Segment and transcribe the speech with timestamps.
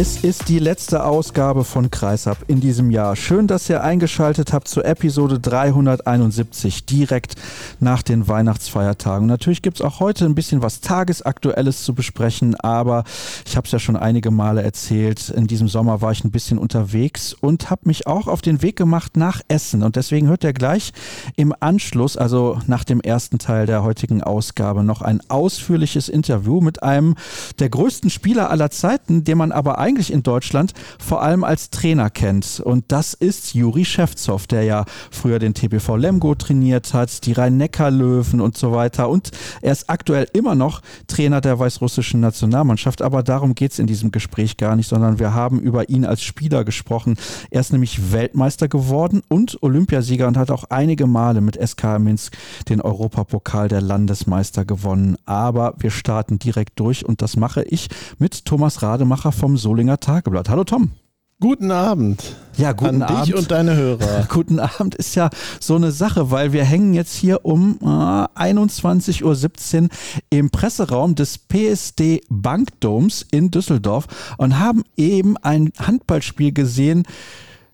[0.00, 3.16] Es ist die letzte Ausgabe von Kreisab in diesem Jahr.
[3.16, 7.34] Schön, dass ihr eingeschaltet habt zur Episode 371, direkt
[7.80, 9.26] nach den Weihnachtsfeiertagen.
[9.26, 13.02] Natürlich gibt es auch heute ein bisschen was Tagesaktuelles zu besprechen, aber
[13.44, 15.30] ich habe es ja schon einige Male erzählt.
[15.30, 18.76] In diesem Sommer war ich ein bisschen unterwegs und habe mich auch auf den Weg
[18.76, 19.82] gemacht nach Essen.
[19.82, 20.92] Und deswegen hört ihr gleich
[21.34, 26.84] im Anschluss, also nach dem ersten Teil der heutigen Ausgabe, noch ein ausführliches Interview mit
[26.84, 27.16] einem
[27.58, 32.10] der größten Spieler aller Zeiten, den man aber eigentlich in Deutschland vor allem als Trainer
[32.10, 32.60] kennt.
[32.60, 38.42] Und das ist Juri Schewzow, der ja früher den TBV Lemgo trainiert hat, die Rhein-Neckar-Löwen
[38.42, 39.08] und so weiter.
[39.08, 39.30] Und
[39.62, 43.00] er ist aktuell immer noch Trainer der weißrussischen Nationalmannschaft.
[43.00, 46.22] Aber darum geht es in diesem Gespräch gar nicht, sondern wir haben über ihn als
[46.22, 47.16] Spieler gesprochen.
[47.50, 52.36] Er ist nämlich Weltmeister geworden und Olympiasieger und hat auch einige Male mit SK Minsk
[52.68, 55.16] den Europapokal der Landesmeister gewonnen.
[55.24, 60.00] Aber wir starten direkt durch und das mache ich mit Thomas Rademacher vom Sol Solinger
[60.00, 60.48] Tageblatt.
[60.48, 60.90] Hallo Tom.
[61.38, 62.34] Guten Abend.
[62.56, 63.28] Ja, guten An Abend.
[63.28, 64.26] dich und deine Hörer.
[64.28, 69.82] guten Abend ist ja so eine Sache, weil wir hängen jetzt hier um äh, 21.17
[69.82, 69.88] Uhr
[70.30, 77.04] im Presseraum des PSD Bankdoms in Düsseldorf und haben eben ein Handballspiel gesehen.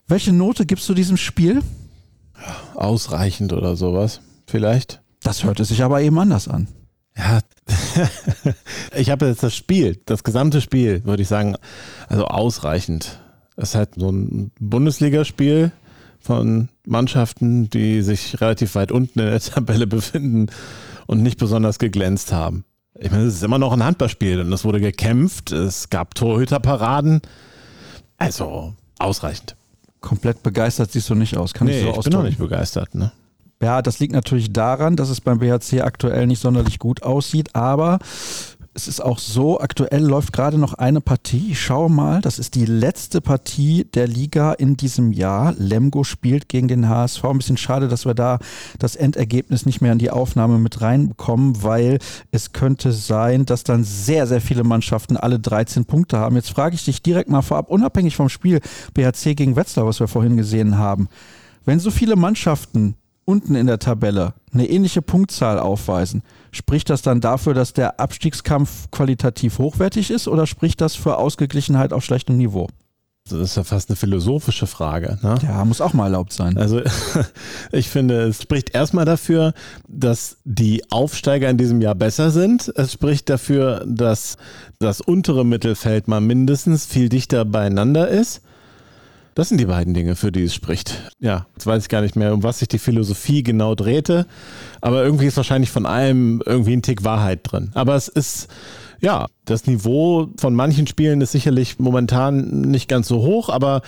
[0.07, 1.63] Welche Note gibst du diesem Spiel?
[2.75, 5.01] Ausreichend oder sowas, vielleicht.
[5.23, 6.69] Das hörte sich aber eben anders an.
[7.17, 7.41] Ja,
[8.97, 11.57] ich habe jetzt das Spiel, das gesamte Spiel, würde ich sagen,
[12.09, 13.21] also ausreichend.
[13.57, 15.71] Es ist halt so ein Bundesligaspiel
[16.19, 20.49] von Mannschaften, die sich relativ weit unten in der Tabelle befinden
[21.07, 22.65] und nicht besonders geglänzt haben.
[22.99, 27.23] Ich meine, es ist immer noch ein Handballspiel und es wurde gekämpft, es gab Torhüterparaden.
[28.19, 29.57] Also ausreichend.
[30.01, 32.95] Komplett begeistert siehst du nicht aus, kann nee, ich so ich bin noch nicht begeistert,
[32.95, 33.13] ne?
[33.63, 37.99] Ja, das liegt natürlich daran, dass es beim BHC aktuell nicht sonderlich gut aussieht, aber
[38.77, 41.53] es ist auch so, aktuell läuft gerade noch eine Partie.
[41.53, 45.55] Ich schaue mal, das ist die letzte Partie der Liga in diesem Jahr.
[45.57, 47.25] Lemgo spielt gegen den HSV.
[47.25, 48.41] Ein bisschen schade, dass wir da
[48.81, 52.01] das Endergebnis nicht mehr in die Aufnahme mit reinbekommen, weil
[52.33, 56.35] es könnte sein, dass dann sehr, sehr viele Mannschaften alle 13 Punkte haben.
[56.35, 58.61] Jetzt frage ich dich direkt mal vorab, unabhängig vom Spiel
[58.93, 61.09] BHC gegen Wetzlar, was wir vorhin gesehen haben.
[61.65, 67.21] Wenn so viele Mannschaften unten in der Tabelle eine ähnliche Punktzahl aufweisen, spricht das dann
[67.21, 72.69] dafür, dass der Abstiegskampf qualitativ hochwertig ist oder spricht das für Ausgeglichenheit auf schlechtem Niveau?
[73.27, 75.19] Das ist ja fast eine philosophische Frage.
[75.23, 75.37] Ne?
[75.43, 76.59] Ja, muss auch mal erlaubt sein.
[76.59, 76.83] Also
[77.73, 79.55] ich finde, es spricht erstmal dafür,
[79.89, 82.71] dass die Aufsteiger in diesem Jahr besser sind.
[82.77, 84.37] Es spricht dafür, dass
[84.79, 88.43] das untere Mittelfeld mal mindestens viel dichter beieinander ist.
[89.35, 91.11] Das sind die beiden Dinge, für die es spricht.
[91.19, 94.27] Ja, jetzt weiß ich gar nicht mehr, um was sich die Philosophie genau drehte,
[94.81, 97.73] aber irgendwie ist wahrscheinlich von allem irgendwie ein Tick Wahrheit drin.
[97.75, 98.47] Aber es ist,
[99.01, 103.83] ja, das Niveau von manchen Spielen ist sicherlich momentan nicht ganz so hoch, aber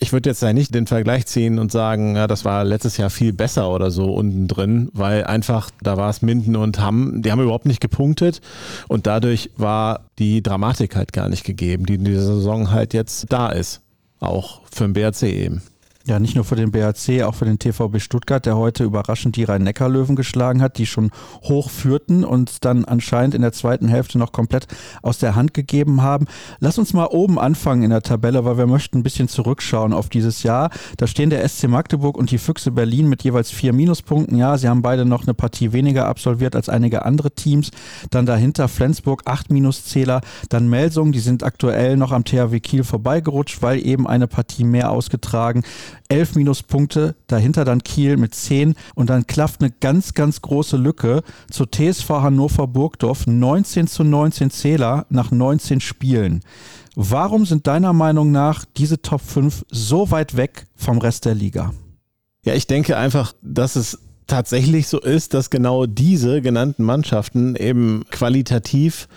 [0.00, 3.10] ich würde jetzt da nicht den Vergleich ziehen und sagen, ja, das war letztes Jahr
[3.10, 7.30] viel besser oder so unten drin, weil einfach da war es Minden und Hamm, die
[7.30, 8.40] haben überhaupt nicht gepunktet
[8.88, 13.26] und dadurch war die Dramatik halt gar nicht gegeben, die in dieser Saison halt jetzt
[13.28, 13.82] da ist
[14.20, 15.62] auch für den BRC eben.
[16.10, 19.44] Ja, nicht nur für den BHC, auch für den TVB Stuttgart, der heute überraschend die
[19.44, 21.12] Rhein-Neckar-Löwen geschlagen hat, die schon
[21.44, 24.66] hoch führten und dann anscheinend in der zweiten Hälfte noch komplett
[25.02, 26.26] aus der Hand gegeben haben.
[26.58, 30.08] Lass uns mal oben anfangen in der Tabelle, weil wir möchten ein bisschen zurückschauen auf
[30.08, 30.70] dieses Jahr.
[30.96, 34.36] Da stehen der SC Magdeburg und die Füchse Berlin mit jeweils vier Minuspunkten.
[34.36, 37.70] Ja, sie haben beide noch eine Partie weniger absolviert als einige andere Teams.
[38.10, 40.22] Dann dahinter Flensburg acht Minuszähler.
[40.48, 44.90] Dann Melsung, die sind aktuell noch am THW Kiel vorbeigerutscht, weil eben eine Partie mehr
[44.90, 45.62] ausgetragen
[46.08, 51.22] elf Minuspunkte, dahinter dann Kiel mit zehn und dann klafft eine ganz, ganz große Lücke
[51.50, 56.40] zur TSV Hannover Burgdorf, 19 zu 19 Zähler nach 19 Spielen.
[56.96, 61.72] Warum sind deiner Meinung nach diese Top 5 so weit weg vom Rest der Liga?
[62.44, 68.04] Ja, ich denke einfach, dass es tatsächlich so ist, dass genau diese genannten Mannschaften eben
[68.10, 69.08] qualitativ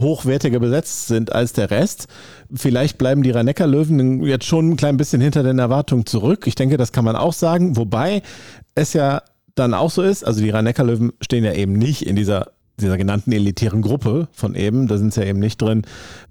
[0.00, 2.06] hochwertiger besetzt sind als der Rest.
[2.54, 6.46] Vielleicht bleiben die rhein löwen jetzt schon ein klein bisschen hinter den Erwartungen zurück.
[6.46, 7.76] Ich denke, das kann man auch sagen.
[7.76, 8.22] Wobei
[8.74, 9.22] es ja
[9.54, 12.96] dann auch so ist, also die rhein löwen stehen ja eben nicht in dieser, dieser
[12.96, 15.82] genannten elitären Gruppe von eben, da sind sie ja eben nicht drin.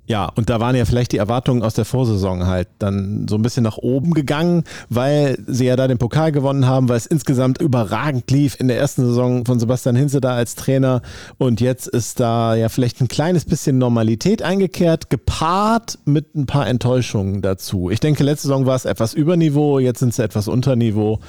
[0.08, 3.42] Ja, und da waren ja vielleicht die Erwartungen aus der Vorsaison halt dann so ein
[3.42, 7.60] bisschen nach oben gegangen, weil sie ja da den Pokal gewonnen haben, weil es insgesamt
[7.60, 11.02] überragend lief in der ersten Saison von Sebastian Hinze da als Trainer.
[11.38, 16.68] Und jetzt ist da ja vielleicht ein kleines bisschen Normalität eingekehrt, gepaart mit ein paar
[16.68, 17.90] Enttäuschungen dazu.
[17.90, 21.20] Ich denke, letzte Saison war es etwas über Niveau, jetzt sind sie etwas unter Niveau.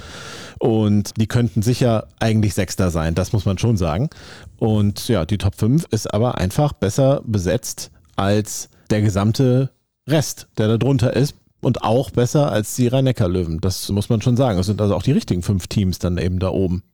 [0.60, 4.08] Und die könnten sicher eigentlich Sechster sein, das muss man schon sagen.
[4.58, 9.70] Und ja, die Top 5 ist aber einfach besser besetzt als der gesamte
[10.08, 11.34] Rest, der da drunter ist.
[11.60, 13.60] Und auch besser als die Rhein-Neckar-Löwen.
[13.60, 14.60] Das muss man schon sagen.
[14.60, 16.84] Es sind also auch die richtigen fünf Teams dann eben da oben.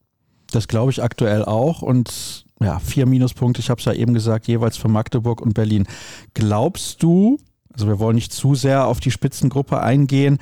[0.51, 1.83] Das glaube ich aktuell auch.
[1.83, 5.87] Und ja, vier Minuspunkte, ich habe es ja eben gesagt, jeweils für Magdeburg und Berlin.
[6.33, 7.39] Glaubst du,
[7.75, 10.39] also wir wollen nicht zu sehr auf die Spitzengruppe eingehen,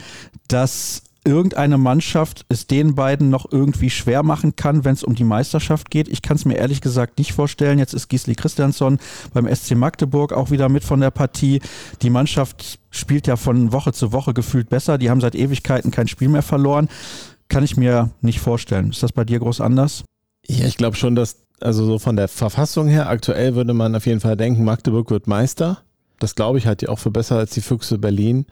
[0.46, 5.24] dass irgendeine Mannschaft es den beiden noch irgendwie schwer machen kann, wenn es um die
[5.24, 6.08] Meisterschaft geht.
[6.08, 7.78] Ich kann es mir ehrlich gesagt nicht vorstellen.
[7.78, 8.98] Jetzt ist Gisli Christiansson
[9.32, 11.60] beim SC Magdeburg auch wieder mit von der Partie.
[12.02, 14.98] Die Mannschaft spielt ja von Woche zu Woche gefühlt besser.
[14.98, 16.88] Die haben seit Ewigkeiten kein Spiel mehr verloren.
[17.48, 18.90] Kann ich mir nicht vorstellen.
[18.90, 20.04] Ist das bei dir groß anders?
[20.46, 24.06] Ja, ich glaube schon, dass, also so von der Verfassung her, aktuell würde man auf
[24.06, 25.82] jeden Fall denken, Magdeburg wird Meister.
[26.19, 28.46] Das glaube ich halt auch für besser als die Füchse Berlin.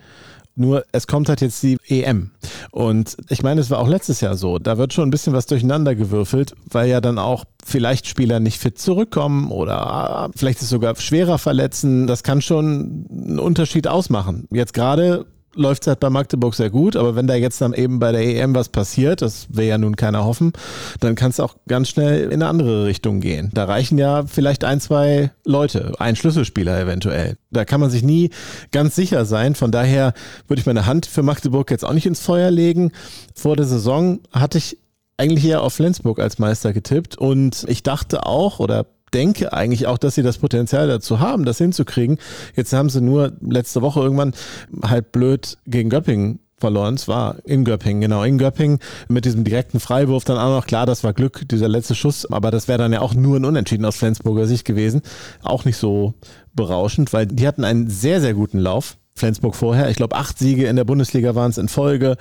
[0.60, 2.32] Nur es kommt halt jetzt die EM.
[2.70, 4.58] Und ich meine, es war auch letztes Jahr so.
[4.58, 8.58] Da wird schon ein bisschen was durcheinander gewürfelt, weil ja dann auch vielleicht Spieler nicht
[8.58, 12.06] fit zurückkommen oder vielleicht es sogar schwerer verletzen.
[12.06, 14.48] Das kann schon einen Unterschied ausmachen.
[14.50, 15.24] Jetzt gerade
[15.54, 18.22] läuft es halt bei Magdeburg sehr gut, aber wenn da jetzt dann eben bei der
[18.22, 20.52] EM was passiert, das will ja nun keiner hoffen,
[21.00, 23.50] dann kann es auch ganz schnell in eine andere Richtung gehen.
[23.52, 27.36] Da reichen ja vielleicht ein, zwei Leute, ein Schlüsselspieler eventuell.
[27.50, 28.30] Da kann man sich nie
[28.70, 29.54] ganz sicher sein.
[29.54, 30.14] Von daher
[30.46, 32.92] würde ich meine Hand für Magdeburg jetzt auch nicht ins Feuer legen.
[33.34, 34.78] Vor der Saison hatte ich
[35.16, 39.98] eigentlich eher auf Flensburg als Meister getippt und ich dachte auch oder denke eigentlich auch,
[39.98, 42.18] dass sie das Potenzial dazu haben, das hinzukriegen.
[42.54, 44.34] Jetzt haben sie nur letzte Woche irgendwann
[44.82, 46.94] halt blöd gegen Göppingen verloren.
[46.94, 48.78] Es war in Göppingen, genau, in Göppingen
[49.08, 50.66] mit diesem direkten Freiwurf dann auch noch.
[50.66, 53.44] Klar, das war Glück, dieser letzte Schuss, aber das wäre dann ja auch nur ein
[53.44, 55.02] Unentschieden aus Flensburger Sicht gewesen.
[55.42, 56.14] Auch nicht so
[56.54, 58.96] berauschend, weil die hatten einen sehr, sehr guten Lauf.
[59.20, 59.88] Flensburg vorher.
[59.88, 62.16] Ich glaube, acht Siege in der Bundesliga waren es in Folge.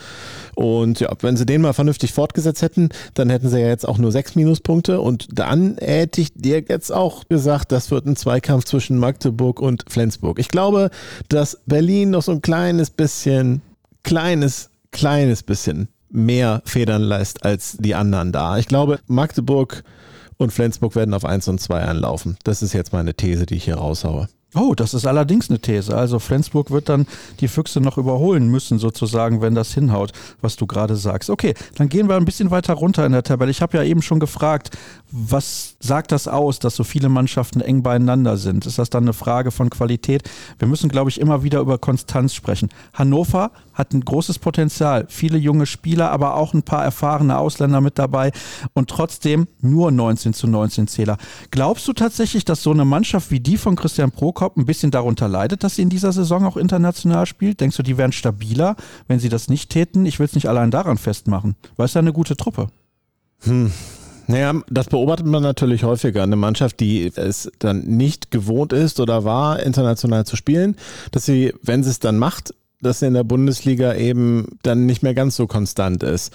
[0.55, 3.97] Und ja, wenn sie den mal vernünftig fortgesetzt hätten, dann hätten sie ja jetzt auch
[3.97, 5.01] nur sechs Minuspunkte.
[5.01, 9.85] Und dann hätte ich dir jetzt auch gesagt, das wird ein Zweikampf zwischen Magdeburg und
[9.89, 10.37] Flensburg.
[10.37, 10.91] Ich glaube,
[11.29, 13.61] dass Berlin noch so ein kleines bisschen,
[14.03, 18.57] kleines, kleines bisschen mehr Federn leist als die anderen da.
[18.57, 19.83] Ich glaube, Magdeburg
[20.37, 22.37] und Flensburg werden auf 1 und 2 anlaufen.
[22.43, 24.27] Das ist jetzt meine These, die ich hier raushaue.
[24.55, 25.95] Oh, das ist allerdings eine These.
[25.95, 27.05] Also Flensburg wird dann
[27.39, 30.11] die Füchse noch überholen müssen, sozusagen, wenn das hinhaut,
[30.41, 31.29] was du gerade sagst.
[31.29, 33.51] Okay, dann gehen wir ein bisschen weiter runter in der Tabelle.
[33.51, 34.71] Ich habe ja eben schon gefragt,
[35.11, 38.65] was sagt das aus, dass so viele Mannschaften eng beieinander sind?
[38.65, 40.23] Ist das dann eine Frage von Qualität?
[40.57, 42.69] Wir müssen, glaube ich, immer wieder über Konstanz sprechen.
[42.93, 47.97] Hannover hat ein großes Potenzial, viele junge Spieler, aber auch ein paar erfahrene Ausländer mit
[47.97, 48.31] dabei
[48.73, 51.17] und trotzdem nur 19 zu 19 Zähler.
[51.49, 55.27] Glaubst du tatsächlich, dass so eine Mannschaft wie die von Christian Prokop ein bisschen darunter
[55.27, 57.59] leidet, dass sie in dieser Saison auch international spielt?
[57.59, 58.77] Denkst du, die wären stabiler,
[59.09, 60.05] wenn sie das nicht täten?
[60.05, 62.67] Ich will es nicht allein daran festmachen, weil es ja eine gute Truppe.
[63.41, 63.69] Hm.
[64.27, 66.23] Naja, das beobachtet man natürlich häufiger.
[66.23, 70.77] Eine Mannschaft, die es dann nicht gewohnt ist oder war, international zu spielen,
[71.11, 75.03] dass sie, wenn sie es dann macht, dass er in der Bundesliga eben dann nicht
[75.03, 76.33] mehr ganz so konstant ist.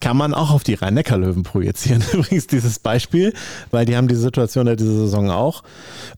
[0.00, 3.32] Kann man auch auf die Rhein-Neckar-Löwen projizieren, übrigens dieses Beispiel,
[3.70, 5.62] weil die haben die Situation ja diese Saison auch.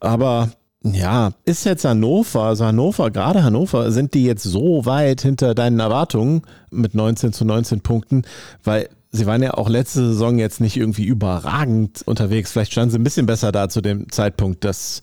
[0.00, 0.48] Aber
[0.94, 5.80] ja, ist jetzt Hannover, also Hannover, gerade Hannover, sind die jetzt so weit hinter deinen
[5.80, 8.22] Erwartungen mit 19 zu 19 Punkten,
[8.62, 12.52] weil sie waren ja auch letzte Saison jetzt nicht irgendwie überragend unterwegs.
[12.52, 14.64] Vielleicht standen sie ein bisschen besser da zu dem Zeitpunkt.
[14.64, 15.00] Das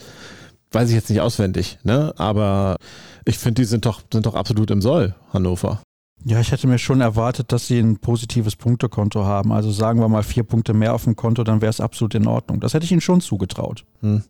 [0.71, 2.13] weiß ich jetzt nicht auswendig, ne?
[2.17, 2.77] Aber
[3.25, 5.81] ich finde, die sind doch, sind doch absolut im Soll, Hannover.
[6.25, 9.51] Ja, ich hätte mir schon erwartet, dass sie ein positives Punktekonto haben.
[9.51, 12.27] Also sagen wir mal vier Punkte mehr auf dem Konto, dann wäre es absolut in
[12.27, 12.61] Ordnung.
[12.61, 13.83] Das hätte ich ihnen schon zugetraut.
[13.99, 14.23] Hm.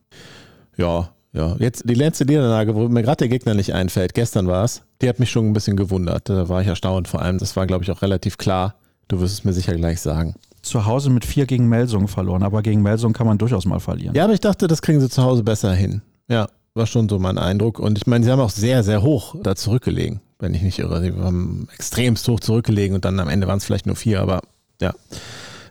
[0.76, 1.56] Ja, ja.
[1.60, 5.10] Jetzt die letzte Niederlage, wo mir gerade der Gegner nicht einfällt, gestern war es, die
[5.10, 6.30] hat mich schon ein bisschen gewundert.
[6.30, 7.08] Da war ich erstaunt.
[7.08, 8.76] Vor allem, das war, glaube ich, auch relativ klar.
[9.08, 10.36] Du wirst es mir sicher gleich sagen.
[10.62, 14.16] Zu Hause mit vier gegen Melsung verloren, aber gegen Melsung kann man durchaus mal verlieren.
[14.16, 16.02] Ja, aber ich dachte, das kriegen sie zu Hause besser hin.
[16.30, 17.80] Ja, war schon so mein Eindruck.
[17.80, 21.02] Und ich meine, sie haben auch sehr, sehr hoch da zurückgelegen, wenn ich nicht irre.
[21.02, 24.42] Sie haben extremst hoch zurückgelegen und dann am Ende waren es vielleicht nur vier, aber
[24.82, 24.94] ja,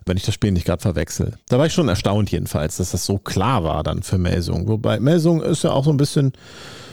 [0.07, 1.35] wenn ich das Spiel nicht gerade verwechsel.
[1.49, 4.69] Da war ich schon erstaunt jedenfalls, dass das so klar war dann für Melsung.
[4.69, 6.33] Wobei Melsung ist ja auch so ein bisschen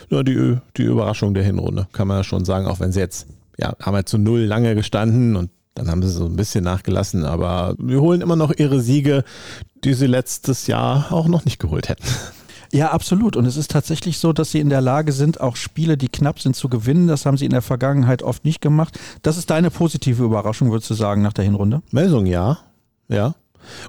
[0.10, 3.28] ja, die, die Überraschung der Hinrunde, kann man ja schon sagen, auch wenn sie jetzt,
[3.58, 7.25] ja, haben halt zu null lange gestanden und dann haben sie so ein bisschen nachgelassen,
[7.25, 9.24] aber wir holen immer noch ihre Siege,
[9.84, 12.04] die sie letztes Jahr auch noch nicht geholt hätten.
[12.72, 13.36] Ja, absolut.
[13.36, 16.39] Und es ist tatsächlich so, dass sie in der Lage sind, auch Spiele, die knapp
[16.39, 17.08] sind, zu gewinnen.
[17.08, 19.00] Das haben sie in der Vergangenheit oft nicht gemacht.
[19.24, 21.82] Das ist deine positive Überraschung, würdest du sagen, nach der Hinrunde?
[21.89, 22.60] Melsung, ja.
[23.10, 23.36] Ja.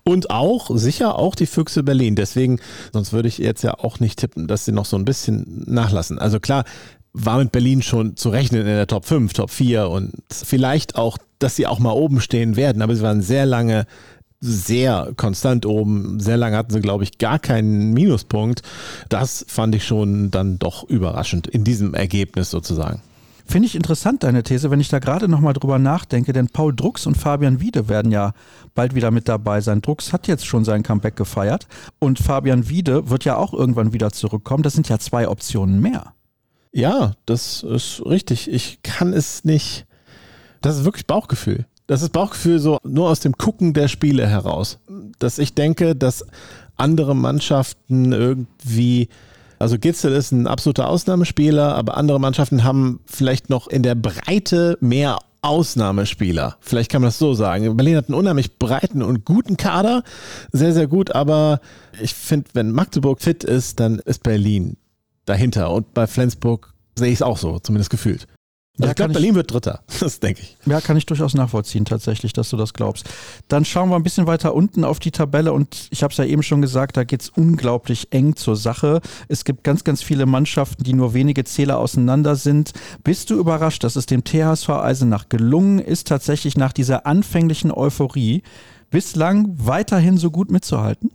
[0.03, 2.17] Und auch, sicher auch die Füchse Berlin.
[2.17, 2.59] Deswegen,
[2.93, 6.19] sonst würde ich jetzt ja auch nicht tippen, dass sie noch so ein bisschen nachlassen.
[6.19, 6.65] Also klar,
[7.13, 11.19] war mit Berlin schon zu rechnen in der Top 5, Top 4 und vielleicht auch,
[11.39, 12.83] dass sie auch mal oben stehen werden.
[12.83, 13.87] Aber sie waren sehr lange
[14.41, 16.19] sehr konstant oben.
[16.19, 18.63] Sehr lange hatten sie, glaube ich, gar keinen Minuspunkt.
[19.09, 23.03] Das fand ich schon dann doch überraschend in diesem Ergebnis sozusagen.
[23.51, 27.05] Finde ich interessant, deine These, wenn ich da gerade nochmal drüber nachdenke, denn Paul Drucks
[27.05, 28.33] und Fabian Wiede werden ja
[28.77, 29.83] bald wieder mit dabei sein.
[29.83, 31.67] Drucks hat jetzt schon sein Comeback gefeiert
[31.99, 34.63] und Fabian Wiede wird ja auch irgendwann wieder zurückkommen.
[34.63, 36.15] Das sind ja zwei Optionen mehr.
[36.71, 38.49] Ja, das ist richtig.
[38.49, 39.85] Ich kann es nicht.
[40.61, 41.67] Das ist wirklich Bauchgefühl.
[41.89, 44.79] Das ist Bauchgefühl so nur aus dem Gucken der Spiele heraus.
[45.19, 46.25] Dass ich denke, dass
[46.77, 49.09] andere Mannschaften irgendwie
[49.61, 54.79] also Gitzel ist ein absoluter Ausnahmespieler, aber andere Mannschaften haben vielleicht noch in der Breite
[54.81, 56.57] mehr Ausnahmespieler.
[56.61, 57.77] Vielleicht kann man das so sagen.
[57.77, 60.03] Berlin hat einen unheimlich breiten und guten Kader.
[60.51, 61.61] Sehr, sehr gut, aber
[62.01, 64.79] ich finde, wenn Magdeburg fit ist, dann ist Berlin
[65.27, 65.71] dahinter.
[65.73, 68.27] Und bei Flensburg sehe ich es auch so, zumindest gefühlt.
[68.81, 69.83] Also ja, ich glaube, Berlin wird Dritter.
[70.01, 70.57] Das denke ich.
[70.67, 73.09] Ja, kann ich durchaus nachvollziehen, tatsächlich, dass du das glaubst.
[73.49, 76.25] Dann schauen wir ein bisschen weiter unten auf die Tabelle und ich habe es ja
[76.25, 79.01] eben schon gesagt, da geht es unglaublich eng zur Sache.
[79.29, 82.73] Es gibt ganz, ganz viele Mannschaften, die nur wenige Zähler auseinander sind.
[83.05, 88.43] Bist du überrascht, dass es dem THSV Eisenach gelungen ist, tatsächlich nach dieser anfänglichen Euphorie
[88.91, 91.11] bislang weiterhin so gut mitzuhalten?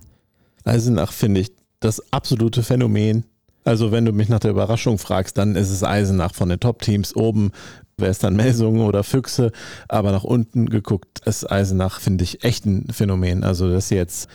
[0.64, 3.24] Eisenach finde ich das absolute Phänomen
[3.66, 7.16] also wenn du mich nach der Überraschung fragst, dann ist es Eisenach von den Top-Teams
[7.16, 7.50] oben.
[7.98, 9.52] Wäre es dann Melsungen oder Füchse,
[9.88, 13.42] aber nach unten geguckt ist Eisenach, finde ich, echt ein Phänomen.
[13.42, 14.28] Also, dass sie jetzt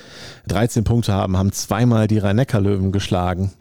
[0.47, 3.51] 13 Punkte haben, haben zweimal die Rhein-Neckar-Löwen geschlagen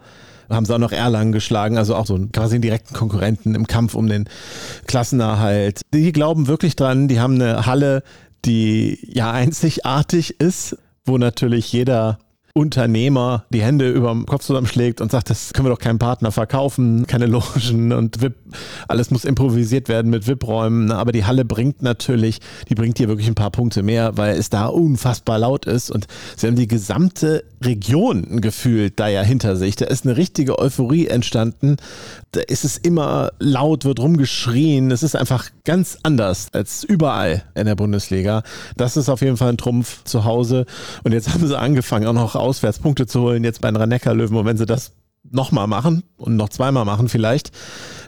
[0.49, 3.95] haben sie auch noch Erlangen geschlagen, also auch so quasi einen direkten Konkurrenten im Kampf
[3.95, 4.25] um den
[4.85, 5.79] Klassenerhalt.
[5.93, 8.03] Die glauben wirklich dran, die haben eine Halle,
[8.43, 12.19] die ja einzigartig ist, wo natürlich jeder
[12.53, 16.31] Unternehmer die Hände über dem Kopf zusammenschlägt und sagt, das können wir doch keinem Partner
[16.31, 18.35] verkaufen, keine Logen und VIP,
[18.87, 20.91] alles muss improvisiert werden mit VIP-Räumen.
[20.91, 22.39] Aber die Halle bringt natürlich,
[22.69, 26.07] die bringt hier wirklich ein paar Punkte mehr, weil es da unfassbar laut ist und
[26.35, 29.75] sie haben die gesamte Region gefühlt da ja hinter sich.
[29.75, 31.77] Da ist eine richtige Euphorie entstanden.
[32.31, 34.91] Da ist es immer laut, wird rumgeschrien.
[34.91, 38.43] Es ist einfach ganz anders als überall in der Bundesliga.
[38.77, 40.65] Das ist auf jeden Fall ein Trumpf zu Hause.
[41.03, 44.35] Und jetzt haben sie angefangen, auch noch Auswärtspunkte zu holen, jetzt bei den rhein löwen
[44.35, 44.93] Und wenn sie das
[45.23, 47.51] nochmal machen und noch zweimal machen vielleicht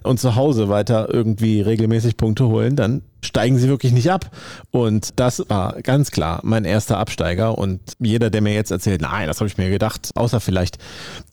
[0.03, 4.29] und zu Hause weiter irgendwie regelmäßig Punkte holen, dann steigen sie wirklich nicht ab.
[4.71, 7.57] Und das war ganz klar mein erster Absteiger.
[7.57, 10.77] Und jeder, der mir jetzt erzählt, nein, das habe ich mir gedacht, außer vielleicht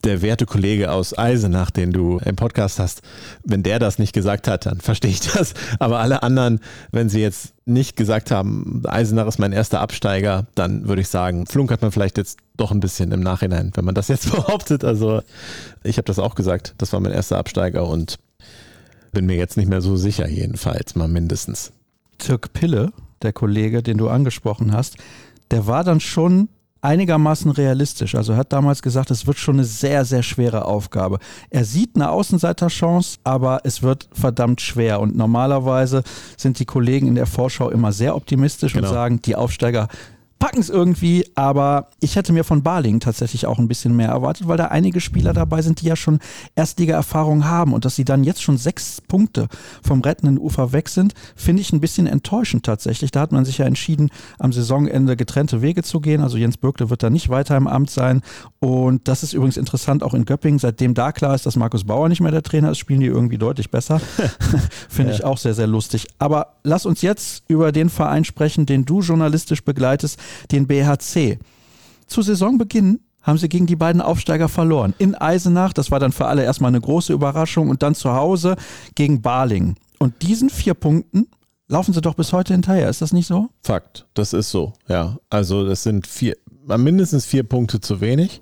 [0.04, 3.02] der werte Kollege aus Eisenach, den du im Podcast hast,
[3.44, 5.54] wenn der das nicht gesagt hat, dann verstehe ich das.
[5.78, 10.88] Aber alle anderen, wenn sie jetzt nicht gesagt haben, Eisenach ist mein erster Absteiger, dann
[10.88, 14.09] würde ich sagen, flunkert man vielleicht jetzt doch ein bisschen im Nachhinein, wenn man das
[14.09, 14.85] jetzt behauptet.
[14.85, 15.23] Also
[15.82, 18.18] ich habe das auch gesagt, das war mein erster Absteiger und
[19.12, 21.73] bin mir jetzt nicht mehr so sicher, jedenfalls mal mindestens.
[22.27, 24.97] Dirk Pille, der Kollege, den du angesprochen hast,
[25.50, 26.49] der war dann schon
[26.83, 28.15] einigermaßen realistisch.
[28.15, 31.19] Also er hat damals gesagt, es wird schon eine sehr, sehr schwere Aufgabe.
[31.50, 35.00] Er sieht eine Außenseiterchance, aber es wird verdammt schwer.
[35.00, 36.03] Und normalerweise
[36.37, 38.89] sind die Kollegen in der Vorschau immer sehr optimistisch genau.
[38.89, 39.89] und sagen, die Aufsteiger
[40.40, 44.49] packen es irgendwie, aber ich hätte mir von Barling tatsächlich auch ein bisschen mehr erwartet,
[44.49, 46.18] weil da einige Spieler dabei sind, die ja schon
[46.56, 49.49] Erstliga-Erfahrung haben und dass sie dann jetzt schon sechs Punkte
[49.82, 53.11] vom rettenden Ufer weg sind, finde ich ein bisschen enttäuschend tatsächlich.
[53.11, 56.23] Da hat man sich ja entschieden, am Saisonende getrennte Wege zu gehen.
[56.23, 58.23] Also Jens Bürkle wird da nicht weiter im Amt sein
[58.61, 62.09] und das ist übrigens interessant auch in Göppingen, seitdem da klar ist, dass Markus Bauer
[62.09, 64.00] nicht mehr der Trainer ist, spielen die irgendwie deutlich besser.
[64.88, 65.18] finde ja.
[65.18, 66.06] ich auch sehr, sehr lustig.
[66.18, 70.18] Aber lass uns jetzt über den Verein sprechen, den du journalistisch begleitest
[70.51, 71.39] den BHC.
[72.07, 74.95] Zu Saisonbeginn haben sie gegen die beiden Aufsteiger verloren.
[74.99, 78.57] In Eisenach, das war dann für alle erstmal eine große Überraschung, und dann zu Hause
[78.95, 79.77] gegen Baling.
[79.99, 81.27] Und diesen vier Punkten
[81.69, 82.89] laufen sie doch bis heute hinterher.
[82.89, 83.49] Ist das nicht so?
[83.63, 85.19] Fakt, das ist so, ja.
[85.29, 88.41] Also das sind vier, mindestens vier Punkte zu wenig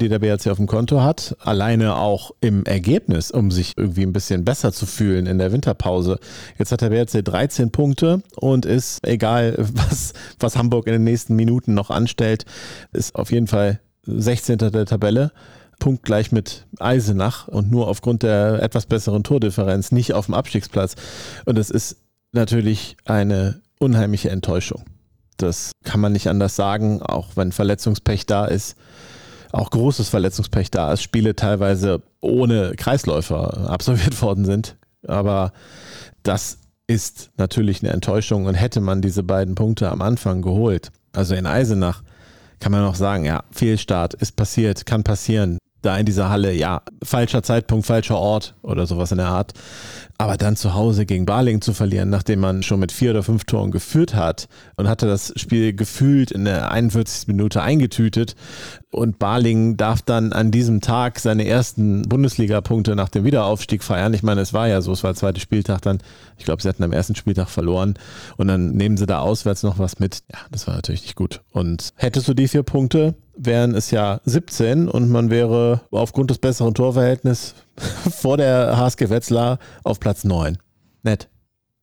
[0.00, 1.36] die der BRC auf dem Konto hat.
[1.40, 6.18] Alleine auch im Ergebnis, um sich irgendwie ein bisschen besser zu fühlen in der Winterpause.
[6.58, 11.36] Jetzt hat der BRC 13 Punkte und ist, egal was, was Hamburg in den nächsten
[11.36, 12.44] Minuten noch anstellt,
[12.92, 14.58] ist auf jeden Fall 16.
[14.58, 15.32] der Tabelle.
[15.78, 20.94] Punktgleich mit Eisenach und nur aufgrund der etwas besseren Tordifferenz nicht auf dem Abstiegsplatz.
[21.44, 21.98] Und es ist
[22.32, 24.84] natürlich eine unheimliche Enttäuschung.
[25.36, 28.76] Das kann man nicht anders sagen, auch wenn Verletzungspech da ist
[29.56, 34.76] auch großes Verletzungspech da ist, Spiele teilweise ohne Kreisläufer absolviert worden sind.
[35.06, 35.52] Aber
[36.22, 41.34] das ist natürlich eine Enttäuschung und hätte man diese beiden Punkte am Anfang geholt, also
[41.34, 42.02] in Eisenach,
[42.60, 45.58] kann man auch sagen, ja, Fehlstart ist passiert, kann passieren.
[45.86, 49.52] Da in dieser Halle, ja, falscher Zeitpunkt, falscher Ort oder sowas in der Art.
[50.18, 53.44] Aber dann zu Hause gegen Barling zu verlieren, nachdem man schon mit vier oder fünf
[53.44, 57.28] Toren geführt hat und hatte das Spiel gefühlt in der 41.
[57.28, 58.34] Minute eingetütet
[58.90, 64.14] und Barling darf dann an diesem Tag seine ersten Bundesliga-Punkte nach dem Wiederaufstieg feiern.
[64.14, 65.98] Ich meine, es war ja so, es war der zweite Spieltag dann.
[66.38, 67.94] Ich glaube, sie hatten am ersten Spieltag verloren
[68.38, 70.20] und dann nehmen sie da auswärts noch was mit.
[70.32, 71.42] Ja, das war natürlich nicht gut.
[71.52, 76.38] Und hättest du die vier Punkte, wären es ja 17 und man wäre aufgrund des
[76.38, 77.54] besseren Torverhältnisses
[78.10, 80.58] vor der HSG Wetzlar auf Platz 9.
[81.02, 81.28] Nett.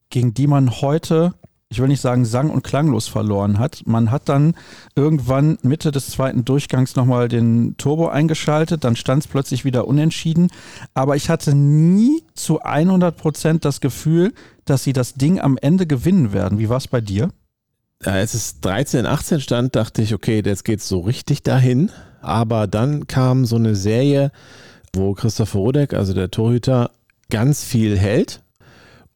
[0.10, 1.34] Gegen die man heute,
[1.70, 3.84] ich will nicht sagen sang- und klanglos verloren hat.
[3.86, 4.56] Man hat dann
[4.96, 10.50] irgendwann Mitte des zweiten Durchgangs nochmal den Turbo eingeschaltet, dann stand es plötzlich wieder unentschieden.
[10.94, 14.34] Aber ich hatte nie zu 100 Prozent das Gefühl,
[14.66, 16.60] dass sie das Ding am Ende gewinnen werden.
[16.60, 17.30] Wie war es bei dir?
[18.06, 21.90] Als es 13, 18 stand, dachte ich, okay, jetzt geht's so richtig dahin.
[22.22, 24.32] Aber dann kam so eine Serie,
[24.94, 26.92] wo Christopher Rodek, also der Torhüter,
[27.30, 28.42] ganz viel hält.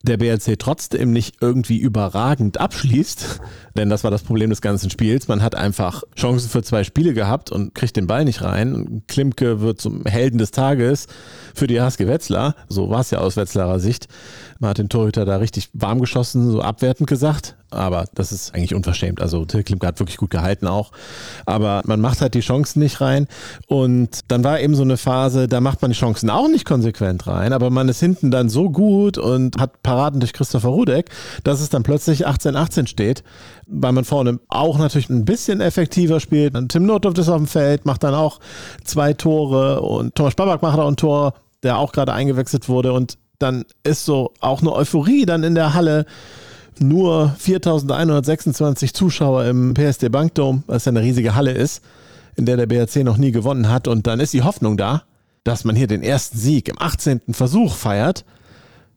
[0.03, 3.41] Der BRC trotzdem nicht irgendwie überragend abschließt,
[3.75, 5.27] denn das war das Problem des ganzen Spiels.
[5.27, 9.03] Man hat einfach Chancen für zwei Spiele gehabt und kriegt den Ball nicht rein.
[9.07, 11.07] Klimke wird zum Helden des Tages
[11.53, 12.55] für die HSG Wetzlar.
[12.69, 14.07] So war es ja aus Wetzlarer Sicht.
[14.59, 17.55] Man hat den Torhüter da richtig warm geschossen, so abwertend gesagt.
[17.69, 19.21] Aber das ist eigentlich unverschämt.
[19.21, 20.91] Also Till Klimke hat wirklich gut gehalten auch.
[21.45, 23.27] Aber man macht halt die Chancen nicht rein.
[23.67, 27.27] Und dann war eben so eine Phase, da macht man die Chancen auch nicht konsequent
[27.27, 27.51] rein.
[27.51, 31.09] Aber man ist hinten dann so gut und hat Paraden durch Christopher Rudek,
[31.43, 33.23] dass es dann plötzlich 18-18 steht
[33.67, 36.55] weil man vorne auch natürlich ein bisschen effektiver spielt.
[36.55, 38.39] Und Tim Notdorf ist auf dem Feld, macht dann auch
[38.83, 41.33] zwei Tore und Thomas Babak macht auch ein Tor,
[41.63, 42.93] der auch gerade eingewechselt wurde.
[42.93, 46.05] Und dann ist so auch eine Euphorie dann in der Halle.
[46.79, 51.83] Nur 4126 Zuschauer im PSD Bankdom, was ja eine riesige Halle ist,
[52.35, 53.87] in der der BRC noch nie gewonnen hat.
[53.87, 55.03] Und dann ist die Hoffnung da,
[55.43, 57.21] dass man hier den ersten Sieg im 18.
[57.31, 58.25] Versuch feiert.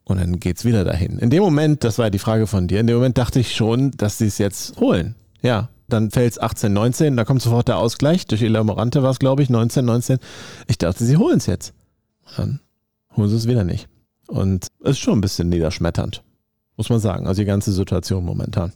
[0.05, 1.19] Und dann geht es wieder dahin.
[1.19, 3.55] In dem Moment, das war ja die Frage von dir, in dem Moment dachte ich
[3.55, 5.15] schon, dass sie es jetzt holen.
[5.41, 8.27] Ja, dann fällt es 18, 19, da kommt sofort der Ausgleich.
[8.27, 10.19] Durch Ela Morante war es, glaube ich, 19, 19.
[10.67, 11.73] Ich dachte, sie holen es jetzt.
[12.37, 12.61] Dann
[13.17, 13.89] holen sie es wieder nicht.
[14.31, 16.23] Und es ist schon ein bisschen niederschmetternd,
[16.77, 17.27] muss man sagen.
[17.27, 18.73] Also die ganze Situation momentan.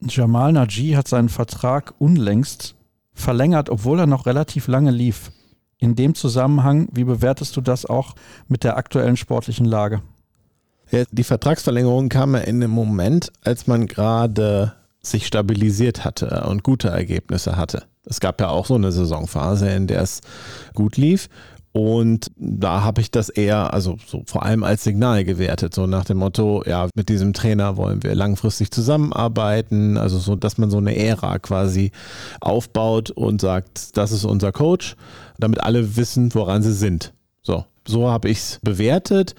[0.00, 2.74] Jamal Naji hat seinen Vertrag unlängst
[3.12, 5.30] verlängert, obwohl er noch relativ lange lief.
[5.78, 8.14] In dem Zusammenhang, wie bewertest du das auch
[8.48, 10.02] mit der aktuellen sportlichen Lage?
[10.90, 14.72] Ja, die Vertragsverlängerung kam ja in dem Moment, als man gerade
[15.02, 17.84] sich stabilisiert hatte und gute Ergebnisse hatte.
[18.04, 20.22] Es gab ja auch so eine Saisonphase, in der es
[20.74, 21.28] gut lief.
[21.78, 26.04] Und da habe ich das eher, also so vor allem als Signal gewertet, so nach
[26.04, 30.78] dem Motto, ja, mit diesem Trainer wollen wir langfristig zusammenarbeiten, also so, dass man so
[30.78, 31.92] eine Ära quasi
[32.40, 34.96] aufbaut und sagt, das ist unser Coach,
[35.38, 37.12] damit alle wissen, woran sie sind.
[37.42, 39.36] So, so habe ich es bewertet.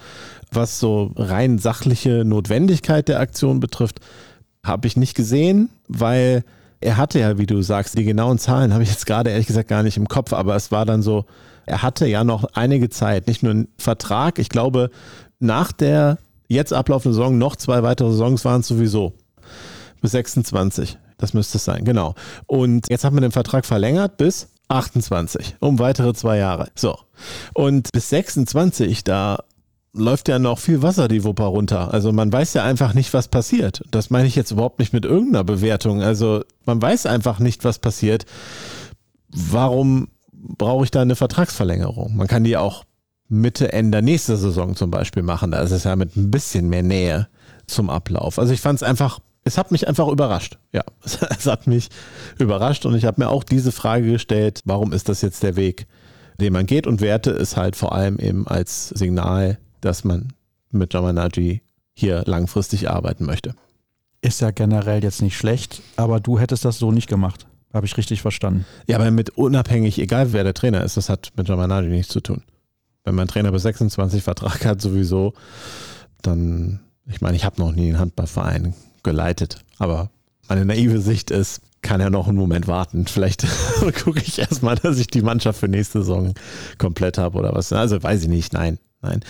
[0.50, 4.00] Was so rein sachliche Notwendigkeit der Aktion betrifft,
[4.64, 6.42] habe ich nicht gesehen, weil
[6.80, 9.68] er hatte ja, wie du sagst, die genauen Zahlen habe ich jetzt gerade ehrlich gesagt
[9.68, 11.26] gar nicht im Kopf, aber es war dann so,
[11.66, 14.90] er hatte ja noch einige Zeit, nicht nur einen Vertrag, ich glaube,
[15.38, 19.14] nach der jetzt ablaufenden Saison noch zwei weitere Saisons waren es sowieso.
[20.00, 20.98] Bis 26.
[21.18, 22.14] Das müsste es sein, genau.
[22.46, 26.68] Und jetzt hat man den Vertrag verlängert bis 28, um weitere zwei Jahre.
[26.74, 26.98] So.
[27.52, 29.40] Und bis 26, da
[29.92, 31.92] läuft ja noch viel Wasser die Wupper runter.
[31.92, 33.82] Also man weiß ja einfach nicht, was passiert.
[33.90, 36.02] Das meine ich jetzt überhaupt nicht mit irgendeiner Bewertung.
[36.02, 38.24] Also man weiß einfach nicht, was passiert.
[39.28, 42.16] Warum brauche ich da eine Vertragsverlängerung?
[42.16, 42.84] Man kann die auch
[43.28, 45.50] Mitte, Ende nächster Saison zum Beispiel machen.
[45.50, 47.28] Da ist es ja mit ein bisschen mehr Nähe
[47.66, 48.38] zum Ablauf.
[48.38, 50.58] Also ich fand es einfach, es hat mich einfach überrascht.
[50.72, 51.88] Ja, es hat mich
[52.38, 55.86] überrascht und ich habe mir auch diese Frage gestellt, warum ist das jetzt der Weg,
[56.40, 60.32] den man geht und werte es halt vor allem eben als Signal dass man
[60.70, 61.62] mit Jamanaji
[61.94, 63.54] hier langfristig arbeiten möchte.
[64.22, 67.46] Ist ja generell jetzt nicht schlecht, aber du hättest das so nicht gemacht.
[67.72, 68.66] Habe ich richtig verstanden.
[68.86, 72.20] Ja, aber mit unabhängig, egal wer der Trainer ist, das hat mit Jamanaji nichts zu
[72.20, 72.42] tun.
[73.04, 75.34] Wenn mein Trainer bis 26 Vertrag hat, sowieso,
[76.22, 80.10] dann, ich meine, ich habe noch nie einen Handballverein geleitet, aber
[80.48, 83.06] meine naive Sicht ist, kann er noch einen Moment warten.
[83.06, 83.46] Vielleicht
[84.04, 86.34] gucke ich erstmal, dass ich die Mannschaft für nächste Saison
[86.76, 87.72] komplett habe oder was.
[87.72, 88.78] Also weiß ich nicht, nein.
[89.02, 89.20] Nein.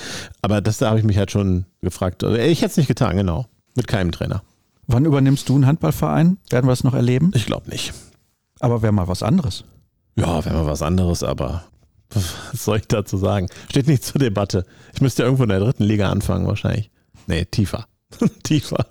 [0.43, 2.25] Aber das da habe ich mich halt schon gefragt.
[2.25, 3.47] Also, ich hätte es nicht getan, genau.
[3.77, 4.43] Mit keinem Trainer.
[4.87, 6.39] Wann übernimmst du einen Handballverein?
[6.51, 7.31] Werden wir es noch erleben?
[7.35, 7.93] Ich glaube nicht.
[8.59, 9.65] Aber wäre mal was anderes.
[10.17, 11.65] Ja, wäre mal was anderes, aber
[12.11, 13.47] was soll ich dazu sagen?
[13.69, 14.65] Steht nicht zur Debatte.
[14.93, 16.91] Ich müsste ja irgendwo in der dritten Liga anfangen, wahrscheinlich.
[17.27, 17.87] Nee, tiefer.
[18.43, 18.87] tiefer.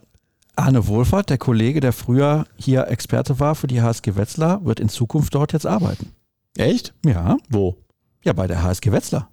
[0.55, 4.89] Arne Wohlfahrt, der Kollege, der früher hier Experte war für die HSG Wetzlar, wird in
[4.89, 6.13] Zukunft dort jetzt arbeiten.
[6.57, 6.93] Echt?
[7.05, 7.37] Ja.
[7.49, 7.77] Wo?
[8.23, 9.29] Ja, bei der HSG Wetzlar.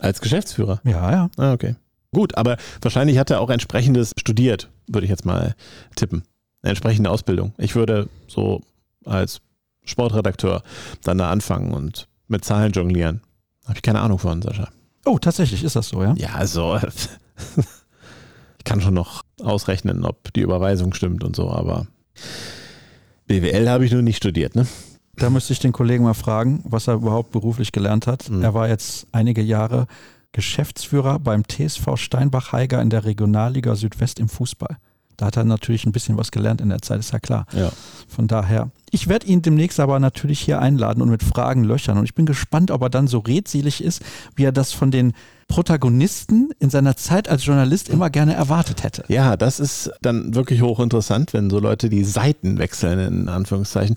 [0.00, 0.80] Als Geschäftsführer?
[0.84, 1.30] Ja, ja.
[1.36, 1.76] Ah, okay.
[2.12, 5.54] Gut, aber wahrscheinlich hat er auch entsprechendes studiert, würde ich jetzt mal
[5.94, 6.24] tippen.
[6.62, 7.54] Eine entsprechende Ausbildung.
[7.56, 8.62] Ich würde so
[9.04, 9.40] als
[9.84, 10.62] Sportredakteur
[11.04, 13.22] dann da anfangen und mit Zahlen jonglieren.
[13.64, 14.68] Habe ich keine Ahnung von, Sascha.
[15.04, 16.14] Oh, tatsächlich ist das so, ja?
[16.16, 16.76] Ja, also
[18.58, 21.86] ich kann schon noch ausrechnen, ob die Überweisung stimmt und so, aber
[23.26, 24.66] BWL habe ich nur nicht studiert, ne?
[25.20, 28.30] Da müsste ich den Kollegen mal fragen, was er überhaupt beruflich gelernt hat.
[28.30, 28.42] Mhm.
[28.42, 29.86] Er war jetzt einige Jahre
[30.32, 34.78] Geschäftsführer beim TSV Steinbach-Heiger in der Regionalliga Südwest im Fußball.
[35.20, 37.44] Da hat er natürlich ein bisschen was gelernt in der Zeit, ist ja klar.
[37.52, 37.70] Ja.
[38.08, 41.98] Von daher, ich werde ihn demnächst aber natürlich hier einladen und mit Fragen löchern.
[41.98, 44.02] Und ich bin gespannt, ob er dann so redselig ist,
[44.34, 45.12] wie er das von den
[45.46, 49.04] Protagonisten in seiner Zeit als Journalist immer gerne erwartet hätte.
[49.08, 53.96] Ja, das ist dann wirklich hochinteressant, wenn so Leute die Seiten wechseln, in Anführungszeichen.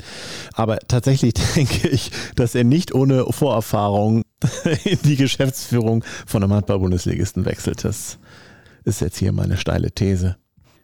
[0.52, 4.24] Aber tatsächlich denke ich, dass er nicht ohne Vorerfahrung
[4.84, 7.86] in die Geschäftsführung von einem Handball-Bundesligisten wechselt.
[7.86, 8.18] Das
[8.84, 10.36] ist jetzt hier meine steile These.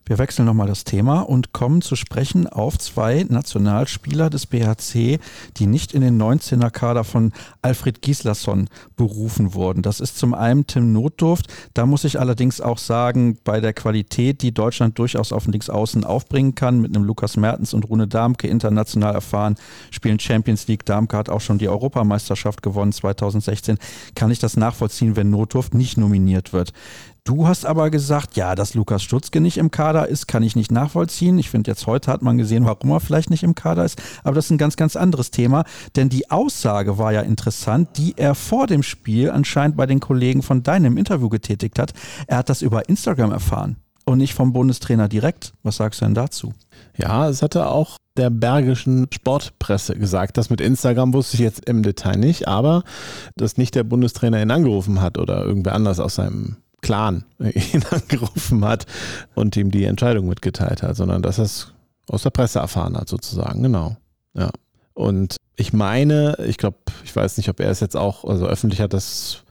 [0.10, 5.20] Wir wechseln nochmal das Thema und kommen zu sprechen auf zwei Nationalspieler des BHC,
[5.58, 9.84] die nicht in den 19er Kader von Alfred Gislason berufen wurden.
[9.84, 11.46] Das ist zum einen Tim Notdurft.
[11.76, 16.04] Da muss ich allerdings auch sagen, bei der Qualität, die Deutschland durchaus auf den Linksaußen
[16.04, 19.58] aufbringen kann, mit einem Lukas Mertens und Rune Darmke international erfahren,
[19.92, 20.88] spielen Champions League.
[20.88, 23.78] Darmke hat auch schon die Europameisterschaft gewonnen 2016.
[24.16, 26.74] Kann ich das nachvollziehen, wenn Notdurft nicht nominiert wird.
[27.24, 30.72] Du hast aber gesagt, ja, dass Lukas Stutzke nicht im Kader ist, kann ich nicht
[30.72, 31.38] nachvollziehen.
[31.38, 34.02] Ich finde, jetzt heute hat man gesehen, warum er vielleicht nicht im Kader ist.
[34.24, 35.64] Aber das ist ein ganz, ganz anderes Thema.
[35.96, 40.42] Denn die Aussage war ja interessant, die er vor dem Spiel anscheinend bei den Kollegen
[40.42, 41.94] von deinem Interview getätigt hat.
[42.28, 45.54] Er hat das über Instagram erfahren und nicht vom Bundestrainer direkt.
[45.64, 46.54] Was sagst du denn dazu?
[46.98, 50.38] Ja, es hatte auch der bergischen Sportpresse gesagt.
[50.38, 52.84] Das mit Instagram wusste ich jetzt im Detail nicht, aber
[53.36, 58.64] dass nicht der Bundestrainer ihn angerufen hat oder irgendwer anders aus seinem Clan ihn angerufen
[58.66, 58.86] hat
[59.36, 61.74] und ihm die Entscheidung mitgeteilt hat, sondern dass er es
[62.08, 63.62] aus der Presse erfahren hat, sozusagen.
[63.64, 63.98] Genau.
[64.34, 64.50] Ja.
[64.94, 68.82] Und ich meine, ich glaube, ich weiß nicht, ob er es jetzt auch, also öffentlich
[68.82, 69.44] hat das,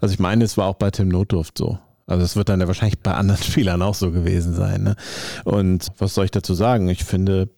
[0.00, 1.78] also ich meine, es war auch bei Tim Notdurft so.
[2.06, 4.82] Also es wird dann ja wahrscheinlich bei anderen Spielern auch so gewesen sein.
[4.82, 4.96] Ne?
[5.44, 6.88] Und was soll ich dazu sagen?
[6.88, 7.48] Ich finde,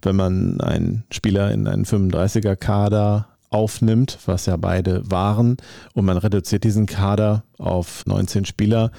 [0.00, 5.56] wenn man einen Spieler in einen 35er Kader aufnimmt, was ja beide waren,
[5.94, 8.90] und man reduziert diesen Kader auf 19 Spieler,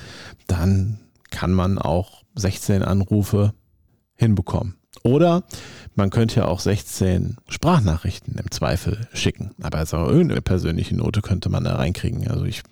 [0.48, 1.00] dann
[1.32, 3.54] kann man auch 16 Anrufe
[4.16, 4.76] hinbekommen.
[5.04, 5.44] Oder
[5.96, 9.52] man könnte ja auch 16 Sprachnachrichten im Zweifel schicken.
[9.62, 12.28] Aber also irgendeine persönliche Note könnte man da reinkriegen.
[12.30, 12.64] Also ich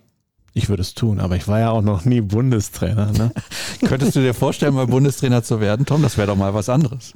[0.53, 3.11] ich würde es tun, aber ich war ja auch noch nie Bundestrainer.
[3.13, 3.31] Ne?
[3.85, 6.01] Könntest du dir vorstellen, mal Bundestrainer zu werden, Tom?
[6.01, 7.13] Das wäre doch mal was anderes.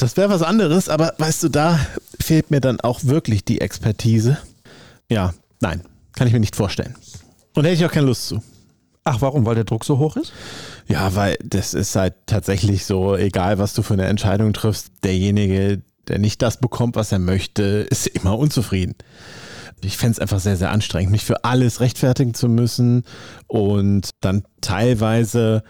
[0.00, 1.78] Das wäre was anderes, aber weißt du, da
[2.20, 4.38] fehlt mir dann auch wirklich die Expertise.
[5.08, 5.82] Ja, nein,
[6.14, 6.94] kann ich mir nicht vorstellen.
[7.54, 8.42] Und hätte ich auch keine Lust zu.
[9.04, 9.46] Ach, warum?
[9.46, 10.32] Weil der Druck so hoch ist?
[10.88, 15.82] Ja, weil das ist halt tatsächlich so, egal was du für eine Entscheidung triffst, derjenige,
[16.08, 18.94] der nicht das bekommt, was er möchte, ist immer unzufrieden
[19.84, 23.04] ich fände es einfach sehr, sehr anstrengend, mich für alles rechtfertigen zu müssen
[23.46, 25.62] und dann teilweise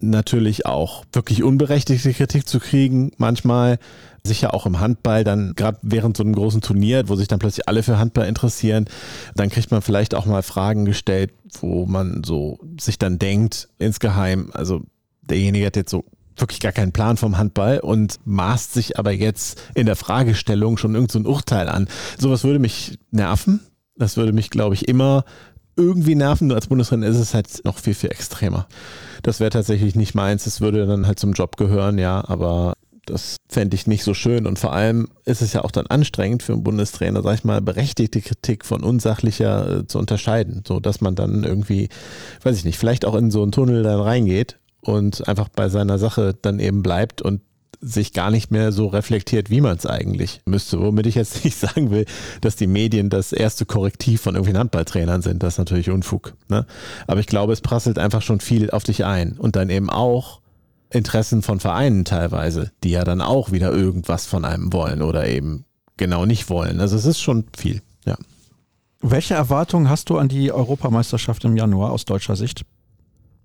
[0.00, 3.78] natürlich auch wirklich unberechtigte Kritik zu kriegen, manchmal.
[4.26, 7.68] Sicher auch im Handball, dann gerade während so einem großen Turnier, wo sich dann plötzlich
[7.68, 8.86] alle für Handball interessieren,
[9.34, 14.48] dann kriegt man vielleicht auch mal Fragen gestellt, wo man so sich dann denkt, insgeheim,
[14.54, 14.80] also
[15.20, 19.60] derjenige hat jetzt so wirklich gar keinen Plan vom Handball und maßt sich aber jetzt
[19.74, 21.88] in der Fragestellung schon irgendein so Urteil an.
[22.18, 23.60] Sowas würde mich nerven.
[23.96, 25.24] Das würde mich, glaube ich, immer
[25.76, 26.48] irgendwie nerven.
[26.48, 28.66] Nur als Bundestrainer ist es halt noch viel, viel extremer.
[29.22, 30.46] Das wäre tatsächlich nicht meins.
[30.46, 32.74] Es würde dann halt zum Job gehören, ja, aber
[33.06, 34.46] das fände ich nicht so schön.
[34.46, 37.60] Und vor allem ist es ja auch dann anstrengend für einen Bundestrainer, sag ich mal,
[37.60, 40.62] berechtigte Kritik von unsachlicher äh, zu unterscheiden.
[40.66, 41.88] So dass man dann irgendwie,
[42.42, 45.98] weiß ich nicht, vielleicht auch in so einen Tunnel dann reingeht und einfach bei seiner
[45.98, 47.40] Sache dann eben bleibt und
[47.80, 50.80] sich gar nicht mehr so reflektiert, wie man es eigentlich müsste.
[50.80, 52.06] Womit ich jetzt nicht sagen will,
[52.40, 55.42] dass die Medien das erste Korrektiv von irgendwelchen Handballtrainern sind.
[55.42, 56.34] Das ist natürlich Unfug.
[56.48, 56.66] Ne?
[57.06, 59.32] Aber ich glaube, es prasselt einfach schon viel auf dich ein.
[59.38, 60.40] Und dann eben auch
[60.90, 65.64] Interessen von Vereinen teilweise, die ja dann auch wieder irgendwas von einem wollen oder eben
[65.96, 66.80] genau nicht wollen.
[66.80, 68.16] Also es ist schon viel, ja.
[69.00, 72.64] Welche Erwartungen hast du an die Europameisterschaft im Januar aus deutscher Sicht?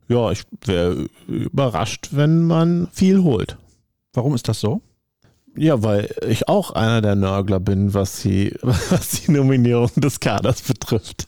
[0.09, 3.57] Ja, ich wäre überrascht, wenn man viel holt.
[4.13, 4.81] Warum ist das so?
[5.55, 10.61] Ja, weil ich auch einer der Nörgler bin, was die, was die Nominierung des Kaders
[10.61, 11.27] betrifft.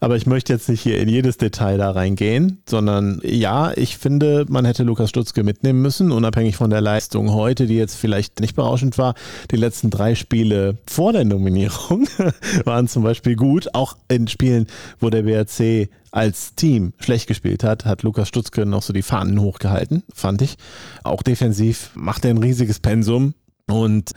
[0.00, 4.46] Aber ich möchte jetzt nicht hier in jedes Detail da reingehen, sondern ja, ich finde,
[4.48, 8.56] man hätte Lukas Stutzke mitnehmen müssen, unabhängig von der Leistung heute, die jetzt vielleicht nicht
[8.56, 9.14] berauschend war.
[9.50, 12.06] Die letzten drei Spiele vor der Nominierung
[12.64, 14.66] waren zum Beispiel gut, auch in Spielen,
[15.00, 19.40] wo der BRC als Team schlecht gespielt hat, hat Lukas Stutzke noch so die Fahnen
[19.40, 20.56] hochgehalten, fand ich.
[21.04, 23.34] Auch defensiv macht er ein riesiges Pensum
[23.66, 24.12] und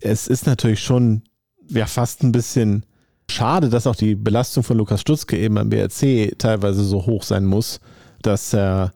[0.00, 1.22] es ist natürlich schon
[1.68, 2.84] ja fast ein bisschen
[3.30, 7.46] schade, dass auch die Belastung von Lukas Stutzke eben am BRC teilweise so hoch sein
[7.46, 7.80] muss,
[8.22, 8.92] dass er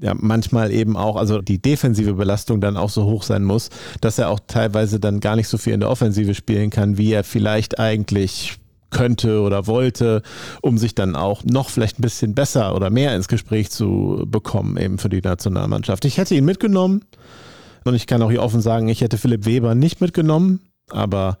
[0.00, 4.18] ja manchmal eben auch, also die defensive Belastung dann auch so hoch sein muss, dass
[4.18, 7.22] er auch teilweise dann gar nicht so viel in der Offensive spielen kann, wie er
[7.22, 8.59] vielleicht eigentlich
[8.90, 10.22] könnte oder wollte,
[10.62, 14.76] um sich dann auch noch vielleicht ein bisschen besser oder mehr ins Gespräch zu bekommen,
[14.76, 16.04] eben für die Nationalmannschaft.
[16.04, 17.04] Ich hätte ihn mitgenommen
[17.84, 21.38] und ich kann auch hier offen sagen, ich hätte Philipp Weber nicht mitgenommen, aber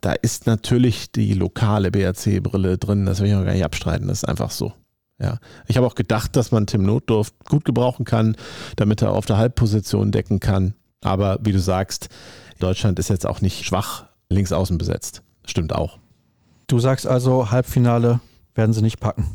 [0.00, 4.22] da ist natürlich die lokale BRC-Brille drin, das will ich auch gar nicht abstreiten, das
[4.22, 4.72] ist einfach so.
[5.20, 5.38] Ja.
[5.68, 8.36] Ich habe auch gedacht, dass man Tim Notdorf gut gebrauchen kann,
[8.76, 10.74] damit er auf der Halbposition decken kann.
[11.00, 12.08] Aber wie du sagst,
[12.58, 15.22] Deutschland ist jetzt auch nicht schwach links außen besetzt.
[15.44, 15.98] Stimmt auch.
[16.72, 18.20] Du sagst also, Halbfinale
[18.54, 19.26] werden sie nicht packen.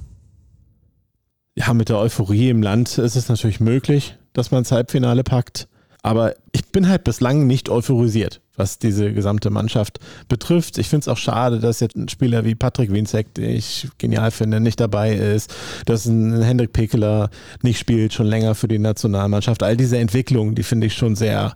[1.56, 5.68] Ja, mit der Euphorie im Land ist es natürlich möglich, dass man das Halbfinale packt.
[6.02, 10.80] Aber ich bin halt bislang nicht euphorisiert, was diese gesamte Mannschaft betrifft.
[10.80, 14.32] Ich finde es auch schade, dass jetzt ein Spieler wie Patrick Winzek, den ich genial
[14.32, 15.54] finde, nicht dabei ist,
[15.86, 17.30] dass ein Hendrik Pekeler
[17.62, 19.62] nicht spielt, schon länger für die Nationalmannschaft.
[19.62, 21.56] All diese Entwicklungen, die finde ich schon sehr,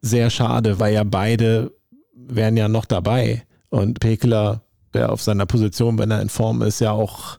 [0.00, 1.72] sehr schade, weil ja beide
[2.16, 3.42] wären ja noch dabei.
[3.68, 4.63] Und Pekeler
[4.94, 7.38] der auf seiner Position, wenn er in Form ist, ja auch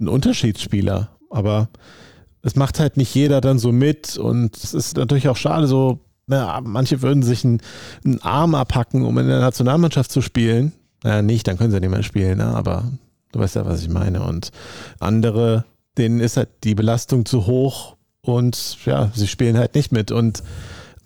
[0.00, 1.08] ein Unterschiedsspieler.
[1.30, 1.68] Aber
[2.42, 6.00] es macht halt nicht jeder dann so mit und es ist natürlich auch schade, so,
[6.26, 7.60] na, manche würden sich einen,
[8.04, 10.72] einen, Arm abhacken, um in der Nationalmannschaft zu spielen.
[11.02, 12.46] Naja, nicht, dann können sie nicht mehr spielen, ne?
[12.46, 12.84] aber
[13.32, 14.22] du weißt ja, was ich meine.
[14.22, 14.50] Und
[14.98, 15.64] andere,
[15.98, 20.10] denen ist halt die Belastung zu hoch und ja, sie spielen halt nicht mit.
[20.10, 20.42] Und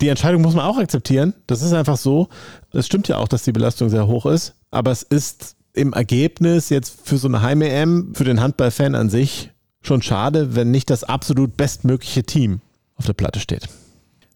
[0.00, 1.34] die Entscheidung muss man auch akzeptieren.
[1.46, 2.28] Das ist einfach so.
[2.72, 6.68] Es stimmt ja auch, dass die Belastung sehr hoch ist, aber es ist im Ergebnis
[6.68, 9.50] jetzt für so eine Heim-EM, für den Handballfan an sich,
[9.83, 12.61] schon schade, wenn nicht das absolut bestmögliche Team
[12.96, 13.68] auf der Platte steht.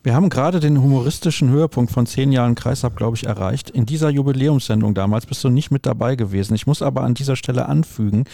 [0.03, 3.71] Wir haben gerade den humoristischen Höhepunkt von zehn Jahren Kreisab, glaube ich, erreicht.
[3.71, 6.55] In dieser Jubiläumssendung damals bist du nicht mit dabei gewesen.
[6.55, 8.25] Ich muss aber an dieser Stelle anfügen,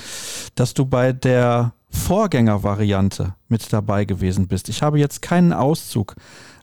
[0.57, 4.69] dass du bei der Vorgängervariante mit dabei gewesen bist.
[4.69, 6.17] Ich habe jetzt keinen Auszug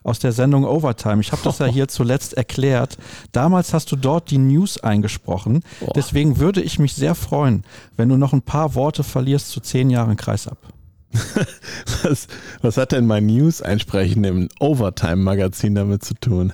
[0.08, 1.20] aus der Sendung Overtime.
[1.20, 2.98] Ich habe das ja hier zuletzt erklärt.
[3.32, 5.62] Damals hast du dort die News eingesprochen.
[5.80, 5.92] Boah.
[5.94, 7.64] Deswegen würde ich mich sehr freuen,
[7.96, 10.58] wenn du noch ein paar Worte verlierst zu zehn Jahren Kreisab.
[12.02, 12.26] was,
[12.60, 16.52] was hat denn mein News einsprechen im Overtime-Magazin damit zu tun?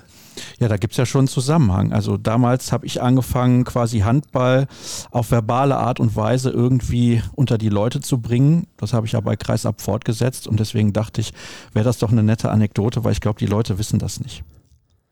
[0.59, 1.93] Ja, da gibt es ja schon einen Zusammenhang.
[1.93, 4.67] Also damals habe ich angefangen, quasi Handball
[5.11, 8.67] auf verbale Art und Weise irgendwie unter die Leute zu bringen.
[8.77, 11.33] Das habe ich ja bei Kreisab fortgesetzt und deswegen dachte ich,
[11.73, 14.43] wäre das doch eine nette Anekdote, weil ich glaube, die Leute wissen das nicht.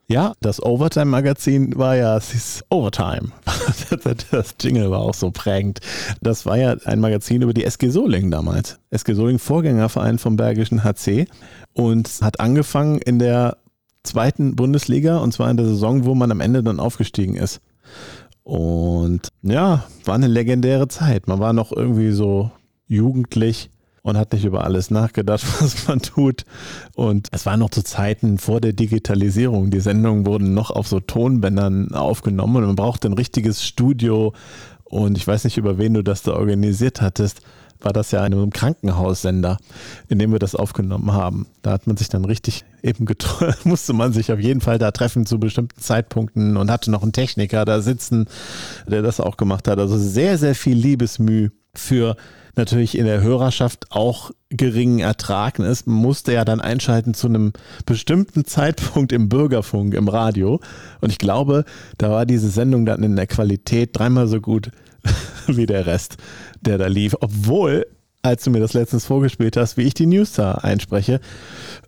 [0.09, 3.31] Ja, das Overtime-Magazin war ja, es hieß Overtime.
[4.31, 5.79] Das Jingle war auch so prägend.
[6.21, 8.79] Das war ja ein Magazin über die SG Solingen damals.
[8.89, 11.27] SG Solingen, Vorgängerverein vom Bergischen HC
[11.73, 13.57] und hat angefangen in der
[14.03, 17.61] zweiten Bundesliga und zwar in der Saison, wo man am Ende dann aufgestiegen ist.
[18.43, 21.27] Und ja, war eine legendäre Zeit.
[21.27, 22.51] Man war noch irgendwie so
[22.87, 23.69] jugendlich
[24.01, 26.43] und hat nicht über alles nachgedacht, was man tut.
[26.95, 29.71] Und es war noch zu Zeiten vor der Digitalisierung.
[29.71, 34.33] Die Sendungen wurden noch auf so Tonbändern aufgenommen und man brauchte ein richtiges Studio.
[34.83, 37.41] Und ich weiß nicht, über wen du das da organisiert hattest
[37.83, 39.57] war das ja in einem Krankenhaussender,
[40.09, 41.47] in dem wir das aufgenommen haben.
[41.61, 43.05] Da hat man sich dann richtig eben
[43.63, 47.13] musste man sich auf jeden Fall da treffen zu bestimmten Zeitpunkten und hatte noch einen
[47.13, 48.27] Techniker da sitzen,
[48.87, 49.79] der das auch gemacht hat.
[49.79, 52.15] Also sehr, sehr viel Liebesmüh für
[52.55, 55.59] natürlich in der Hörerschaft auch geringen Ertrag.
[55.59, 57.53] Es musste ja dann einschalten zu einem
[57.85, 60.59] bestimmten Zeitpunkt im Bürgerfunk, im Radio.
[61.01, 61.65] Und ich glaube,
[61.97, 64.71] da war diese Sendung dann in der Qualität dreimal so gut
[65.47, 66.17] wie der Rest
[66.65, 67.85] der da lief, obwohl
[68.25, 71.19] als du mir das letztens vorgespielt hast, wie ich die News da einspreche.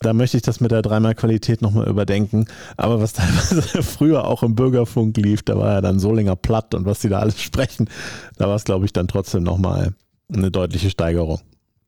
[0.01, 2.45] Da möchte ich das mit der dreimal Qualität nochmal überdenken.
[2.75, 6.85] Aber was teilweise früher auch im Bürgerfunk lief, da war ja dann Solinger platt und
[6.85, 7.89] was die da alles sprechen,
[8.37, 9.93] da war es, glaube ich, dann trotzdem nochmal
[10.31, 11.39] eine deutliche Steigerung.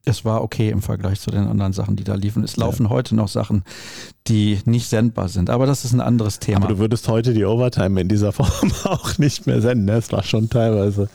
[0.08, 2.44] Es war okay im Vergleich zu den anderen Sachen, die da liefen.
[2.44, 2.90] Es laufen ja.
[2.90, 3.64] heute noch Sachen,
[4.28, 5.50] die nicht sendbar sind.
[5.50, 6.66] Aber das ist ein anderes Thema.
[6.66, 9.90] Aber du würdest heute die Overtime in dieser Form auch nicht mehr senden.
[9.90, 11.10] Es war schon teilweise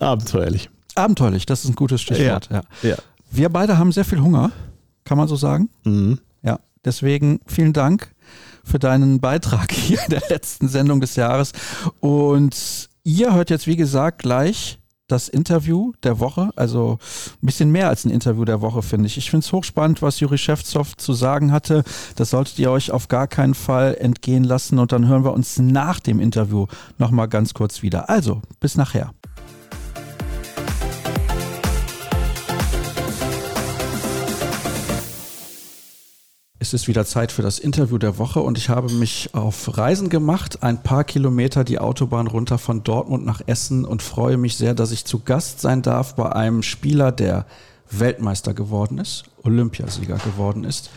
[0.00, 0.68] Abenteuerlich.
[0.94, 2.48] Abenteuerlich, das ist ein gutes Stichwort.
[2.50, 2.96] Ja, ja.
[3.30, 4.50] Wir beide haben sehr viel Hunger,
[5.04, 5.70] kann man so sagen.
[5.84, 6.18] Mhm.
[6.42, 8.14] Ja, deswegen vielen Dank
[8.64, 11.52] für deinen Beitrag hier in der letzten Sendung des Jahres.
[12.00, 16.98] Und ihr hört jetzt, wie gesagt, gleich das Interview der Woche, also
[17.42, 19.16] ein bisschen mehr als ein Interview der Woche, finde ich.
[19.16, 21.84] Ich finde es hochspannend, was Juri Schäfzow zu sagen hatte.
[22.16, 25.58] Das solltet ihr euch auf gar keinen Fall entgehen lassen und dann hören wir uns
[25.58, 26.66] nach dem Interview
[26.98, 28.10] nochmal ganz kurz wieder.
[28.10, 29.12] Also, bis nachher.
[36.58, 40.08] Es ist wieder Zeit für das Interview der Woche und ich habe mich auf Reisen
[40.08, 44.72] gemacht, ein paar Kilometer die Autobahn runter von Dortmund nach Essen und freue mich sehr,
[44.72, 47.44] dass ich zu Gast sein darf bei einem Spieler, der
[47.90, 50.88] Weltmeister geworden ist, Olympiasieger geworden ist,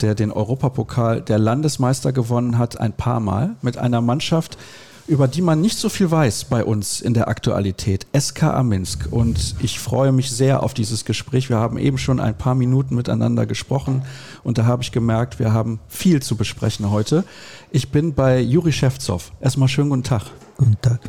[0.00, 4.58] der den Europapokal der Landesmeister gewonnen hat, ein paar Mal mit einer Mannschaft,
[5.08, 9.06] über die man nicht so viel weiß bei uns in der Aktualität, SKA Minsk.
[9.10, 11.48] Und ich freue mich sehr auf dieses Gespräch.
[11.48, 14.02] Wir haben eben schon ein paar Minuten miteinander gesprochen
[14.42, 17.24] und da habe ich gemerkt, wir haben viel zu besprechen heute.
[17.70, 19.30] Ich bin bei Juri Schewzow.
[19.40, 20.22] Erstmal schönen guten Tag.
[20.56, 21.00] Guten Tag.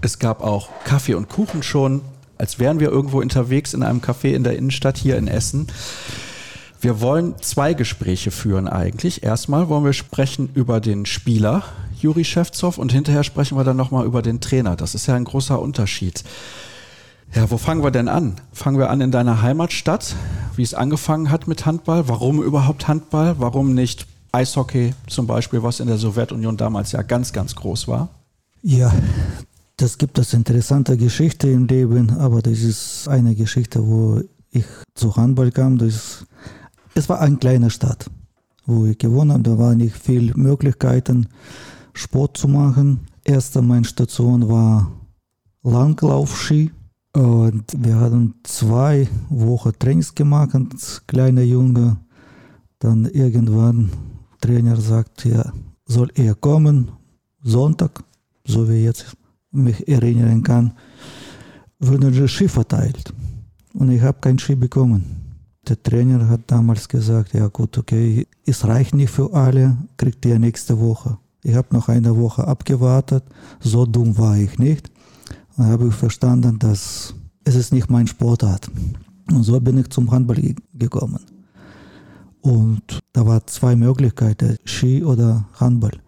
[0.00, 2.02] Es gab auch Kaffee und Kuchen schon,
[2.38, 5.68] als wären wir irgendwo unterwegs in einem Café in der Innenstadt hier in Essen.
[6.80, 9.24] Wir wollen zwei Gespräche führen eigentlich.
[9.24, 11.64] Erstmal wollen wir sprechen über den Spieler
[12.02, 14.76] Juri Schewzow und hinterher sprechen wir dann nochmal über den Trainer.
[14.76, 16.24] Das ist ja ein großer Unterschied.
[17.34, 18.40] Ja, wo fangen wir denn an?
[18.52, 20.14] Fangen wir an in deiner Heimatstadt,
[20.56, 22.08] wie es angefangen hat mit Handball.
[22.08, 23.36] Warum überhaupt Handball?
[23.38, 28.08] Warum nicht Eishockey zum Beispiel, was in der Sowjetunion damals ja ganz, ganz groß war?
[28.62, 28.92] Ja,
[29.76, 35.16] das gibt es interessante Geschichte im Leben, aber das ist eine Geschichte, wo ich zu
[35.16, 35.78] Handball kam.
[35.78, 36.26] Das,
[36.94, 38.10] es war eine kleine Stadt,
[38.66, 39.42] wo ich gewohnt habe.
[39.42, 41.28] Da waren nicht viele Möglichkeiten.
[41.98, 43.00] Sport zu machen.
[43.24, 44.90] Erste meine Station war
[45.62, 46.70] Langlaufski.
[47.12, 50.56] Und wir hatten zwei Wochen Trainings gemacht,
[51.08, 51.96] kleiner Junge.
[52.78, 53.90] Dann irgendwann
[54.40, 55.52] Trainer sagt, ja,
[55.86, 56.92] soll er kommen,
[57.42, 58.04] Sonntag,
[58.44, 59.16] so wie ich jetzt
[59.50, 60.74] mich erinnern kann,
[61.80, 63.12] wurden die Ski verteilt.
[63.74, 65.04] Und ich habe kein Ski bekommen.
[65.66, 70.38] Der Trainer hat damals gesagt, ja gut, okay, es reicht nicht für alle, kriegt ihr
[70.38, 71.18] nächste Woche.
[71.42, 73.24] Ich habe noch eine Woche abgewartet.
[73.60, 74.90] So dumm war ich nicht.
[75.56, 78.70] Dann habe ich verstanden, dass es ist nicht mein Sportart.
[79.32, 81.20] Und so bin ich zum Handball gekommen.
[82.40, 85.98] Und da waren zwei Möglichkeiten, Ski oder Handball.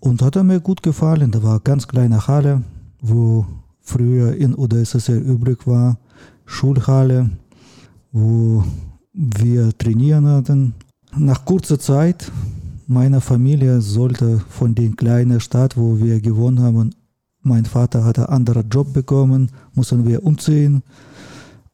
[0.00, 1.30] Und hat er mir gut gefallen.
[1.30, 2.62] Da war eine ganz kleine Halle,
[3.00, 3.46] wo
[3.80, 5.98] früher in UdSSR übrig war,
[6.46, 7.30] Schulhalle,
[8.12, 8.64] wo
[9.12, 10.74] wir trainieren hatten.
[11.16, 12.30] Nach kurzer Zeit
[12.92, 16.94] meine Familie sollte von der kleinen Stadt, wo wir gewohnt haben,
[17.40, 20.82] mein Vater hatte einen anderen Job bekommen, mussten wir umziehen.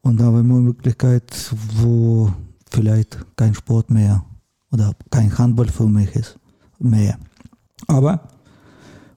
[0.00, 2.33] Und da war eine Möglichkeit, wo
[2.70, 4.24] vielleicht kein Sport mehr
[4.70, 6.38] oder kein Handball für mich ist
[6.78, 7.18] mehr.
[7.87, 8.28] Aber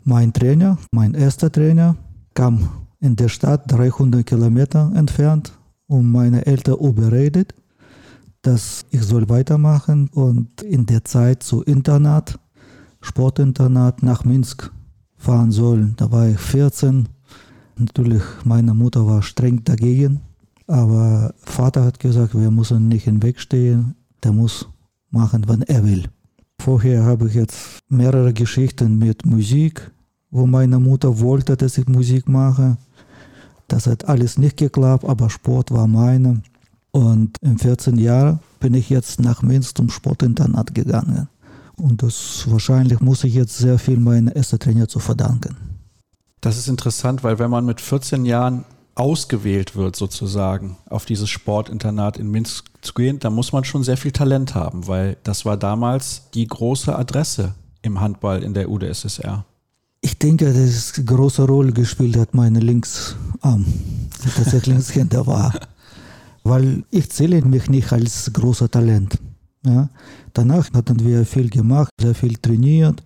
[0.04, 1.96] mein Trainer, mein erster Trainer,
[2.34, 5.54] kam in der Stadt 300 Kilometer entfernt
[5.88, 7.54] und meine Eltern überredet,
[8.42, 12.40] dass ich soll weitermachen und in der Zeit zu Internat,
[13.02, 14.72] Sportinternat nach Minsk
[15.18, 15.94] fahren sollen.
[15.98, 17.08] Da war ich 14.
[17.78, 20.22] Natürlich, meine Mutter war streng dagegen,
[20.68, 24.68] aber Vater hat gesagt, wir müssen nicht hinwegstehen, der muss
[25.10, 26.06] machen, wann er will.
[26.60, 29.92] Vorher habe ich jetzt mehrere Geschichten mit Musik,
[30.30, 32.78] wo meine Mutter wollte, dass ich Musik mache.
[33.68, 36.42] Das hat alles nicht geklappt, aber Sport war meine.
[36.92, 41.30] Und in 14 Jahren bin ich jetzt nach Minsk zum Sportinternat gegangen.
[41.78, 45.56] Und das wahrscheinlich muss ich jetzt sehr viel meinem ersten Trainer zu verdanken.
[46.42, 52.18] Das ist interessant, weil wenn man mit 14 Jahren ausgewählt wird, sozusagen, auf dieses Sportinternat
[52.18, 55.56] in Minsk zu gehen, dann muss man schon sehr viel Talent haben, weil das war
[55.56, 59.46] damals die große Adresse im Handball in der UdSSR.
[60.02, 63.66] Ich denke, dass es eine große Rolle gespielt hat, meine Linksarm,
[64.36, 65.54] dass ich Linkshänder war
[66.44, 69.18] weil ich zähle mich nicht als großer Talent.
[69.66, 69.90] Ja.
[70.34, 73.04] Danach hatten wir viel gemacht, sehr viel trainiert.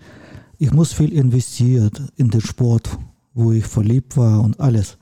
[0.58, 2.98] Ich muss viel investiert in den Sport,
[3.34, 4.98] wo ich verliebt war und alles.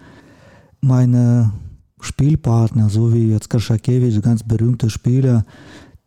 [0.81, 1.51] Meine
[1.99, 5.45] Spielpartner, so wie jetzt Kaschakewitsch, ganz berühmter Spieler,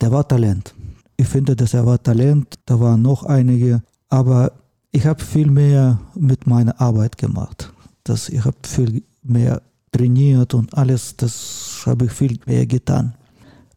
[0.00, 0.74] der war Talent.
[1.16, 4.52] Ich finde, dass er war Talent, da waren noch einige, aber
[4.90, 7.72] ich habe viel mehr mit meiner Arbeit gemacht.
[8.04, 9.62] Das, ich habe viel mehr
[9.96, 13.14] trainiert und alles, das habe ich viel mehr getan.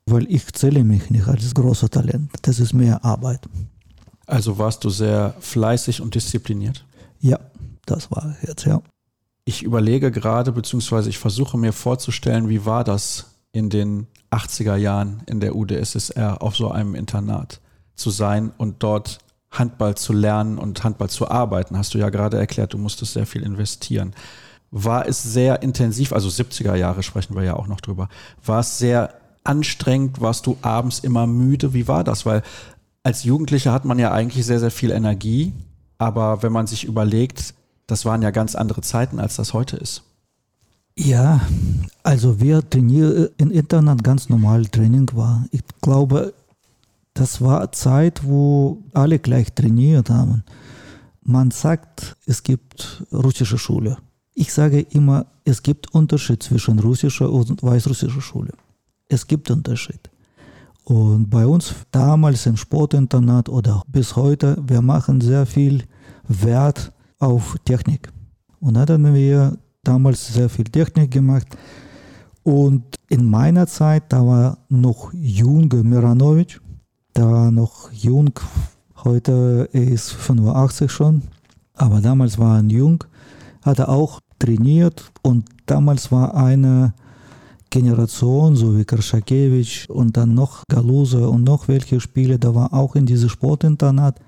[0.05, 2.31] Weil ich zähle mich nicht als großer Talent.
[2.41, 3.41] Das ist mehr Arbeit.
[4.25, 6.85] Also warst du sehr fleißig und diszipliniert?
[7.19, 7.39] Ja,
[7.85, 8.81] das war jetzt, ja.
[9.45, 15.23] Ich überlege gerade, beziehungsweise ich versuche mir vorzustellen, wie war das in den 80er Jahren
[15.25, 17.61] in der UdSSR auf so einem Internat
[17.95, 19.19] zu sein und dort
[19.51, 21.77] Handball zu lernen und Handball zu arbeiten?
[21.77, 24.13] Hast du ja gerade erklärt, du musstest sehr viel investieren.
[24.71, 28.09] War es sehr intensiv, also 70er Jahre sprechen wir ja auch noch drüber,
[28.45, 29.13] war es sehr
[29.43, 30.21] anstrengend?
[30.21, 31.73] Warst du abends immer müde?
[31.73, 32.25] Wie war das?
[32.25, 32.43] Weil
[33.03, 35.53] als Jugendlicher hat man ja eigentlich sehr, sehr viel Energie,
[35.97, 37.53] aber wenn man sich überlegt,
[37.87, 40.03] das waren ja ganz andere Zeiten, als das heute ist.
[40.95, 41.41] Ja,
[42.03, 45.45] also wir trainieren im Internat ganz normal Training war.
[45.51, 46.33] Ich glaube,
[47.13, 50.43] das war Zeit, wo alle gleich trainiert haben.
[51.23, 53.97] Man sagt, es gibt russische Schule.
[54.41, 58.53] Ich sage immer, es gibt Unterschied zwischen russischer und weißrussischer Schule.
[59.09, 59.99] Es gibt Unterschied.
[60.85, 65.83] Und bei uns damals im Sportinternat oder bis heute, wir machen sehr viel
[66.29, 68.13] Wert auf Technik.
[68.61, 71.47] Und da hatten wir damals sehr viel Technik gemacht.
[72.41, 76.61] Und in meiner Zeit, da war noch Junge Miranovic,
[77.13, 78.39] da war noch jung,
[79.03, 81.23] heute ist 85 schon,
[81.73, 83.03] aber damals war er jung,
[83.63, 86.93] hat er auch trainiert und damals war eine
[87.69, 92.95] Generation, so wie Karschakewitsch und dann noch Galuse und noch welche Spiele, da war auch
[92.95, 94.19] in diesem Sportinternat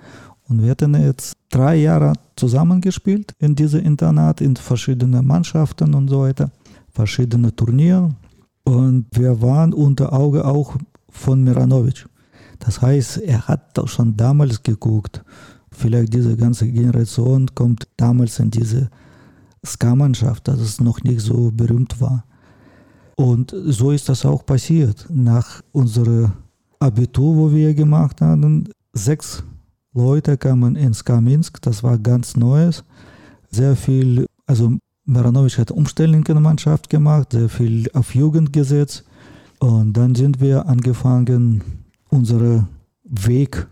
[0.52, 6.24] und wir hatten jetzt drei Jahre zusammengespielt in diesem Internat, in verschiedenen Mannschaften und so
[6.24, 6.52] weiter,
[6.90, 8.14] verschiedene Turniere.
[8.66, 10.76] Und wir waren unter Auge auch
[11.10, 12.06] von Miranovic.
[12.60, 15.24] Das heißt, er hat schon damals geguckt.
[15.72, 18.90] Vielleicht diese ganze Generation kommt damals in diese
[19.66, 22.26] Ska-Mannschaft, dass es noch nicht so berühmt war.
[23.16, 25.08] Und so ist das auch passiert.
[25.10, 26.32] Nach unserem
[26.80, 29.44] Abitur, wo wir gemacht haben, sechs
[29.94, 32.84] Leute kamen ins Kaminsk, das war ganz Neues.
[33.50, 39.04] Sehr viel, also Maranovic hat Umstellung in der Mannschaft gemacht, sehr viel auf Jugend gesetzt.
[39.60, 41.64] Und dann sind wir angefangen,
[42.10, 42.68] unseren
[43.04, 43.68] Weg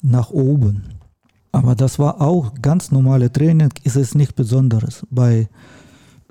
[0.00, 0.93] nach oben.
[1.54, 5.06] Aber das war auch ganz normale Training, ist es nichts Besonderes.
[5.08, 5.48] Bei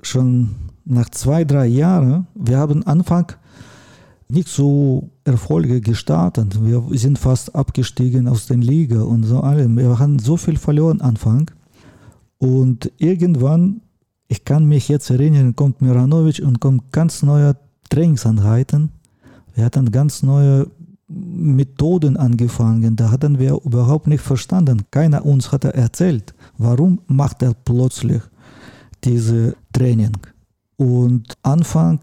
[0.02, 0.50] schon
[0.84, 3.32] nach zwei, drei Jahren, wir haben Anfang
[4.28, 6.62] nicht so Erfolge gestartet.
[6.62, 9.78] Wir sind fast abgestiegen aus der Liga und so allem.
[9.78, 11.50] Wir haben so viel verloren Anfang.
[12.36, 13.80] Und irgendwann,
[14.28, 17.56] ich kann mich jetzt erinnern, kommt Miranovic und kommt ganz neue
[17.88, 18.90] Trainingsanheiten.
[19.54, 20.66] Wir hatten ganz neue
[21.14, 22.96] Methoden angefangen.
[22.96, 24.82] Da hatten wir überhaupt nicht verstanden.
[24.90, 28.22] Keiner uns hat erzählt, warum macht er plötzlich
[29.02, 30.16] diese Training.
[30.76, 32.00] Und Anfang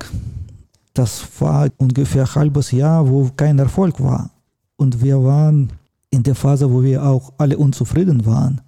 [0.93, 4.29] das war ungefähr ein halbes Jahr, wo kein Erfolg war.
[4.75, 5.71] Und wir waren
[6.09, 8.61] in der Phase, wo wir auch alle unzufrieden waren,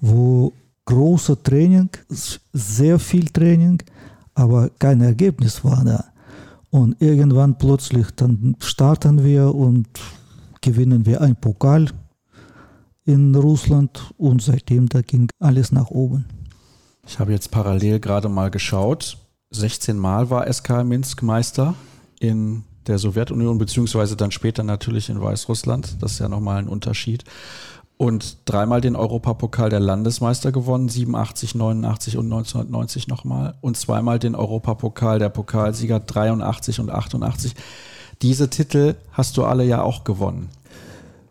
[0.00, 0.52] wo
[0.86, 1.90] große Training,
[2.52, 3.82] sehr viel Training,
[4.34, 6.04] aber kein Ergebnis war da.
[6.70, 9.88] Und irgendwann plötzlich dann starten wir und
[10.60, 11.86] gewinnen wir einen Pokal
[13.04, 16.26] in Russland und seitdem da ging alles nach oben.
[17.06, 19.16] Ich habe jetzt parallel gerade mal geschaut.
[19.50, 21.74] 16 Mal war SK Minsk Meister
[22.20, 25.96] in der Sowjetunion, beziehungsweise dann später natürlich in Weißrussland.
[26.00, 27.24] Das ist ja nochmal ein Unterschied.
[28.00, 33.56] Und dreimal den Europapokal der Landesmeister gewonnen, 87, 89 und 1990 nochmal.
[33.60, 37.54] Und zweimal den Europapokal der Pokalsieger 83 und 88.
[38.22, 40.48] Diese Titel hast du alle ja auch gewonnen.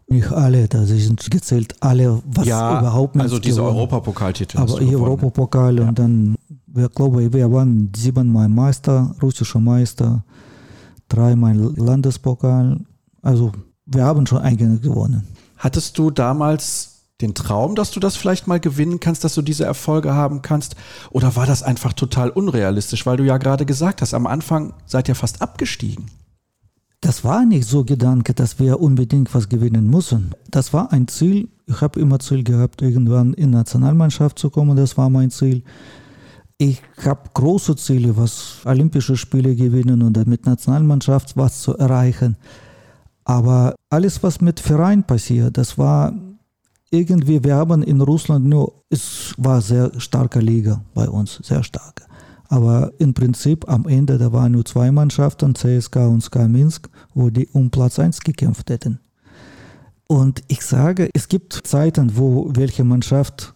[0.09, 3.24] Nicht alle, da sind gezählt alle, was ja, überhaupt nicht.
[3.24, 4.59] Also diese Europapokaltitel.
[4.59, 5.88] Aber Europapokal ja.
[5.88, 6.36] und dann
[6.67, 10.24] wir glaube, wir waren siebenmal Meister, russischer Meister,
[11.07, 12.80] dreimal Landespokal.
[13.24, 13.53] Also
[13.88, 15.28] wir haben schon eigene gewonnen.
[15.60, 19.66] Hattest du damals den Traum, dass du das vielleicht mal gewinnen kannst, dass du diese
[19.66, 20.76] Erfolge haben kannst?
[21.12, 25.10] Oder war das einfach total unrealistisch, weil du ja gerade gesagt hast, am Anfang seid
[25.10, 26.05] ihr fast abgestiegen?
[27.01, 30.32] Das war nicht so Gedanke, dass wir unbedingt was gewinnen müssen.
[30.49, 31.49] Das war ein Ziel.
[31.66, 34.76] Ich habe immer Ziel gehabt, irgendwann in Nationalmannschaft zu kommen.
[34.76, 35.64] Das war mein Ziel.
[36.57, 42.36] Ich habe große Ziele, was Olympische Spiele gewinnen und mit Nationalmannschaft was zu erreichen.
[43.30, 46.13] Aber alles, was mit Verein passiert, das war
[46.89, 52.05] irgendwie, wir haben in Russland nur, es war sehr starke Liga bei uns, sehr starke.
[52.47, 57.30] Aber im Prinzip am Ende, da waren nur zwei Mannschaften, CSK und SK Minsk, wo
[57.30, 58.99] die um Platz 1 gekämpft hätten.
[60.07, 63.53] Und ich sage, es gibt Zeiten, wo welche Mannschaft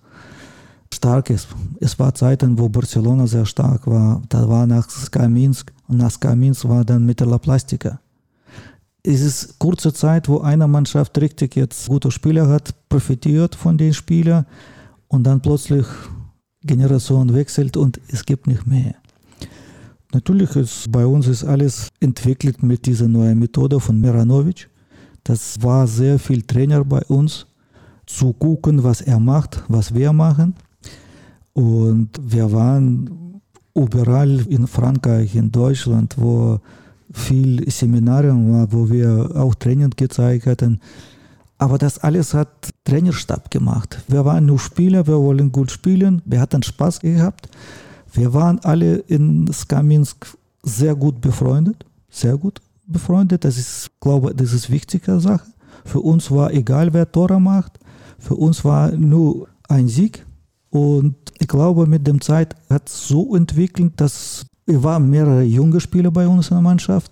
[0.93, 1.47] stark ist.
[1.79, 4.21] Es war Zeiten, wo Barcelona sehr stark war.
[4.29, 8.02] Da war nach Sky Minsk und nach Sky Minsk war dann Mitteler Plastika.
[9.05, 13.93] Es ist kurze Zeit, wo eine Mannschaft richtig jetzt gute Spieler hat, profitiert von den
[13.93, 14.45] Spielern
[15.09, 15.85] und dann plötzlich
[16.61, 18.95] Generation wechselt und es gibt nicht mehr.
[20.13, 24.69] Natürlich ist bei uns ist alles entwickelt mit dieser neuen Methode von Miranovic.
[25.25, 27.45] Das war sehr viel Trainer bei uns
[28.05, 30.55] zu gucken, was er macht, was wir machen.
[31.51, 33.41] Und wir waren
[33.75, 36.61] überall in Frankreich, in Deutschland, wo
[37.13, 40.81] viel Seminare war, wo wir auch Training gezeigt hatten.
[41.57, 44.03] Aber das alles hat Trainerstab gemacht.
[44.07, 47.47] Wir waren nur Spieler, wir wollen gut spielen, wir hatten Spaß gehabt.
[48.11, 53.45] Wir waren alle in Skaminsk sehr gut befreundet, sehr gut befreundet.
[53.45, 55.45] Das ist, glaube das ist wichtige Sache.
[55.85, 57.79] Für uns war egal, wer Tore macht.
[58.19, 60.25] Für uns war nur ein Sieg.
[60.69, 65.79] Und ich glaube, mit der Zeit hat es so entwickelt, dass es waren mehrere junge
[65.79, 67.11] Spieler bei uns in der Mannschaft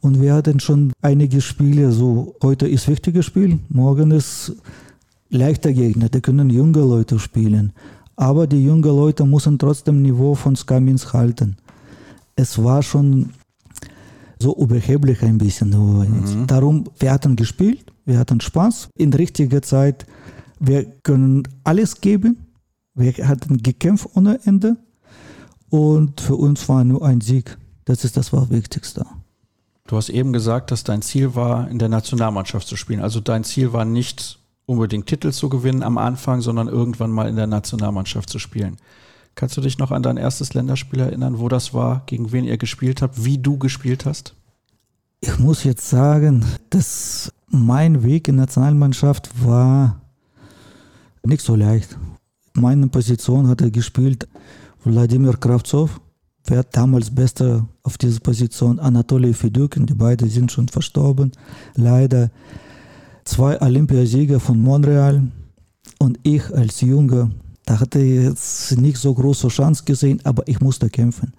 [0.00, 4.54] und wir hatten schon einige Spiele, so heute ist wichtiges Spiel, morgen ist
[5.30, 7.72] leichter Gegner, da können junge Leute spielen.
[8.16, 11.56] Aber die jungen Leute müssen trotzdem Niveau von Skamins halten.
[12.36, 13.30] Es war schon
[14.38, 15.70] so überheblich ein bisschen.
[15.70, 16.46] Mhm.
[16.46, 20.06] Darum, wir hatten gespielt, wir hatten Spaß in richtiger Zeit.
[20.60, 22.46] Wir können alles geben.
[22.94, 24.76] Wir hatten gekämpft ohne Ende.
[25.72, 27.56] Und für uns war nur ein Sieg.
[27.86, 29.06] Das ist das war Wichtigste.
[29.86, 33.00] Du hast eben gesagt, dass dein Ziel war, in der Nationalmannschaft zu spielen.
[33.00, 37.36] Also dein Ziel war nicht unbedingt Titel zu gewinnen am Anfang, sondern irgendwann mal in
[37.36, 38.76] der Nationalmannschaft zu spielen.
[39.34, 42.58] Kannst du dich noch an dein erstes Länderspiel erinnern, wo das war, gegen wen ihr
[42.58, 44.34] gespielt habt, wie du gespielt hast?
[45.20, 50.02] Ich muss jetzt sagen, dass mein Weg in der Nationalmannschaft war
[51.24, 51.96] nicht so leicht.
[52.52, 54.28] Meine Position hat er gespielt
[54.84, 56.00] Wladimir Kravtsov,
[56.46, 61.32] wer damals Bester auf dieser Position, Anatoly Fedyukin, die beiden sind schon verstorben,
[61.76, 62.30] leider.
[63.24, 65.22] Zwei Olympiasieger von Montreal
[66.00, 67.30] und ich als Junge,
[67.64, 71.32] da hatte ich jetzt nicht so große Chance gesehen, aber ich musste kämpfen.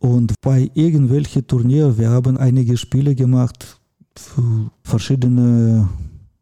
[0.00, 3.80] Und bei irgendwelchen Turnieren, wir haben einige Spiele gemacht
[4.16, 5.88] für verschiedene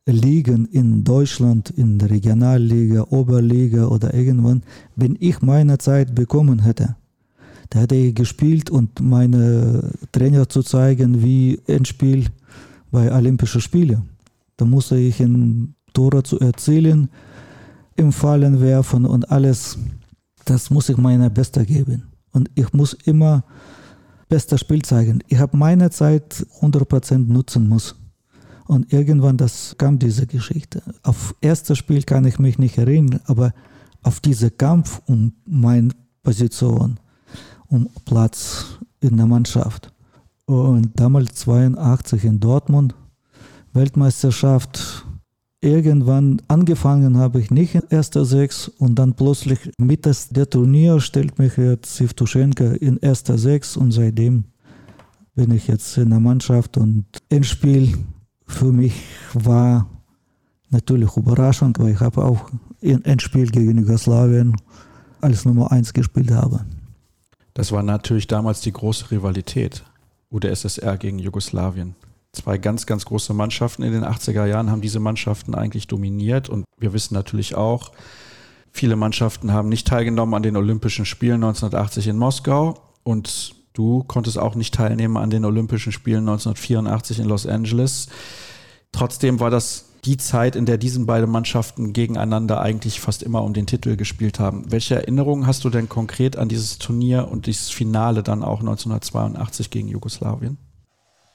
[0.06, 4.62] Ligen in Deutschland, in der Regionalliga, Oberliga oder irgendwann,
[4.96, 6.96] wenn ich meine Zeit bekommen hätte,
[7.70, 12.26] da hätte ich gespielt und meine Trainer zu zeigen, wie ein Spiel
[12.90, 14.10] bei Olympischen Spielen.
[14.56, 17.08] Da musste ich in Tore zu erzählen,
[17.96, 19.78] im Fallen werfen und alles.
[20.44, 22.02] Das muss ich meiner Beste geben.
[22.32, 23.44] Und ich muss immer
[24.28, 25.22] bester Spiel zeigen.
[25.28, 27.94] Ich habe meine Zeit 100% nutzen muss.
[28.72, 30.82] Und irgendwann das kam diese Geschichte.
[31.02, 33.52] Auf erstes Spiel kann ich mich nicht erinnern, aber
[34.02, 35.90] auf diesen Kampf um meine
[36.22, 36.98] Position,
[37.68, 39.92] um Platz in der Mannschaft.
[40.46, 42.94] Und damals 82 in Dortmund,
[43.74, 45.04] Weltmeisterschaft,
[45.60, 51.38] irgendwann angefangen habe ich nicht in erster Sechs und dann plötzlich mit der Turnier stellt
[51.38, 54.44] mich jetzt Sivtuschenko in erster Sechs und seitdem
[55.34, 57.98] bin ich jetzt in der Mannschaft und ein Spiel
[58.46, 58.94] für mich
[59.34, 59.88] war
[60.70, 62.50] natürlich überraschend, weil ich habe auch
[62.82, 64.56] ein Spiel gegen Jugoslawien
[65.20, 66.64] als Nummer 1 gespielt habe.
[67.54, 69.84] Das war natürlich damals die große Rivalität
[70.30, 71.94] UdSSR gegen Jugoslawien
[72.32, 76.48] zwei ganz, ganz große Mannschaften in den 80er Jahren haben diese Mannschaften eigentlich dominiert.
[76.48, 77.92] Und wir wissen natürlich auch,
[78.70, 82.82] viele Mannschaften haben nicht teilgenommen an den Olympischen Spielen 1980 in Moskau.
[83.04, 88.08] Und du konntest auch nicht teilnehmen an den Olympischen Spielen 1984 in Los Angeles.
[88.92, 93.52] Trotzdem war das die Zeit, in der diese beiden Mannschaften gegeneinander eigentlich fast immer um
[93.52, 94.70] den Titel gespielt haben.
[94.70, 99.70] Welche Erinnerungen hast du denn konkret an dieses Turnier und dieses Finale dann auch 1982
[99.70, 100.58] gegen Jugoslawien?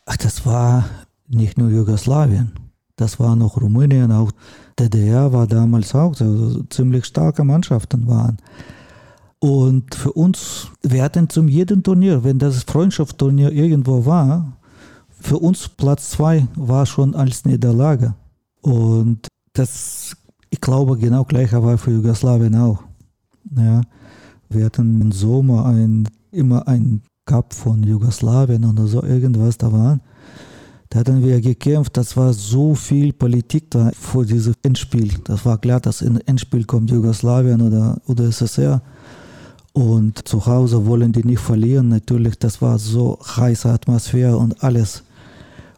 [0.06, 0.86] Ach, das war
[1.28, 2.52] nicht nur Jugoslawien,
[2.98, 4.32] das war noch Rumänien, auch
[4.80, 8.38] DDR war damals auch so, ziemlich starke Mannschaften waren.
[9.40, 14.58] Und für uns, wir hatten zum jedem Turnier, wenn das Freundschaftsturnier irgendwo war,
[15.20, 18.16] für uns Platz zwei war schon als Niederlage.
[18.62, 20.16] Und das,
[20.50, 22.84] ich glaube, genau gleicher war für Jugoslawien auch.
[23.56, 23.82] Ja,
[24.50, 30.02] wir hatten im Sommer ein, immer ein Cup von Jugoslawien oder so irgendwas da waren.
[30.90, 35.14] Da hatten wir gekämpft, das war so viel Politik da vor diesem Endspiel.
[35.26, 38.82] Das war klar, dass in Endspiel kommt Jugoslawien oder, oder SSR.
[39.78, 41.90] Und zu Hause wollen die nicht verlieren.
[41.90, 45.04] Natürlich, das war so heiße Atmosphäre und alles.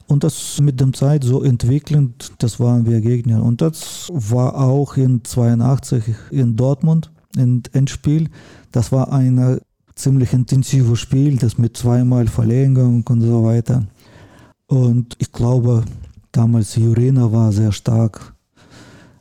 [0.07, 3.43] Und das mit der Zeit so entwickelnd, das waren wir Gegner.
[3.43, 8.29] Und das war auch in 82 in Dortmund, im Endspiel.
[8.71, 9.59] Das war ein
[9.95, 13.83] ziemlich intensives Spiel, das mit zweimal Verlängerung und so weiter.
[14.67, 15.83] Und ich glaube,
[16.31, 18.33] damals Jurina war sehr stark.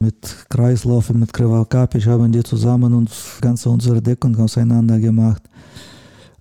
[0.00, 5.42] Mit Kreislauf und mit Krivakapic haben die zusammen uns ganze unsere Deckung auseinander gemacht.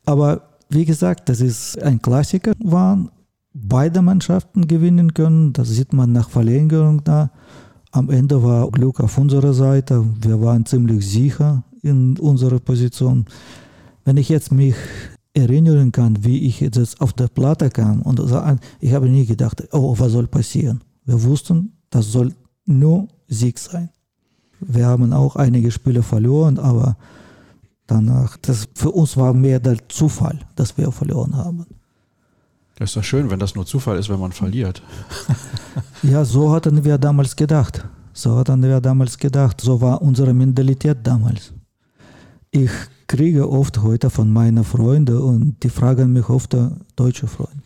[0.05, 3.09] Aber wie gesagt, das ist ein Klassiker, waren
[3.53, 5.53] beide Mannschaften gewinnen können.
[5.53, 7.31] Das sieht man nach Verlängerung da.
[7.91, 10.05] am Ende war Glück auf unserer Seite.
[10.21, 13.25] Wir waren ziemlich sicher in unserer Position.
[14.05, 14.75] Wenn ich jetzt mich
[15.33, 18.21] erinnern kann, wie ich jetzt auf der Platte kam und
[18.79, 20.81] ich habe nie gedacht, oh, was soll passieren?
[21.05, 22.33] Wir wussten, das soll
[22.65, 23.89] nur Sieg sein.
[24.59, 26.97] Wir haben auch einige Spiele verloren, aber
[27.85, 31.65] danach, das für uns war mehr der Zufall, dass wir verloren haben.
[32.75, 34.83] Das ist doch schön, wenn das nur Zufall ist, wenn man verliert.
[36.03, 37.83] ja, so hatten wir damals gedacht.
[38.13, 39.61] So hatten wir damals gedacht.
[39.61, 41.53] So war unsere Mentalität damals.
[42.51, 42.71] Ich
[43.07, 47.63] kriege oft heute von meinen Freunden und die fragen mich oft, äh, deutsche Freunde,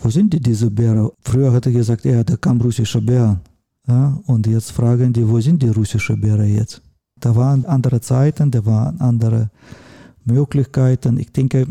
[0.00, 1.10] wo sind die diese Bären?
[1.22, 3.40] Früher hat er gesagt, ja, da kam russische Bären.
[3.88, 6.82] Ja, und jetzt fragen die, wo sind die russischen Bären jetzt?
[7.18, 9.50] Da waren andere Zeiten, da waren andere
[10.24, 11.18] Möglichkeiten.
[11.18, 11.66] Ich denke,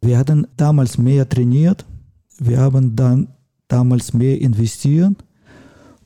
[0.00, 1.84] wir hatten damals mehr trainiert,
[2.38, 3.28] wir haben dann
[3.68, 5.24] damals mehr investiert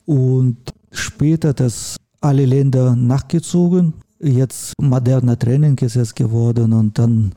[0.05, 0.57] und
[0.91, 3.93] später das alle Länder nachgezogen.
[4.19, 7.33] Jetzt moderner Training ist es geworden und dann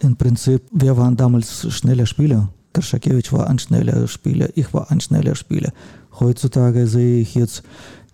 [0.00, 2.48] im Prinzip, wir waren damals schneller Spieler.
[2.72, 5.72] Kerschakewitsch war ein schneller Spieler, ich war ein schneller Spieler.
[6.20, 7.62] Heutzutage sehe ich jetzt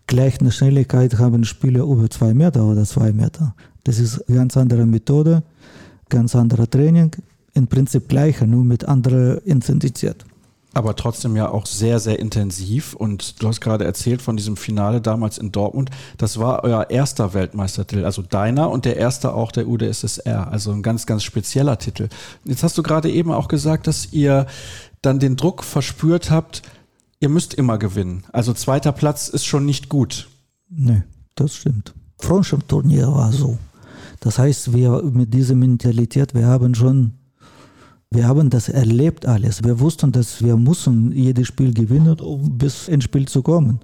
[0.07, 3.55] gleich eine Schnelligkeit haben Spieler über zwei Meter oder zwei Meter.
[3.85, 5.43] Das ist eine ganz andere Methode,
[6.09, 7.13] ganz anderer Training,
[7.55, 10.25] im Prinzip gleicher, nur mit anderer Intensität.
[10.73, 12.95] Aber trotzdem ja auch sehr, sehr intensiv.
[12.95, 15.91] Und du hast gerade erzählt von diesem Finale damals in Dortmund.
[16.17, 20.51] Das war euer erster Weltmeistertitel, also deiner und der erste auch der UdSSR.
[20.51, 22.09] Also ein ganz, ganz spezieller Titel.
[22.45, 24.47] Jetzt hast du gerade eben auch gesagt, dass ihr
[25.03, 26.63] dann den Druck verspürt habt,
[27.21, 28.25] ihr müsst immer gewinnen.
[28.33, 30.29] Also zweiter Platz ist schon nicht gut.
[30.69, 31.03] Nee,
[31.37, 31.95] das stimmt.
[32.19, 33.59] Freundschaftsturnier war so.
[34.21, 37.13] Das heißt, wir mit dieser Mentalität, wir haben schon,
[38.11, 39.63] wir haben das erlebt alles.
[39.63, 43.81] Wir wussten, dass wir müssen jedes Spiel gewinnen, um bis ins Spiel zu kommen.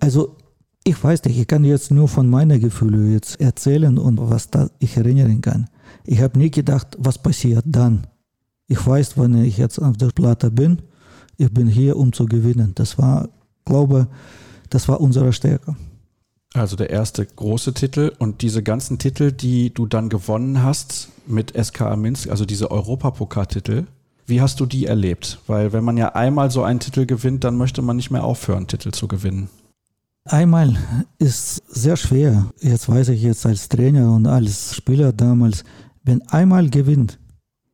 [0.00, 0.36] Also
[0.84, 4.68] ich weiß nicht, ich kann jetzt nur von meinen Gefühlen jetzt erzählen und was da
[4.78, 5.68] ich erinnern kann.
[6.04, 8.06] Ich habe nie gedacht, was passiert dann.
[8.66, 10.82] Ich weiß, wenn ich jetzt auf der Platte bin,
[11.36, 12.72] ich bin hier, um zu gewinnen.
[12.74, 13.28] Das war,
[13.64, 14.08] glaube
[14.70, 15.76] das war unsere Stärke.
[16.52, 21.52] Also der erste große Titel und diese ganzen Titel, die du dann gewonnen hast mit
[21.60, 23.86] SKA Minsk, also diese Europapokaltitel,
[24.26, 25.40] wie hast du die erlebt?
[25.46, 28.66] Weil wenn man ja einmal so einen Titel gewinnt, dann möchte man nicht mehr aufhören,
[28.66, 29.48] Titel zu gewinnen.
[30.24, 30.76] Einmal
[31.18, 32.46] ist sehr schwer.
[32.60, 35.64] Jetzt weiß ich jetzt als Trainer und als Spieler damals,
[36.02, 37.18] wenn einmal gewinnt,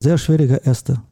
[0.01, 1.03] sehr schwieriger erster,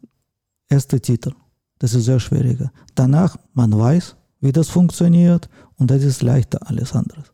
[0.68, 1.32] erster Titel.
[1.78, 2.72] Das ist sehr schwieriger.
[2.94, 7.24] Danach, man weiß, wie das funktioniert und das ist leichter alles andere.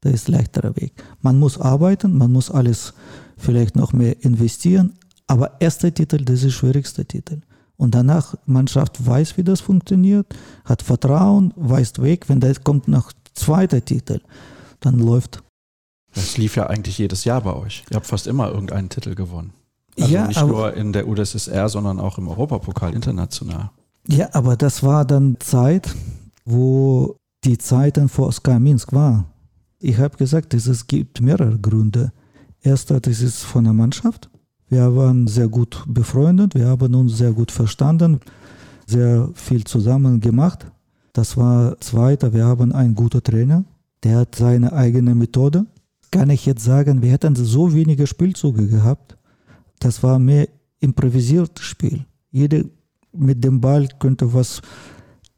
[0.00, 0.92] Das ist leichterer Weg.
[1.20, 2.94] Man muss arbeiten, man muss alles
[3.36, 4.94] vielleicht noch mehr investieren,
[5.26, 7.40] aber erster Titel, das ist der schwierigste Titel.
[7.76, 10.26] Und danach, Mannschaft weiß, wie das funktioniert,
[10.64, 12.28] hat Vertrauen, weiß Weg.
[12.28, 14.20] Wenn da kommt noch zweiter Titel,
[14.80, 15.42] dann läuft.
[16.14, 17.84] Das lief ja eigentlich jedes Jahr bei euch.
[17.90, 19.52] Ihr habt fast immer irgendeinen Titel gewonnen.
[19.98, 23.70] Also ja, nicht aber, nur in der UdSSR, sondern auch im Europapokal international.
[24.08, 25.94] Ja, aber das war dann Zeit,
[26.44, 29.26] wo die Zeiten vor SK Minsk war.
[29.78, 32.12] Ich habe gesagt, es gibt mehrere Gründe.
[32.62, 34.30] Erster, das ist von der Mannschaft.
[34.68, 38.20] Wir waren sehr gut befreundet, wir haben uns sehr gut verstanden,
[38.86, 40.66] sehr viel zusammen gemacht.
[41.12, 43.64] Das war zweiter, wir haben einen guten Trainer,
[44.02, 45.66] der hat seine eigene Methode.
[46.10, 49.18] Kann ich jetzt sagen, wir hätten so wenige Spielzüge gehabt,
[49.84, 50.48] das war mehr
[50.80, 52.04] improvisiertes Spiel.
[52.30, 52.64] Jeder
[53.12, 54.62] mit dem Ball könnte was,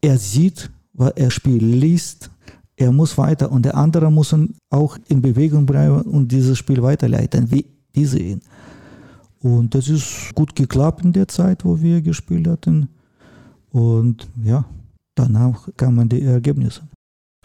[0.01, 2.31] er sieht, was er Spiel liest,
[2.77, 4.35] er muss weiter und der andere muss
[4.71, 8.41] auch in Bewegung bleiben und dieses Spiel weiterleiten, wie diese ihn.
[9.41, 12.89] Und das ist gut geklappt in der Zeit, wo wir gespielt hatten.
[13.71, 14.65] Und ja,
[15.15, 16.83] danach kamen die Ergebnisse.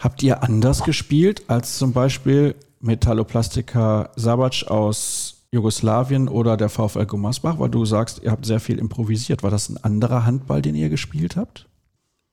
[0.00, 7.58] Habt ihr anders gespielt als zum Beispiel Metalloplastika Sabac aus Jugoslawien oder der VfL Gummersbach,
[7.58, 9.42] weil du sagst, ihr habt sehr viel improvisiert.
[9.42, 11.68] War das ein anderer Handball, den ihr gespielt habt?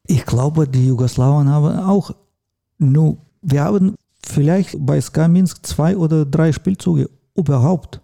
[0.05, 2.11] Ich glaube, die Jugoslawen haben auch
[2.77, 3.95] nur, wir haben
[4.25, 8.01] vielleicht bei SK Minsk zwei oder drei Spielzüge überhaupt.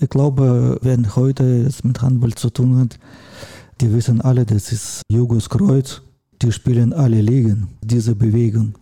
[0.00, 2.98] Ich glaube, wenn heute es mit Handball zu tun hat,
[3.80, 6.02] die wissen alle, das ist Jugos Kreuz,
[6.42, 8.74] die spielen alle Ligen, diese Bewegung.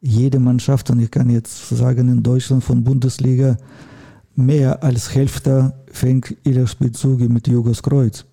[0.00, 3.56] Jede Mannschaft, und ich kann jetzt sagen, in Deutschland von Bundesliga,
[4.36, 8.24] mehr als Hälfte fängt ihre Spielzüge mit Jugos Kreuz.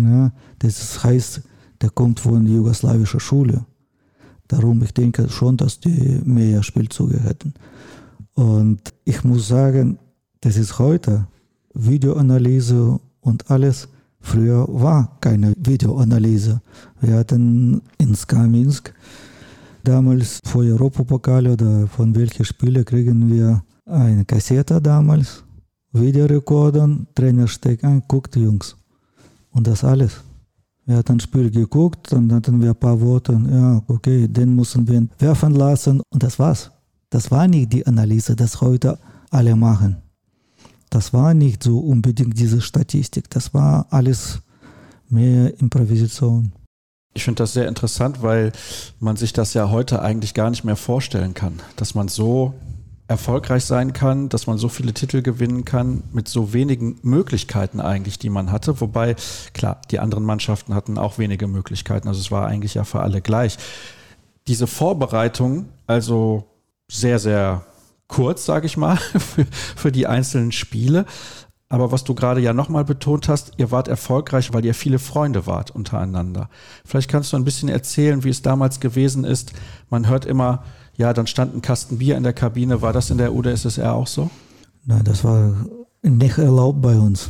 [0.00, 1.42] Ja, das heißt,
[1.80, 3.66] der kommt von jugoslawischer Schule.
[4.48, 7.54] Darum, ich denke schon, dass die mehr Spielzüge hätten.
[8.34, 9.98] Und ich muss sagen,
[10.40, 11.26] das ist heute
[11.74, 13.88] Videoanalyse und alles.
[14.20, 16.60] Früher war keine Videoanalyse.
[17.00, 18.94] Wir hatten in Skaminsk
[19.82, 25.44] damals vor Europapokal oder von welchen Spielen kriegen wir eine Kassette damals,
[25.92, 28.76] Videorekordern, Trainer steckt ein, guckt Jungs.
[29.50, 30.22] Und das alles.
[30.84, 34.88] Wir hatten ein Spiel geguckt, dann hatten wir ein paar Worte, ja, okay, den müssen
[34.88, 36.70] wir werfen lassen und das war's.
[37.10, 38.98] Das war nicht die Analyse, das heute
[39.30, 39.98] alle machen.
[40.90, 44.40] Das war nicht so unbedingt diese Statistik, das war alles
[45.08, 46.52] mehr Improvisation.
[47.14, 48.52] Ich finde das sehr interessant, weil
[48.98, 52.54] man sich das ja heute eigentlich gar nicht mehr vorstellen kann, dass man so
[53.08, 58.18] erfolgreich sein kann, dass man so viele Titel gewinnen kann mit so wenigen Möglichkeiten eigentlich,
[58.18, 58.80] die man hatte.
[58.80, 59.16] Wobei,
[59.52, 62.08] klar, die anderen Mannschaften hatten auch wenige Möglichkeiten.
[62.08, 63.58] Also es war eigentlich ja für alle gleich.
[64.46, 66.44] Diese Vorbereitung, also
[66.90, 67.64] sehr, sehr
[68.08, 69.46] kurz, sage ich mal, für,
[69.76, 71.04] für die einzelnen Spiele.
[71.68, 75.46] Aber was du gerade ja nochmal betont hast, ihr wart erfolgreich, weil ihr viele Freunde
[75.46, 76.50] wart untereinander.
[76.84, 79.54] Vielleicht kannst du ein bisschen erzählen, wie es damals gewesen ist.
[79.88, 80.64] Man hört immer,
[81.02, 82.80] ja, dann stand ein Kasten Bier in der Kabine.
[82.80, 84.30] War das in der UdSSR auch so?
[84.84, 85.66] Nein, das war
[86.00, 87.28] nicht erlaubt bei uns.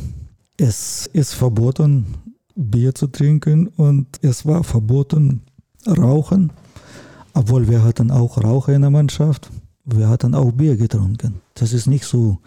[0.57, 2.05] Es ist verboten,
[2.55, 5.41] Bier zu trinken und es war verboten,
[5.87, 6.51] rauchen.
[7.33, 9.49] Obwohl wir hatten auch Raucher in der Mannschaft.
[9.85, 11.41] Wir hatten auch Bier getrunken.
[11.55, 12.37] Das ist nicht so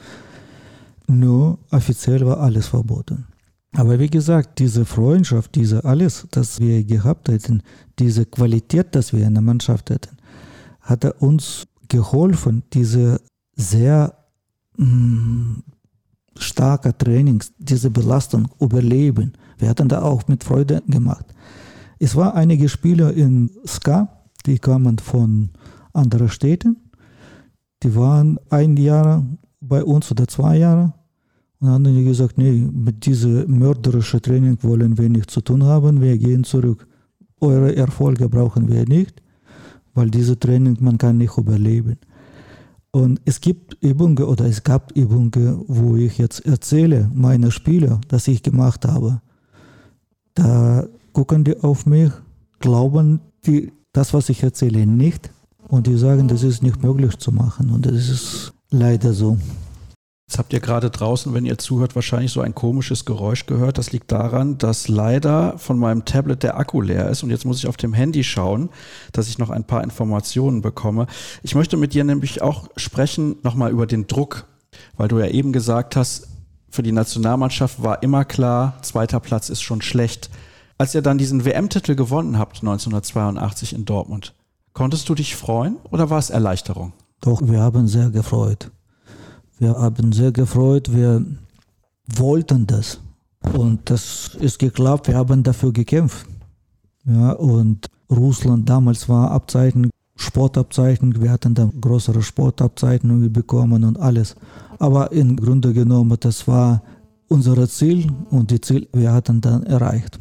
[1.08, 3.26] nur offiziell war alles verboten.
[3.72, 7.62] Aber wie gesagt, diese Freundschaft, diese alles, das wir gehabt hätten,
[7.98, 10.15] diese Qualität, das wir in der Mannschaft hätten,
[10.86, 13.20] hat uns geholfen, diese
[13.54, 14.14] sehr
[14.76, 15.62] mh, mm,
[16.38, 19.32] starke Trainings, diese Belastung überleben.
[19.58, 21.26] Wir hatten da auch mit Freude gemacht.
[21.98, 24.08] Es waren einige Spieler in SKA,
[24.44, 25.50] die kamen von
[25.92, 26.76] anderen Städten.
[27.82, 29.24] Die waren ein Jahr
[29.60, 30.92] bei uns oder zwei Jahre.
[31.58, 35.64] Und dann haben die gesagt, nee, mit diesem mörderischen Training wollen wir nichts zu tun
[35.64, 36.86] haben, wir gehen zurück.
[37.40, 39.22] Eure Erfolge brauchen wir nicht,
[39.96, 41.98] weil dieses Training, man kann nicht überleben.
[42.92, 48.28] Und es gibt Übungen oder es gab Übungen, wo ich jetzt erzähle, meine Spieler, dass
[48.28, 49.20] ich gemacht habe.
[50.34, 52.10] Da gucken die auf mich,
[52.58, 55.30] glauben die das, was ich erzähle, nicht.
[55.68, 57.70] Und die sagen, das ist nicht möglich zu machen.
[57.70, 59.36] Und das ist leider so.
[60.28, 63.78] Jetzt habt ihr gerade draußen, wenn ihr zuhört, wahrscheinlich so ein komisches Geräusch gehört.
[63.78, 67.58] Das liegt daran, dass leider von meinem Tablet der Akku leer ist und jetzt muss
[67.58, 68.70] ich auf dem Handy schauen,
[69.12, 71.06] dass ich noch ein paar Informationen bekomme.
[71.44, 74.46] Ich möchte mit dir nämlich auch sprechen nochmal über den Druck,
[74.96, 76.26] weil du ja eben gesagt hast,
[76.70, 80.28] für die Nationalmannschaft war immer klar, zweiter Platz ist schon schlecht.
[80.76, 84.34] Als ihr dann diesen WM-Titel gewonnen habt 1982 in Dortmund,
[84.72, 86.94] konntest du dich freuen oder war es Erleichterung?
[87.20, 88.72] Doch, wir haben sehr gefreut.
[89.58, 91.24] Wir haben sehr gefreut, wir
[92.14, 93.00] wollten das.
[93.54, 96.26] Und das ist geklappt, wir haben dafür gekämpft.
[97.06, 104.34] Ja, und Russland damals war Abzeichen, Sportabzeichen, wir hatten dann größere Sportabzeichnungen bekommen und alles.
[104.78, 106.82] Aber im Grunde genommen, das war
[107.28, 110.18] unser Ziel und die Ziel, wir hatten dann erreicht.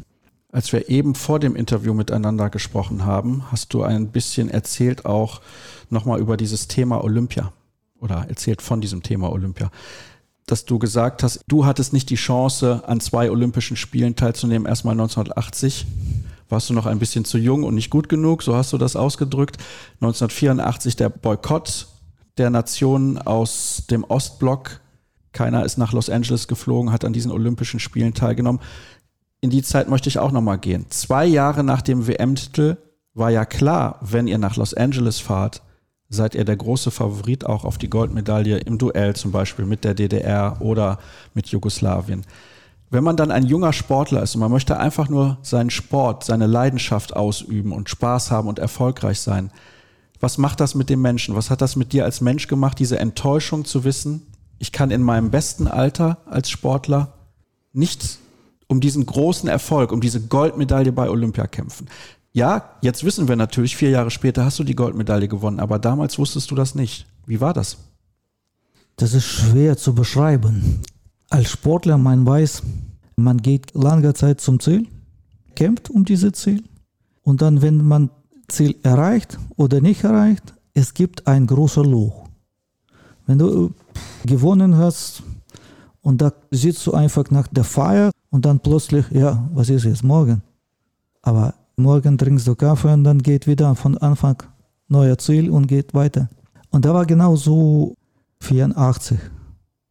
[0.50, 5.42] Als wir eben vor dem Interview miteinander gesprochen haben, hast du ein bisschen erzählt auch
[5.90, 7.52] nochmal über dieses Thema Olympia
[8.00, 9.70] oder erzählt von diesem Thema Olympia,
[10.46, 14.92] dass du gesagt hast, du hattest nicht die Chance, an zwei Olympischen Spielen teilzunehmen, erstmal
[14.92, 15.86] 1980
[16.48, 18.96] warst du noch ein bisschen zu jung und nicht gut genug, so hast du das
[18.96, 19.58] ausgedrückt.
[20.00, 21.88] 1984 der Boykott
[22.38, 24.80] der Nationen aus dem Ostblock.
[25.32, 28.60] Keiner ist nach Los Angeles geflogen, hat an diesen Olympischen Spielen teilgenommen.
[29.40, 30.86] In die Zeit möchte ich auch nochmal gehen.
[30.90, 32.76] Zwei Jahre nach dem WM-Titel
[33.14, 35.62] war ja klar, wenn ihr nach Los Angeles fahrt,
[36.08, 39.94] seid ihr der große Favorit auch auf die Goldmedaille im Duell zum Beispiel mit der
[39.94, 40.98] DDR oder
[41.34, 42.24] mit Jugoslawien.
[42.90, 46.46] Wenn man dann ein junger Sportler ist und man möchte einfach nur seinen Sport, seine
[46.46, 49.50] Leidenschaft ausüben und Spaß haben und erfolgreich sein,
[50.20, 51.34] was macht das mit dem Menschen?
[51.34, 54.22] Was hat das mit dir als Mensch gemacht, diese Enttäuschung zu wissen,
[54.58, 57.12] ich kann in meinem besten Alter als Sportler
[57.72, 58.18] nicht
[58.68, 61.88] um diesen großen Erfolg, um diese Goldmedaille bei Olympia kämpfen.
[62.36, 66.18] Ja, jetzt wissen wir natürlich, vier Jahre später hast du die Goldmedaille gewonnen, aber damals
[66.18, 67.06] wusstest du das nicht.
[67.24, 67.78] Wie war das?
[68.96, 70.82] Das ist schwer zu beschreiben.
[71.30, 72.62] Als Sportler, man weiß,
[73.16, 74.86] man geht lange Zeit zum Ziel,
[75.54, 76.62] kämpft um dieses Ziel
[77.22, 78.10] und dann, wenn man
[78.48, 82.28] Ziel erreicht oder nicht erreicht, es gibt ein großes Loch.
[83.24, 83.72] Wenn du
[84.26, 85.22] gewonnen hast
[86.02, 90.04] und da sitzt du einfach nach der Feier und dann plötzlich, ja, was ist jetzt
[90.04, 90.42] morgen?
[91.22, 94.42] Aber Morgen trinkst du Kaffee und dann geht wieder von Anfang
[94.88, 96.30] neuer Ziel und geht weiter.
[96.70, 97.94] Und da war genau so
[98.40, 99.18] 84.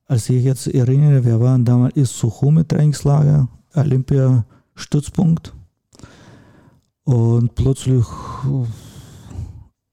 [0.07, 5.53] Als ich jetzt erinnere, wir waren damals in Suchume Trainingslager, Olympia Stützpunkt.
[7.03, 8.05] Und plötzlich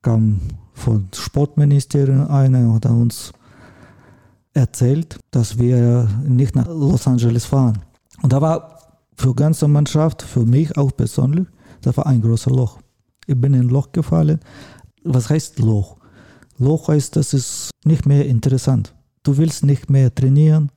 [0.01, 0.41] kam
[0.73, 3.35] von Sportministerium einer und hat uns
[4.55, 7.81] erzählt, dass wir nicht nach Los Angeles fahren.
[8.23, 8.79] Und da war
[9.15, 11.47] für die ganze Mannschaft, für mich auch persönlich,
[11.83, 12.79] da war ein großes Loch.
[13.27, 14.41] Ich bin in ein Loch gefallen.
[15.05, 15.97] Was heißt Loch?
[16.59, 18.95] Loch heißt, das ist nicht mehr interessant.
[19.23, 20.71] Du willst nicht mehr trainieren,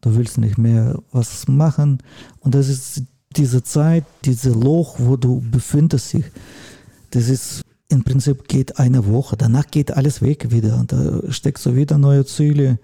[0.00, 1.98] du willst nicht mehr was machen.
[2.40, 3.02] Und das ist
[3.36, 6.24] diese Zeit, diese Loch, wo du befindest dich.
[7.10, 10.78] Das ist im Prinzip geht eine Woche, danach geht alles weg wieder.
[10.78, 12.78] Und da steckst du wieder neue Ziele.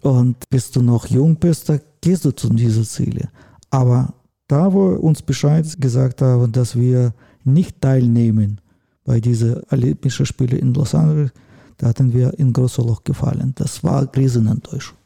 [0.00, 3.28] Und bis du noch jung bist, da gehst du zu diesen Zielen.
[3.70, 4.14] Aber
[4.48, 7.12] da, wo uns Bescheid gesagt haben, dass wir
[7.44, 8.60] nicht teilnehmen
[9.04, 11.30] bei diesen Olympischen Spielen in Los Angeles,
[11.76, 13.52] da hatten wir in großes Loch gefallen.
[13.54, 14.96] Das war Riesenenttäuschung.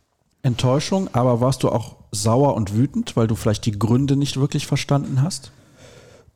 [0.43, 4.67] Enttäuschung, aber warst du auch sauer und wütend, weil du vielleicht die Gründe nicht wirklich
[4.67, 5.53] verstanden hast?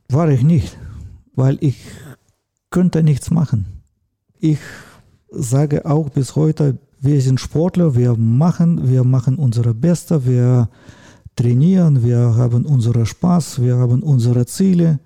[0.09, 0.77] War ich nicht,
[1.35, 1.77] weil ich
[2.71, 3.83] könnte nichts machen.
[4.39, 4.59] Ich
[5.31, 10.69] sage auch bis heute, wir sind Sportler, wir machen, wir machen unsere Beste, wir
[11.37, 14.99] trainieren, wir haben unseren Spaß, wir haben unsere Ziele.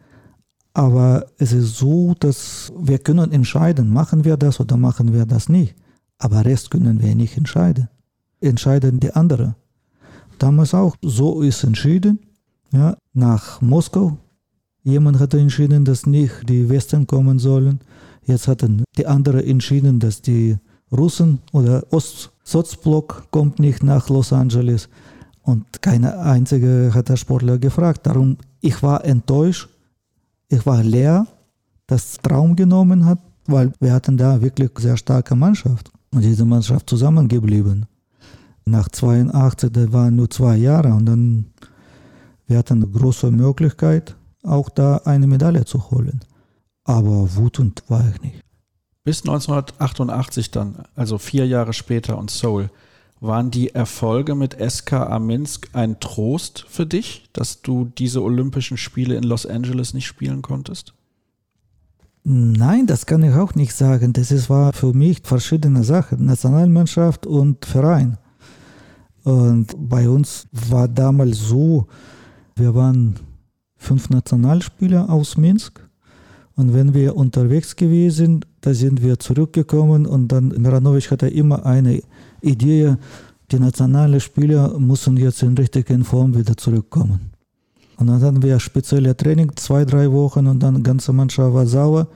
[0.73, 5.49] Aber es ist so, dass wir können entscheiden, machen wir das oder machen wir das
[5.49, 5.75] nicht.
[6.19, 7.89] Aber Rest können wir nicht entscheiden.
[8.41, 9.57] Entscheiden die anderen.
[10.39, 12.21] Damals auch, so ist entschieden,
[12.73, 14.17] ja, nach Moskau.
[14.85, 17.81] Jemand hat entschieden, dass nicht die Westen kommen sollen.
[18.25, 20.57] Jetzt hatten die anderen entschieden, dass die
[20.93, 24.89] Russen oder Ost-Sozblock kommt nicht nach Los Angeles.
[25.51, 28.07] Und keine einzige hat der Sportler gefragt.
[28.07, 29.69] Darum, ich war enttäuscht,
[30.49, 31.27] ich war leer,
[31.87, 35.91] das Traum genommen hat, weil wir hatten da wirklich sehr starke Mannschaft.
[36.13, 37.87] Und diese Mannschaft zusammengeblieben.
[38.65, 41.47] Nach 82, das waren nur zwei Jahre und dann
[42.51, 46.19] wir hatten eine große Möglichkeit, auch da eine Medaille zu holen.
[46.83, 48.41] Aber wutend war ich nicht.
[49.05, 52.69] Bis 1988 dann, also vier Jahre später und Seoul,
[53.21, 59.15] waren die Erfolge mit SKA Minsk ein Trost für dich, dass du diese Olympischen Spiele
[59.15, 60.95] in Los Angeles nicht spielen konntest?
[62.23, 64.13] Nein, das kann ich auch nicht sagen.
[64.13, 68.19] Das war für mich verschiedene Sachen, Nationalmannschaft und Verein.
[69.25, 71.87] Und bei uns war damals so,
[72.57, 73.17] wir waren
[73.77, 75.87] fünf Nationalspieler aus Minsk.
[76.57, 82.03] Und wenn wir unterwegs gewesen, da sind wir zurückgekommen und dann Miranovic hatte immer eine
[82.43, 82.97] Idee,
[83.51, 87.31] die nationalen Spieler müssen jetzt in richtigen Form wieder zurückkommen.
[87.97, 91.67] Und dann hatten wir spezielle Training, zwei, drei Wochen und dann die ganze Mannschaft war
[91.67, 92.07] sauer,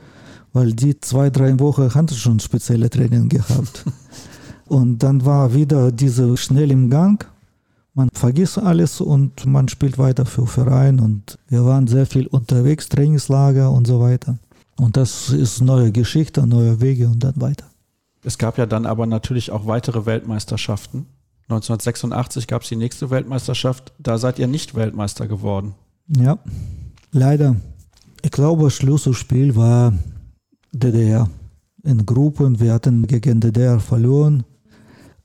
[0.53, 3.85] weil die zwei, drei Wochen hatten schon spezielle Training gehabt.
[4.67, 7.27] und dann war wieder diese schnell im Gang.
[7.93, 12.89] Man vergisst alles und man spielt weiter für Verein und wir waren sehr viel unterwegs,
[12.89, 14.39] Trainingslager und so weiter.
[14.77, 17.67] Und das ist neue Geschichte, neue Wege und dann weiter.
[18.25, 21.07] Es gab ja dann aber natürlich auch weitere Weltmeisterschaften.
[21.49, 23.93] 1986 gab es die nächste Weltmeisterschaft.
[23.99, 25.75] Da seid ihr nicht Weltmeister geworden.
[26.09, 26.39] Ja,
[27.13, 27.57] leider.
[28.23, 29.93] Ich glaube, Schlüsselspiel war
[30.73, 31.29] DDR.
[31.83, 34.45] In Gruppen, wir hatten gegen DDR verloren,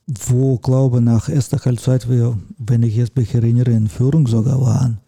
[0.07, 4.59] wo, glaube ich, nach erster Halbzeit wir, wenn ich jetzt mich erinnere, in Führung sogar
[4.59, 4.99] waren.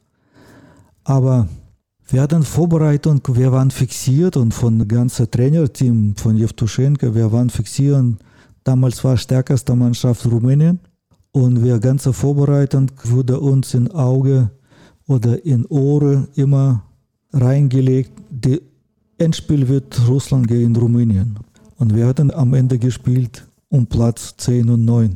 [1.03, 1.49] Aber
[2.11, 8.03] wir hatten Vorbereitung, wir waren fixiert und von ganzen Trainerteam von Jevtuschenko, wir waren fixiert.
[8.63, 10.79] Damals war stärkste Mannschaft Rumänien
[11.31, 14.51] und wir ganze Vorbereitung wurde uns in Auge
[15.07, 16.83] oder in Ohren immer
[17.31, 18.11] reingelegt.
[18.29, 18.61] Die
[19.17, 21.39] Endspiel wird Russland gegen Rumänien.
[21.77, 25.15] Und wir hatten am Ende gespielt um Platz 10 und 9.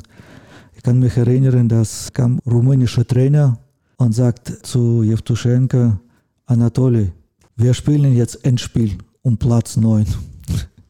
[0.76, 3.58] Ich kann mich erinnern, dass kam rumänischer Trainer
[3.98, 5.98] und sagt zu Jevtuschenko,
[6.46, 7.12] Anatoli,
[7.56, 10.06] wir spielen jetzt Endspiel um Platz 9.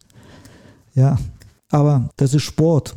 [0.96, 1.18] ja,
[1.70, 2.96] aber das ist Sport.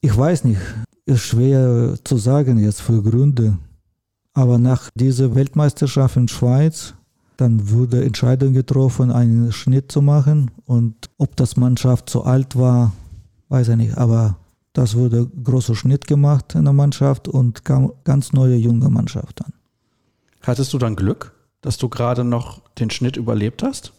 [0.00, 0.60] Ich weiß nicht,
[1.04, 3.58] ist schwer zu sagen jetzt für Gründe.
[4.34, 6.94] Aber nach dieser Weltmeisterschaft in Schweiz,
[7.36, 10.50] dann wurde Entscheidung getroffen, einen Schnitt zu machen.
[10.64, 12.92] Und ob das Mannschaft zu alt war,
[13.48, 13.98] weiß ich nicht.
[13.98, 14.38] Aber
[14.72, 19.52] das wurde großer Schnitt gemacht in der Mannschaft und kam ganz neue junge Mannschaft an.
[20.40, 21.32] Hattest du dann Glück?
[21.62, 23.92] Dass du gerade noch den Schnitt überlebt hast?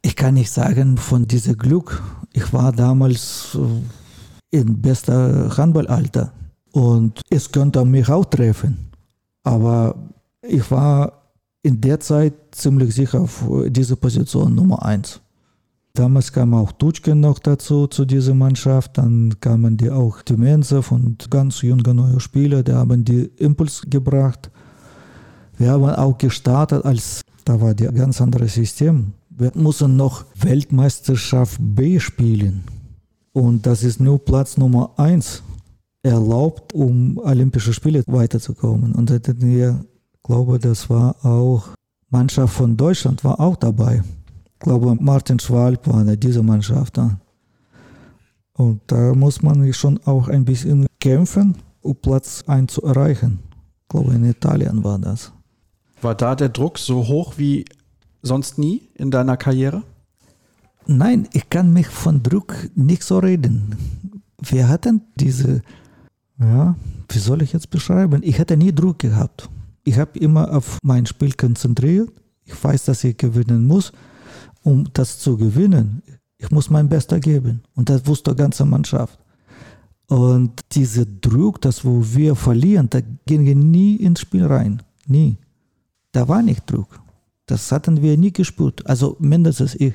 [0.00, 2.02] Ich kann nicht sagen von diesem Glück.
[2.32, 6.32] Ich war damals äh, in bester Handballalter
[6.72, 8.90] und es könnte mich auch treffen.
[9.42, 9.94] Aber
[10.42, 11.20] ich war
[11.62, 15.20] in der Zeit ziemlich sicher auf diese Position Nummer eins.
[15.92, 18.96] Damals kam auch Tutschken noch dazu, zu dieser Mannschaft.
[18.96, 24.50] Dann kamen die auch Timensev und ganz junge neue Spieler, die haben die Impuls gebracht.
[25.60, 29.12] Wir haben auch gestartet, als da war ein ganz anderes System.
[29.28, 32.64] Wir müssen noch Weltmeisterschaft B spielen.
[33.34, 35.42] Und das ist nur Platz Nummer eins
[36.02, 38.94] erlaubt, um Olympische Spiele weiterzukommen.
[38.94, 39.10] Und
[39.42, 39.84] wir,
[40.22, 41.68] glaube, das war auch
[42.08, 44.02] Mannschaft von Deutschland war auch dabei.
[44.46, 46.98] Ich glaube, Martin Schwalb war in dieser Mannschaft.
[48.54, 53.40] Und da muss man schon auch ein bisschen kämpfen, um Platz 1 zu erreichen.
[53.82, 55.30] Ich glaube, in Italien war das.
[56.02, 57.64] War da der Druck so hoch wie
[58.22, 59.82] sonst nie in deiner Karriere?
[60.86, 63.76] Nein, ich kann mich von Druck nicht so reden.
[64.40, 65.62] Wir hatten diese,
[66.38, 66.74] ja,
[67.10, 68.22] wie soll ich jetzt beschreiben?
[68.24, 69.48] Ich hatte nie Druck gehabt.
[69.84, 72.10] Ich habe immer auf mein Spiel konzentriert.
[72.44, 73.92] Ich weiß, dass ich gewinnen muss.
[74.62, 76.02] Um das zu gewinnen,
[76.38, 77.62] ich muss mein Bestes geben.
[77.74, 79.18] Und das wusste die ganze Mannschaft.
[80.06, 84.82] Und dieser Druck, das wo wir verlieren, da gingen wir nie ins Spiel rein.
[85.06, 85.36] Nie.
[86.12, 87.00] Da war nicht Druck.
[87.46, 88.86] Das hatten wir nie gespürt.
[88.86, 89.94] Also mindestens ich.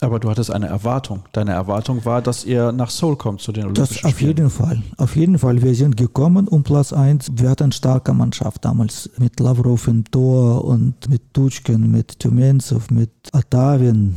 [0.00, 1.22] Aber du hattest eine Erwartung.
[1.32, 4.28] Deine Erwartung war, dass ihr nach Seoul kommt zu den Olympischen das auf Spielen.
[4.28, 4.82] jeden Fall.
[4.96, 5.62] Auf jeden Fall.
[5.62, 7.32] Wir sind gekommen um Platz 1.
[7.36, 12.90] Wir hatten eine starke Mannschaft damals mit Lavrov im Tor und mit Tutschken, mit Tumenzev,
[12.90, 14.16] mit Atavin.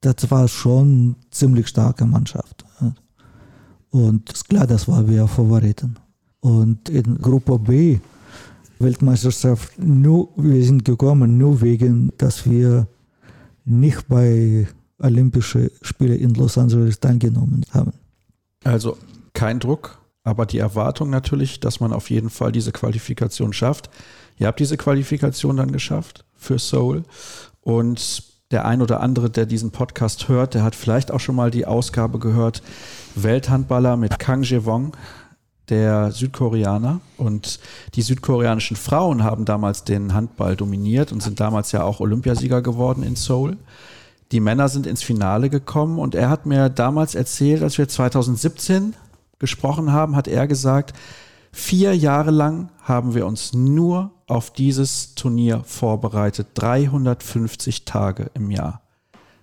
[0.00, 2.64] Das war schon eine ziemlich starke Mannschaft.
[3.90, 5.96] Und es ist klar, das war wir Favoriten.
[6.40, 7.98] Und in Gruppe B,
[8.78, 12.86] Weltmeisterschaft, nur, wir sind gekommen nur wegen, dass wir
[13.64, 14.66] nicht bei
[14.98, 17.92] Olympische Spiele in Los Angeles teilgenommen haben.
[18.64, 18.96] Also
[19.34, 23.90] kein Druck, aber die Erwartung natürlich, dass man auf jeden Fall diese Qualifikation schafft.
[24.38, 27.04] Ihr habt diese Qualifikation dann geschafft für Seoul
[27.60, 31.50] und der ein oder andere, der diesen Podcast hört, der hat vielleicht auch schon mal
[31.50, 32.62] die Ausgabe gehört,
[33.16, 34.96] Welthandballer mit Kang Jae-wong,
[35.68, 37.00] der Südkoreaner.
[37.16, 37.60] Und
[37.94, 43.02] die südkoreanischen Frauen haben damals den Handball dominiert und sind damals ja auch Olympiasieger geworden
[43.02, 43.56] in Seoul.
[44.32, 48.94] Die Männer sind ins Finale gekommen und er hat mir damals erzählt, als wir 2017
[49.38, 50.94] gesprochen haben, hat er gesagt,
[51.52, 56.48] vier Jahre lang haben wir uns nur auf dieses Turnier vorbereitet.
[56.54, 58.82] 350 Tage im Jahr.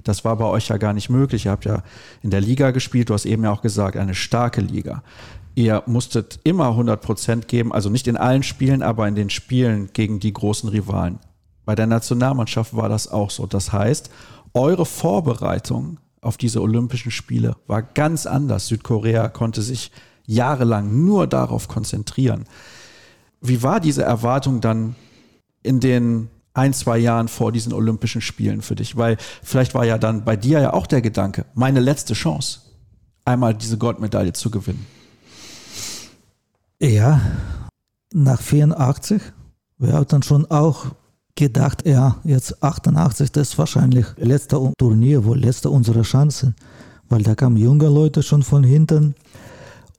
[0.04, 1.46] Das war bei euch ja gar nicht möglich.
[1.46, 1.82] Ihr habt ja
[2.22, 5.02] in der Liga gespielt, du hast eben ja auch gesagt, eine starke Liga.
[5.56, 9.90] Ihr musstet immer 100 Prozent geben, also nicht in allen Spielen, aber in den Spielen
[9.94, 11.20] gegen die großen Rivalen.
[11.66, 13.46] Bei der Nationalmannschaft war das auch so.
[13.46, 14.10] Das heißt,
[14.54, 18.68] eure Vorbereitung auf diese Olympischen Spiele war ganz anders.
[18.68, 19.92] Südkorea konnte sich
[20.26, 22.46] jahrelang nur darauf konzentrieren.
[23.42, 24.96] Wie war diese Erwartung dann
[25.62, 28.96] in den ein, zwei Jahren vor diesen Olympischen Spielen für dich?
[28.96, 32.62] Weil vielleicht war ja dann bei dir ja auch der Gedanke, meine letzte Chance,
[33.26, 34.86] einmal diese Goldmedaille zu gewinnen.
[36.84, 37.22] Ja,
[38.14, 39.22] nach 84,
[39.78, 40.88] wir hatten schon auch
[41.34, 46.54] gedacht, ja, jetzt 88, das ist wahrscheinlich letzte Turnier, wohl letzte unsere Chance,
[47.08, 49.16] weil da kamen junge Leute schon von hinten.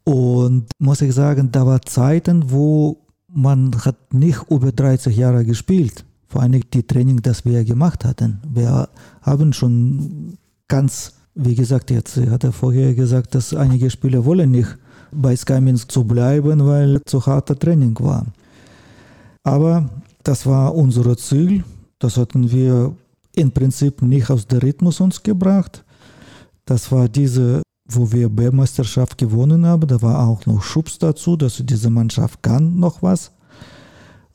[0.04, 2.98] Und muss ich sagen, da war Zeiten, wo
[3.32, 6.04] man hat nicht über 30 Jahre gespielt.
[6.28, 8.42] Vor allem die Training, das wir gemacht hatten.
[8.46, 8.90] Wir
[9.22, 10.36] haben schon
[10.68, 14.76] ganz, wie gesagt, jetzt hat er vorher gesagt, dass einige Spieler wollen nicht
[15.14, 18.26] bei Skyminsk zu bleiben, weil zu harter Training war.
[19.42, 19.88] Aber
[20.22, 21.64] das war unser Ziel.
[21.98, 22.94] Das hatten wir
[23.36, 25.84] im Prinzip nicht aus dem Rhythmus uns gebracht.
[26.64, 29.86] Das war diese, wo wir B-Meisterschaft gewonnen haben.
[29.86, 33.32] Da war auch noch Schubs dazu, dass diese Mannschaft kann noch was.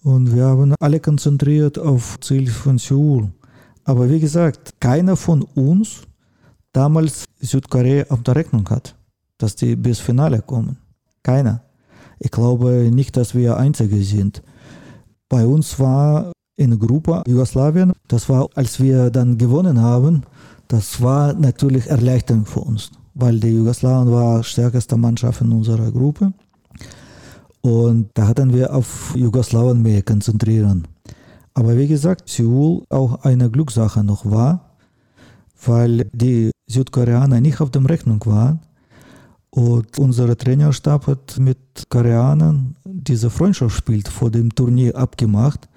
[0.03, 3.30] Und wir haben alle konzentriert auf Ziel von Seoul.
[3.84, 6.03] Aber wie gesagt, keiner von uns
[6.71, 8.95] damals Südkorea auf der Rechnung hat,
[9.39, 10.77] dass die bis Finale kommen.
[11.23, 11.63] Keiner.
[12.19, 14.43] Ich glaube nicht, dass wir Einzige sind.
[15.27, 20.23] Bei uns war in Gruppe Jugoslawien, das war, als wir dann gewonnen haben,
[20.67, 26.33] das war natürlich Erleichterung für uns, weil die Jugoslawien war stärkste Mannschaft in unserer Gruppe.
[27.61, 30.87] Und da hatten wir auf Jugoslawien mehr konzentrieren.
[31.53, 34.75] Aber wie gesagt, Seoul auch eine Glückssache noch war,
[35.65, 38.59] weil die Südkoreaner nicht auf der Rechnung waren.
[39.51, 41.57] Und unser Trainerstab hat mit
[41.89, 45.67] Koreanern diese Freundschaftsspiel vor dem Turnier abgemacht.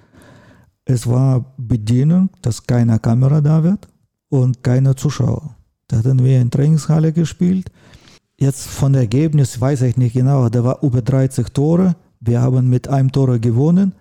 [0.85, 3.87] Es war Bedienung, dass keine Kamera da wird
[4.29, 5.55] und keine Zuschauer.
[5.87, 7.71] Da hatten wir in Trainingshalle gespielt.
[8.37, 11.95] Jetzt von Ergebnis weiß ich nicht genau, da war über 30 Tore.
[12.19, 13.93] Wir haben mit einem Tor gewonnen.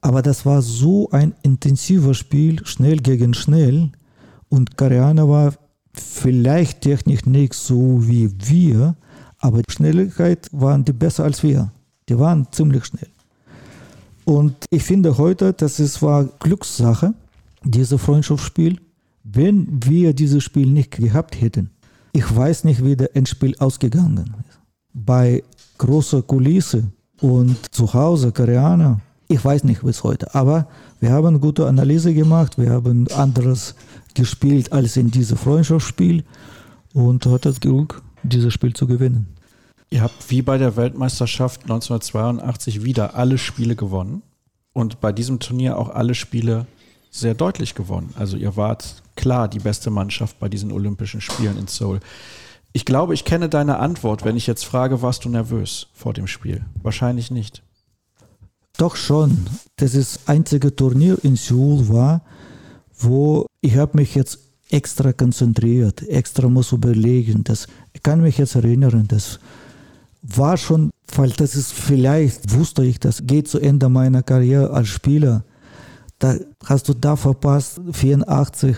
[0.00, 3.90] Aber das war so ein intensives Spiel, schnell gegen schnell.
[4.50, 5.54] Und Koreaner war
[5.94, 8.96] vielleicht technisch nicht so wie wir,
[9.38, 11.70] aber Schnelligkeit waren die besser als wir.
[12.08, 13.08] Die waren ziemlich schnell.
[14.24, 17.14] Und ich finde heute, das ist, war Glückssache,
[17.62, 18.80] dieses Freundschaftsspiel.
[19.22, 21.70] Wenn wir dieses Spiel nicht gehabt hätten,
[22.12, 24.58] ich weiß nicht, wie der Endspiel ausgegangen ist.
[24.92, 25.42] Bei
[25.78, 26.84] großer Kulisse
[27.20, 30.68] und zu Hause Koreaner, ich weiß nicht bis heute, aber
[31.00, 33.74] wir haben gute Analyse gemacht, wir haben anderes
[34.14, 36.24] gespielt als in diesem Freundschaftsspiel
[36.92, 39.34] und hat das Glück, dieses Spiel zu gewinnen.
[39.90, 44.22] Ihr habt wie bei der Weltmeisterschaft 1982 wieder alle Spiele gewonnen
[44.72, 46.66] und bei diesem Turnier auch alle Spiele
[47.10, 48.12] sehr deutlich gewonnen.
[48.16, 52.00] Also ihr wart klar die beste Mannschaft bei diesen Olympischen Spielen in Seoul.
[52.72, 56.26] Ich glaube, ich kenne deine Antwort, wenn ich jetzt frage, warst du nervös vor dem
[56.26, 56.64] Spiel?
[56.82, 57.62] Wahrscheinlich nicht.
[58.76, 59.46] Doch schon.
[59.76, 62.22] Das ist das einzige Turnier in Seoul war,
[62.98, 64.38] wo ich habe mich jetzt
[64.70, 67.44] extra konzentriert, extra muss überlegen.
[67.44, 69.38] Das, ich kann mich jetzt erinnern, das
[70.22, 74.88] war schon, weil das ist vielleicht, wusste ich, das geht zu Ende meiner Karriere als
[74.88, 75.44] Spieler
[76.18, 78.76] da hast du da verpasst, 84,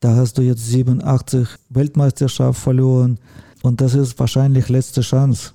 [0.00, 3.18] da hast du jetzt 87 Weltmeisterschaft verloren
[3.62, 5.52] und das ist wahrscheinlich letzte Chance.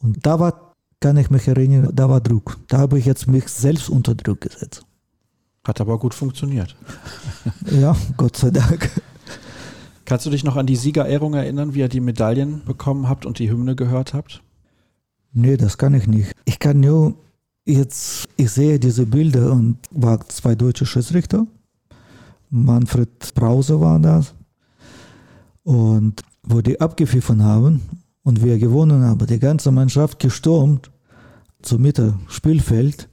[0.00, 2.58] Und da war, kann ich mich erinnern, da war Druck.
[2.68, 4.84] Da habe ich jetzt mich selbst unter Druck gesetzt.
[5.68, 6.74] Hat aber gut funktioniert.
[7.80, 8.90] ja, Gott sei Dank.
[10.04, 13.38] Kannst du dich noch an die Siegerehrung erinnern, wie ihr die Medaillen bekommen habt und
[13.38, 14.42] die Hymne gehört habt?
[15.32, 16.32] Nee, das kann ich nicht.
[16.44, 17.14] Ich kann nur
[17.68, 21.46] Jetzt, ich sehe diese Bilder und war zwei deutsche Schiedsrichter.
[22.48, 24.34] Manfred Brause war das.
[25.64, 27.82] Und wo die abgepfiffen haben
[28.22, 30.90] und wir gewonnen haben, die ganze Mannschaft gestürmt
[31.60, 33.10] zur Mitte Spielfeld.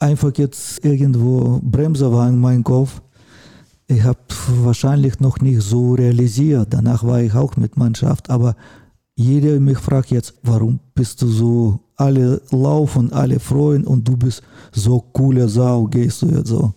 [0.00, 3.02] Einfach jetzt irgendwo Bremse war in meinem Kopf.
[3.86, 4.18] Ich habe
[4.62, 6.68] wahrscheinlich noch nicht so realisiert.
[6.70, 8.56] Danach war ich auch mit Mannschaft, aber
[9.14, 14.42] jeder mich fragt jetzt, warum bist du so alle laufen, alle freuen und du bist
[14.72, 16.72] so coole Sau, gehst du jetzt so.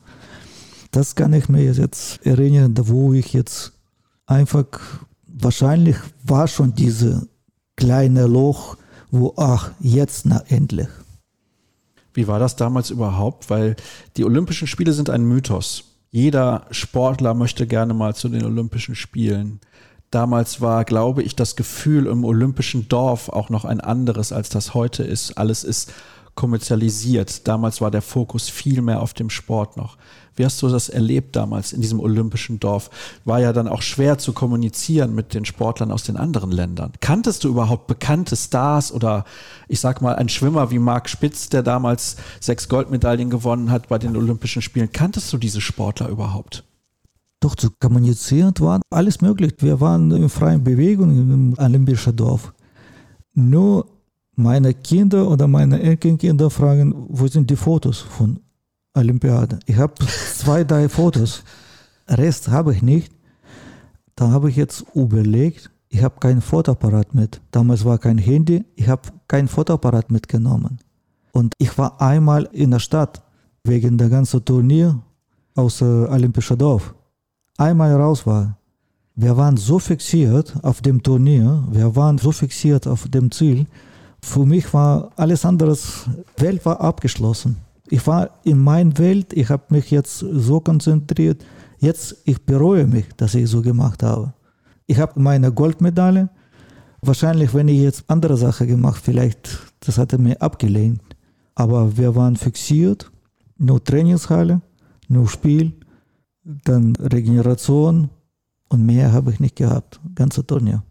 [0.92, 3.72] Das kann ich mir jetzt erinnern, wo ich jetzt
[4.26, 4.68] einfach,
[5.26, 5.96] wahrscheinlich
[6.26, 7.26] war schon diese
[7.78, 8.76] kleine Loch,
[9.12, 10.90] wo, ach, jetzt na endlich.
[12.14, 13.50] Wie war das damals überhaupt?
[13.50, 13.76] Weil
[14.18, 15.86] die Olympischen Spiele sind ein Mythos.
[16.12, 19.60] Jeder Sportler möchte gerne mal zu den Olympischen Spielen.
[20.12, 24.76] Damals war, glaube ich, das Gefühl im olympischen Dorf auch noch ein anderes, als das
[24.76, 25.40] heute ist.
[25.40, 25.92] Alles ist
[26.36, 27.48] kommerzialisiert.
[27.48, 29.98] Damals war der Fokus viel mehr auf dem Sport noch.
[30.36, 32.90] Wie hast du das erlebt damals in diesem olympischen Dorf?
[33.24, 36.94] War ja dann auch schwer zu kommunizieren mit den Sportlern aus den anderen Ländern.
[37.02, 39.26] Kanntest du überhaupt bekannte Stars oder
[39.68, 44.00] ich sag mal ein Schwimmer wie Marc Spitz, der damals sechs Goldmedaillen gewonnen hat bei
[44.00, 44.92] den Olympischen Spielen?
[44.92, 46.64] Kanntest du diese Sportler überhaupt?
[47.44, 49.56] doch zu kommunizieren war alles möglich.
[49.60, 52.54] Wir waren in freien Bewegung im Olympischen Dorf.
[53.34, 53.86] Nur
[54.36, 58.40] meine Kinder oder meine Enkelkinder fragen, wo sind die Fotos von
[58.94, 59.60] Olympiade?
[59.66, 59.94] Ich habe
[60.36, 61.44] zwei, drei Fotos.
[62.08, 63.12] Rest habe ich nicht.
[64.16, 67.42] Da habe ich jetzt überlegt, ich habe keinen Fotoapparat mit.
[67.52, 70.80] Damals war kein Handy, ich habe kein Fotoapparat mitgenommen.
[71.32, 73.22] Und ich war einmal in der Stadt
[73.64, 75.00] wegen der ganzen Turnier
[75.56, 76.94] aus äh, Olympischen Dorf
[77.58, 78.58] einmal raus war.
[79.16, 83.68] Wir waren so fixiert auf dem Turnier, wir waren so fixiert auf dem Ziel.
[84.24, 85.78] Für mich war alles andere,
[86.38, 87.58] Welt war abgeschlossen.
[87.90, 91.44] Ich war in meiner Welt, ich habe mich jetzt so konzentriert.
[91.78, 94.34] Jetzt, ich bereue mich, dass ich so gemacht habe.
[94.88, 96.30] Ich habe meine Goldmedaille.
[97.02, 101.02] Wahrscheinlich, wenn ich jetzt andere Sachen gemacht, vielleicht, das hat er mir abgelehnt.
[101.54, 103.12] Aber wir waren fixiert,
[103.58, 104.62] nur Trainingshalle,
[105.10, 105.74] nur Spiel
[106.44, 108.10] dann Regeneration
[108.70, 110.84] und mehr habe ich nicht gehabt, ganze Turnier.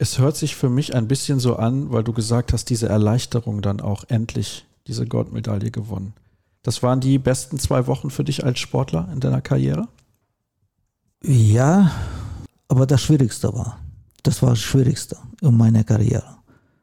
[0.00, 3.62] Es hört sich für mich ein bisschen so an, weil du gesagt hast, diese Erleichterung
[3.62, 6.14] dann auch endlich diese Goldmedaille gewonnen.
[6.62, 9.88] Das waren die besten zwei Wochen für dich als Sportler in deiner Karriere?
[11.22, 11.90] Ja,
[12.68, 13.80] aber das Schwierigste war.
[14.22, 16.36] Das war das Schwierigste in meiner Karriere.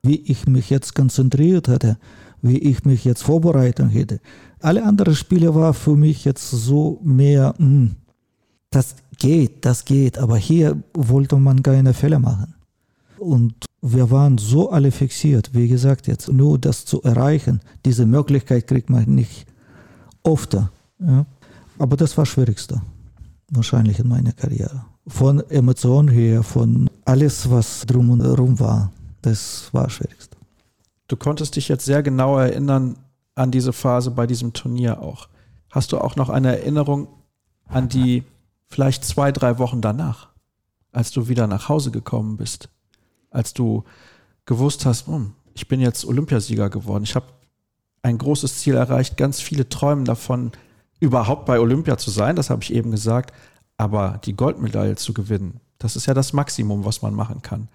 [0.03, 1.97] Wie ich mich jetzt konzentriert hatte,
[2.41, 4.19] wie ich mich jetzt vorbereitet hätte,
[4.59, 7.95] alle anderen Spiele war für mich jetzt so mehr, mh, hm,
[8.71, 12.55] das geht, das geht, aber hier wollte man keine Fehler machen.
[13.26, 18.68] Und wir waren so alle fixiert, wie gesagt, jetzt nur das zu erreichen, diese Möglichkeit
[18.68, 19.47] kriegt man nicht
[20.22, 20.53] oft.
[20.53, 21.26] Ja.
[21.80, 22.84] Aber das war Schwierigste,
[23.49, 24.85] wahrscheinlich in meiner Karriere.
[25.07, 28.91] Von Emotionen her, von alles, was drum und herum war,
[29.23, 30.38] das war Schwierigste.
[31.07, 32.97] Du konntest dich jetzt sehr genau erinnern,
[33.34, 35.30] an diese Phase bei diesem Turnier auch.
[35.72, 37.07] Hast du auch noch eine Erinnerung
[37.68, 38.23] an die
[38.68, 40.30] vielleicht zwei, drei Wochen danach,
[40.91, 42.69] als du wieder nach Hause gekommen bist,
[43.36, 43.84] als du
[44.45, 47.28] gewusst hast, hm, ich bin jetzt Olympiasieger geworden, ich habe
[48.02, 50.52] ein großes Ziel erreicht, ganz viele träumen davon,
[50.99, 53.34] überhaupt bei Olympia zu sein, das habe ich eben gesagt,
[53.78, 57.68] Aber die Goldmedaille zu gewinnen, das ist ja das Maximum, was man machen kann.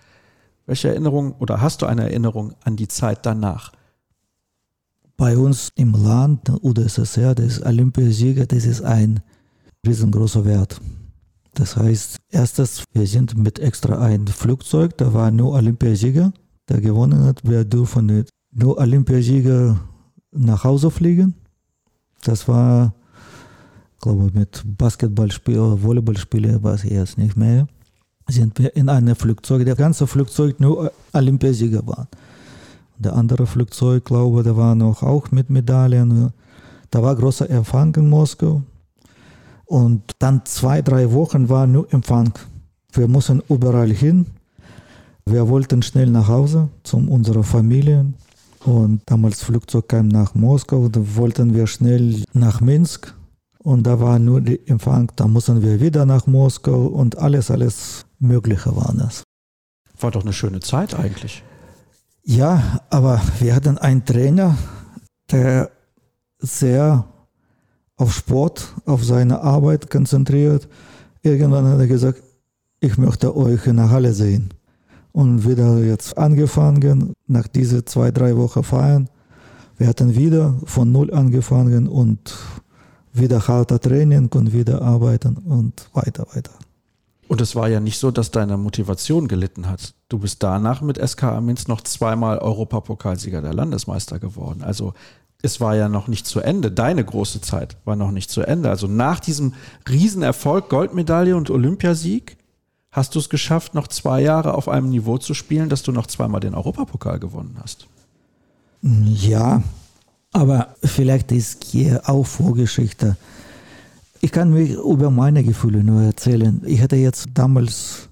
[0.67, 3.73] Welche Erinnerung oder hast du eine Erinnerung an die Zeit danach?
[5.17, 9.21] Bei uns im Land, UdSSR, das Olympiasieger, das ist ein
[9.87, 10.81] riesengroßer Wert.
[11.55, 16.33] Das heißt, erstes, wir sind mit extra ein Flugzeug, da war nur Olympiasieger,
[16.69, 17.41] der gewonnen hat.
[17.45, 19.81] Wir dürfen nur Olympiasieger
[20.33, 21.35] nach Hause fliegen.
[22.23, 22.95] Das war,
[24.01, 27.67] glaube ich, mit Basketballspiel oder Volleyballspielen, weiß ich jetzt nicht mehr.
[28.29, 32.07] Sind wir in einem Flugzeug, der ganze Flugzeug nur Olympiasieger war.
[32.99, 36.33] Der andere Flugzeug, glaube ich, der war noch auch mit Medaillen.
[36.91, 38.63] Da war großer Empfang in Moskau.
[39.71, 42.33] Und dann zwei, drei Wochen war nur Empfang.
[42.93, 44.27] Wir mussten überall hin.
[45.25, 48.13] Wir wollten schnell nach Hause zu unserer Familie.
[48.65, 53.15] Und damals Flugzeug kam nach Moskau, da wollten wir schnell nach Minsk.
[53.59, 58.07] Und da war nur der Empfang, da mussten wir wieder nach Moskau und alles, alles
[58.19, 59.23] Mögliche war das.
[60.01, 61.45] War doch eine schöne Zeit eigentlich.
[62.25, 64.59] Ja, aber wir hatten einen Trainer,
[65.31, 65.71] der
[66.41, 67.05] sehr
[68.01, 70.69] auf Sport, auf seine Arbeit konzentriert.
[71.23, 72.23] Irgendwann hat er gesagt,
[72.81, 74.55] ich möchte euch in der Halle sehen
[75.13, 79.11] und wieder jetzt angefangen, nach diese zwei, drei Wochen feiern.
[79.77, 82.35] Wir hatten wieder von Null angefangen und
[83.13, 86.53] wieder harter Training und wieder arbeiten und weiter, weiter.
[87.29, 89.95] Und es war ja nicht so, dass deine Motivation gelitten hat.
[90.09, 94.63] Du bist danach mit SK Minz noch zweimal Europapokalsieger der Landesmeister geworden.
[94.63, 94.95] Also
[95.43, 96.71] es war ja noch nicht zu Ende.
[96.71, 98.71] Deine große Zeit war noch nicht zu Ende.
[98.71, 99.55] Also nach diesem
[99.89, 102.37] Riesenerfolg, Goldmedaille und Olympiasieg,
[102.93, 106.07] hast du es geschafft, noch zwei Jahre auf einem Niveau zu spielen, dass du noch
[106.07, 107.87] zweimal den Europapokal gewonnen hast.
[108.83, 109.63] Ja,
[110.33, 113.17] aber vielleicht ist hier auch Vorgeschichte.
[114.21, 116.63] Ich kann mir über meine Gefühle nur erzählen.
[116.67, 118.11] Ich hatte jetzt damals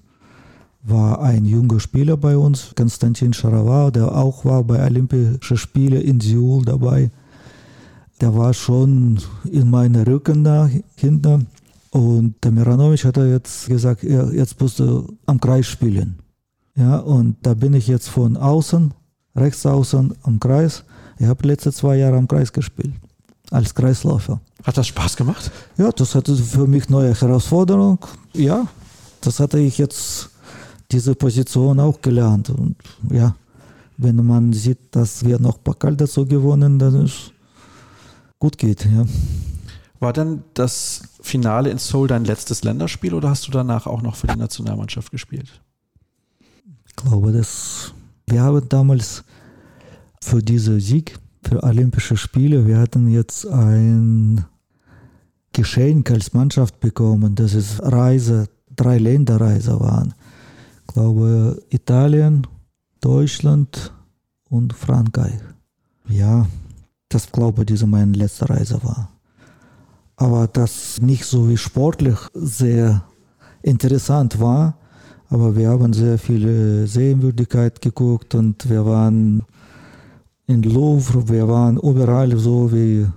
[0.81, 6.19] war ein junger Spieler bei uns, Konstantin Scharawa, der auch war bei Olympischen Spielen in
[6.19, 7.11] Seoul dabei.
[8.21, 9.19] Der war schon
[9.49, 11.47] in meinen Rücken da hinten.
[11.91, 16.19] Und der Miranovic hat jetzt gesagt, jetzt musst du am Kreis spielen.
[16.75, 18.93] Ja, und da bin ich jetzt von außen,
[19.35, 20.83] rechts außen am Kreis.
[21.17, 22.93] Ich habe letzte zwei Jahre am Kreis gespielt,
[23.51, 24.39] als Kreisläufer.
[24.63, 25.51] Hat das Spaß gemacht?
[25.77, 27.99] Ja, das hatte für mich neue Herausforderung.
[28.33, 28.67] Ja,
[29.21, 30.29] das hatte ich jetzt
[30.91, 32.49] diese Position auch gelernt.
[32.49, 32.75] Und
[33.11, 33.35] ja,
[33.97, 37.33] wenn man sieht, dass wir noch Pokal dazu gewonnen, dann ist
[38.39, 38.85] gut geht.
[38.85, 39.05] Ja.
[39.99, 44.15] War dann das Finale in Seoul dein letztes Länderspiel oder hast du danach auch noch
[44.15, 45.61] für die Nationalmannschaft gespielt?
[46.87, 47.93] Ich glaube, dass
[48.27, 49.23] wir haben damals
[50.21, 54.45] für diesen Sieg für Olympische Spiele, wir hatten jetzt ein
[55.53, 60.13] Geschenk als Mannschaft bekommen, dass es Reise, drei Länderreise waren.
[60.87, 62.45] Ich glaube Italien,
[63.01, 63.93] Deutschland
[64.49, 65.39] und Frankreich.
[66.07, 66.47] Ja,
[67.09, 69.09] das glaube ich, diese meine letzte Reise war
[70.19, 73.03] aber das nicht so wie sportlich sehr
[73.63, 74.75] interessant war.
[75.29, 79.43] Aber wir haben sehr viele Sehenswürdigkeit geguckt und wir waren
[80.47, 83.07] in Louvre, wir waren überall so, wie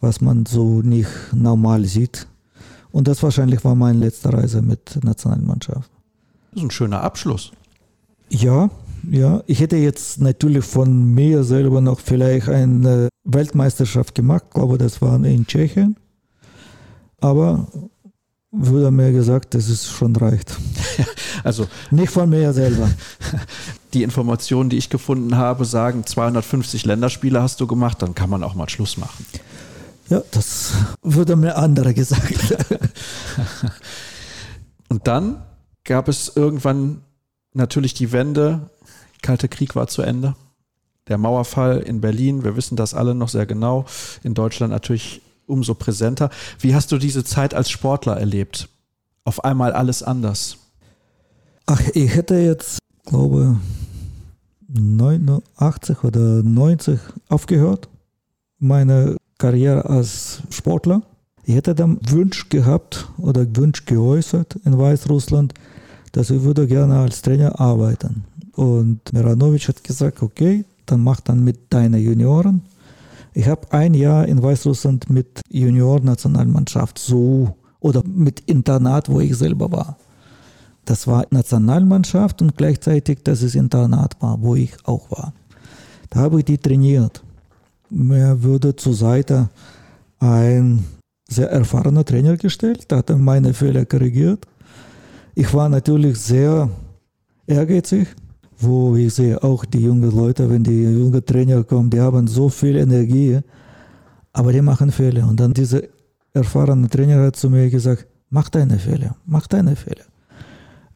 [0.00, 2.26] was man so nicht normal sieht.
[2.90, 5.90] Und das wahrscheinlich war meine letzte Reise mit der Nationalmannschaft.
[6.50, 7.52] Das ist ein schöner Abschluss.
[8.30, 8.70] Ja,
[9.08, 9.42] ja.
[9.46, 14.44] Ich hätte jetzt natürlich von mir selber noch vielleicht eine Weltmeisterschaft gemacht.
[14.48, 15.96] Ich glaube, das war in Tschechien.
[17.20, 17.68] Aber
[18.50, 20.56] wurde mir gesagt, dass es schon reicht.
[21.44, 22.90] also nicht von mir selber.
[23.94, 28.42] Die Informationen, die ich gefunden habe, sagen 250 Länderspiele hast du gemacht, dann kann man
[28.42, 29.26] auch mal Schluss machen.
[30.08, 30.72] Ja, das
[31.02, 32.56] wurde mir andere gesagt.
[34.88, 35.42] Und dann
[35.84, 37.02] gab es irgendwann
[37.54, 38.70] natürlich die Wende.
[39.22, 40.34] Kalte Krieg war zu Ende.
[41.08, 43.84] Der Mauerfall in Berlin, wir wissen das alle noch sehr genau.
[44.22, 46.30] In Deutschland natürlich umso präsenter.
[46.60, 48.68] Wie hast du diese Zeit als Sportler erlebt?
[49.24, 50.56] Auf einmal alles anders.
[51.66, 53.56] Ach, ich hätte jetzt, glaube
[54.68, 56.98] 89 oder 90
[57.28, 57.88] aufgehört,
[58.58, 61.02] meine Karriere als Sportler.
[61.44, 65.54] Ich hätte dann Wunsch gehabt oder Wunsch geäußert in Weißrussland,
[66.12, 68.24] dass ich würde gerne als Trainer arbeiten.
[68.60, 72.62] Und Miranovic hat gesagt, okay, dann mach dann mit deinen Junioren
[73.32, 79.70] ich habe ein Jahr in Weißrussland mit Junior-Nationalmannschaft so oder mit Internat, wo ich selber
[79.70, 79.96] war.
[80.84, 85.32] Das war Nationalmannschaft und gleichzeitig, dass es Internat war, wo ich auch war.
[86.08, 87.22] Da habe ich die trainiert.
[87.88, 89.48] Mir wurde zur Seite
[90.18, 90.84] ein
[91.28, 94.46] sehr erfahrener Trainer gestellt, der hat meine Fehler korrigiert.
[95.36, 96.68] Ich war natürlich sehr
[97.46, 98.08] ehrgeizig,
[98.60, 102.48] wo ich sehe auch die jungen Leute, wenn die jungen Trainer kommen, die haben so
[102.48, 103.40] viel Energie,
[104.32, 105.28] aber die machen Fehler.
[105.28, 105.82] Und dann dieser
[106.32, 110.04] erfahrene Trainer hat zu mir gesagt, mach deine Fehler, mach deine Fehler.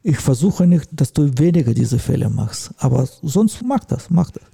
[0.02, 4.44] Ich versuche nicht, dass du weniger diese Fehler machst, aber sonst mach das, mach das.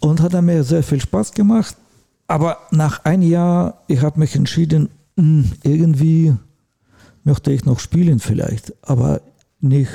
[0.00, 1.76] Und hat er mir sehr viel Spaß gemacht.
[2.26, 6.34] Aber nach einem Jahr, ich habe mich entschieden, hm, irgendwie
[7.24, 9.20] möchte ich noch spielen vielleicht, aber
[9.60, 9.90] nicht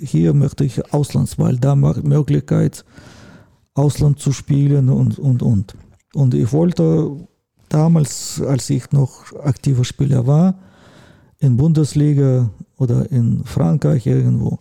[0.00, 2.84] hier möchte ich Auslands, weil da macht Möglichkeit,
[3.74, 5.74] Ausland zu spielen und, und, und.
[6.14, 7.16] Und ich wollte
[7.68, 10.54] damals, als ich noch aktiver Spieler war,
[11.38, 14.58] in Bundesliga oder in Frankreich irgendwo.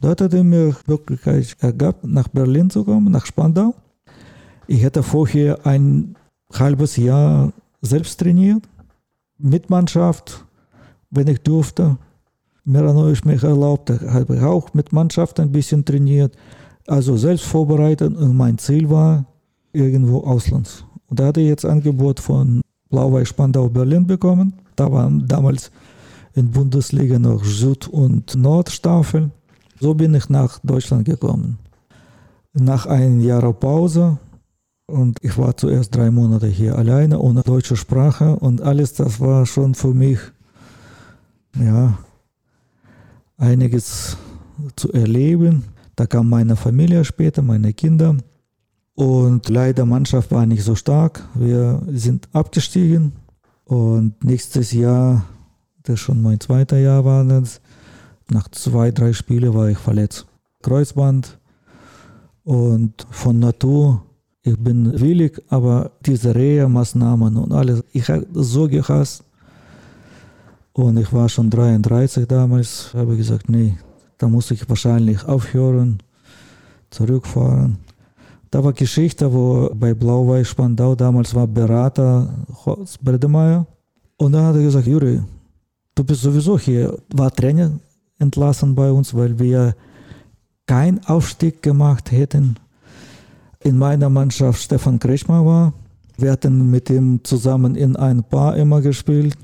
[0.00, 3.74] Da hat er mir Möglichkeit ergab, nach Berlin zu kommen, nach Spandau.
[4.66, 6.16] Ich hätte vorher ein
[6.52, 8.68] halbes Jahr selbst trainiert,
[9.38, 10.44] mit Mannschaft,
[11.10, 11.96] wenn ich durfte.
[12.68, 16.36] Mir habe ich mich erlaubt, habe ich auch mit Mannschaft ein bisschen trainiert,
[16.86, 19.24] also selbst vorbereitet und mein Ziel war
[19.72, 20.84] irgendwo Auslands.
[21.06, 24.52] Und da hatte ich jetzt Angebot von Blau-Weiß Spandau Berlin bekommen.
[24.76, 25.70] Da waren damals
[26.34, 29.30] in Bundesliga noch Süd- und Nordstaffel.
[29.80, 31.58] So bin ich nach Deutschland gekommen.
[32.52, 34.18] Nach einem Jahr Pause
[34.86, 39.46] und ich war zuerst drei Monate hier alleine ohne deutsche Sprache und alles das war
[39.46, 40.18] schon für mich
[41.58, 41.96] ja
[43.38, 44.18] einiges
[44.76, 45.64] zu erleben.
[45.96, 48.16] Da kam meine Familie später, meine Kinder.
[48.94, 51.26] Und leider Mannschaft war nicht so stark.
[51.34, 53.12] Wir sind abgestiegen.
[53.64, 55.24] Und nächstes Jahr,
[55.82, 57.60] das schon mein zweiter Jahr war, das,
[58.30, 60.26] nach zwei, drei Spielen war ich verletzt.
[60.62, 61.38] Kreuzband.
[62.44, 64.02] Und von Natur
[64.48, 69.24] ich bin willig, aber diese Reha-Maßnahmen und alles, ich habe so gehasst.
[70.78, 73.76] Und ich war schon 33 damals, habe gesagt, nee,
[74.16, 75.98] da muss ich wahrscheinlich aufhören,
[76.90, 77.78] zurückfahren.
[78.48, 82.32] Da war Geschichte, wo bei Blau-Weiß Spandau damals war Berater
[82.64, 83.66] Horst Bredemeyer.
[84.18, 85.20] Und dann hat er gesagt, Juri,
[85.96, 87.72] du bist sowieso hier, war Trainer
[88.20, 89.74] entlassen bei uns, weil wir
[90.66, 92.54] keinen Aufstieg gemacht hätten
[93.64, 95.72] in meiner Mannschaft Stefan Kretschmer war.
[96.18, 99.36] Wir hatten mit ihm zusammen in ein Paar immer gespielt.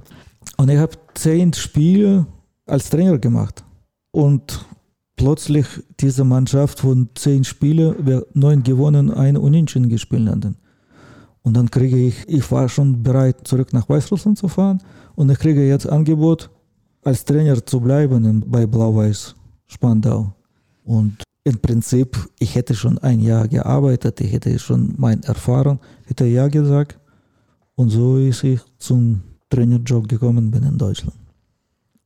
[0.56, 2.26] Und ich habe zehn Spiele
[2.66, 3.64] als Trainer gemacht.
[4.10, 4.64] Und
[5.16, 5.66] plötzlich
[6.00, 10.56] diese Mannschaft von zehn Spielen, wir neun gewonnen, ein Unentschieden gespielt hatten.
[11.42, 14.82] Und dann kriege ich, ich war schon bereit, zurück nach Weißrussland zu fahren.
[15.14, 16.50] Und ich kriege jetzt Angebot,
[17.02, 19.34] als Trainer zu bleiben bei Blau-Weiß
[19.66, 20.32] Spandau.
[20.84, 26.24] Und im Prinzip, ich hätte schon ein Jahr gearbeitet, ich hätte schon meine Erfahrung, hätte
[26.24, 26.98] ja gesagt.
[27.74, 29.20] Und so ist ich zum
[29.54, 31.16] Trainerjob gekommen bin in Deutschland.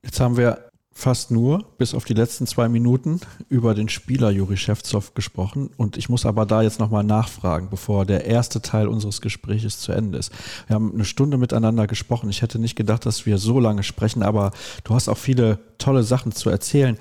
[0.02, 4.56] Jetzt haben wir fast nur, bis auf die letzten zwei Minuten, über den Spieler Juri
[4.56, 5.70] Schewtsov gesprochen.
[5.76, 9.92] Und ich muss aber da jetzt nochmal nachfragen, bevor der erste Teil unseres Gespräches zu
[9.92, 10.32] Ende ist.
[10.66, 12.28] Wir haben eine Stunde miteinander gesprochen.
[12.30, 14.50] Ich hätte nicht gedacht, dass wir so lange sprechen, aber
[14.84, 16.98] du hast auch viele tolle Sachen zu erzählen.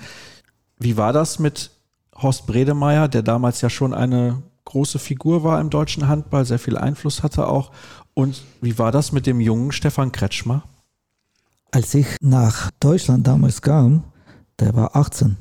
[0.78, 1.72] Wie war das mit
[2.14, 6.76] Horst Bredemeier, der damals ja schon eine große Figur war im deutschen Handball, sehr viel
[6.76, 7.72] Einfluss hatte auch.
[8.18, 10.64] Und wie war das mit dem jungen Stefan Kretschmer?
[11.70, 14.02] Als ich nach Deutschland damals kam,
[14.58, 15.36] der war 18.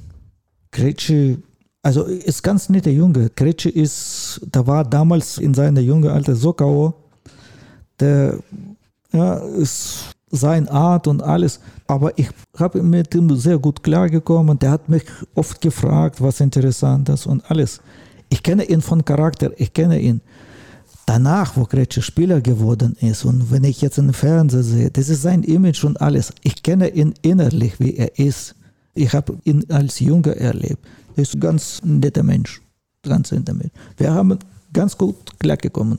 [0.70, 1.42] Kretsche,
[1.82, 3.32] also ist ganz netter Junge.
[3.32, 6.94] Kretsche ist, da war damals in seiner jungen Alter so K.O.
[8.00, 8.38] Der
[9.12, 11.60] ja, ist sein Art und alles.
[11.88, 12.30] Aber ich
[12.60, 14.60] habe mit ihm sehr gut klargekommen.
[14.60, 17.82] Der hat mich oft gefragt, was interessant ist und alles.
[18.30, 20.22] Ich kenne ihn von Charakter, ich kenne ihn.
[21.08, 25.22] Danach, wo Kretsche Spieler geworden ist und wenn ich jetzt im Fernsehen sehe, das ist
[25.22, 26.34] sein Image und alles.
[26.44, 28.56] Ich kenne ihn innerlich, wie er ist.
[28.94, 30.86] Ich habe ihn als Junge erlebt.
[31.16, 32.62] Er ist ein ganz netter Mensch.
[33.04, 33.72] Ganz netter Mensch.
[33.96, 34.38] Wir haben
[34.74, 35.98] ganz gut klargekommen.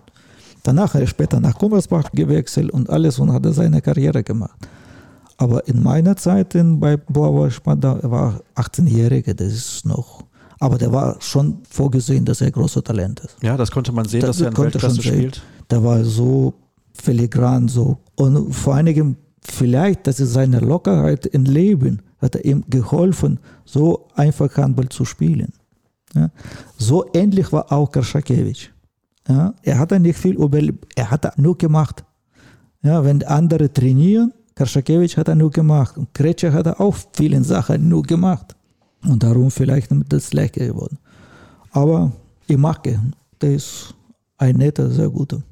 [0.62, 4.68] Danach ist er später nach Kummersbach gewechselt und alles und hat seine Karriere gemacht.
[5.39, 6.98] Aber in meiner Zeit in, bei
[7.48, 10.27] Spandau, er war 18-Jähriger, das ist noch.
[10.60, 13.36] Aber der war schon vorgesehen, dass er großer Talent ist.
[13.43, 15.43] Ja, das konnte man sehen, das, dass er in Weltklasse spielt.
[15.70, 16.55] Der war so
[16.93, 17.98] filigran, so.
[18.16, 24.09] Und vor einigen, vielleicht, das ist seine Lockerheit im Leben, hat er ihm geholfen, so
[24.14, 25.52] einfach Handball zu spielen.
[26.14, 26.30] Ja.
[26.76, 28.70] So ähnlich war auch Karschakewitsch.
[29.28, 32.05] Ja, er hat nicht viel überlebt, er hat nur gemacht.
[32.82, 35.98] Ja, wenn andere trainieren, Karschakewitsch hat er nur gemacht.
[35.98, 38.56] Und Kretscher hat er auch viele Sachen nur gemacht.
[39.04, 40.98] Und darum vielleicht das schlechter geworden.
[41.70, 42.12] Aber
[42.46, 43.14] ich mag ihn.
[43.40, 43.94] Der ist
[44.38, 45.42] ein netter, sehr guter.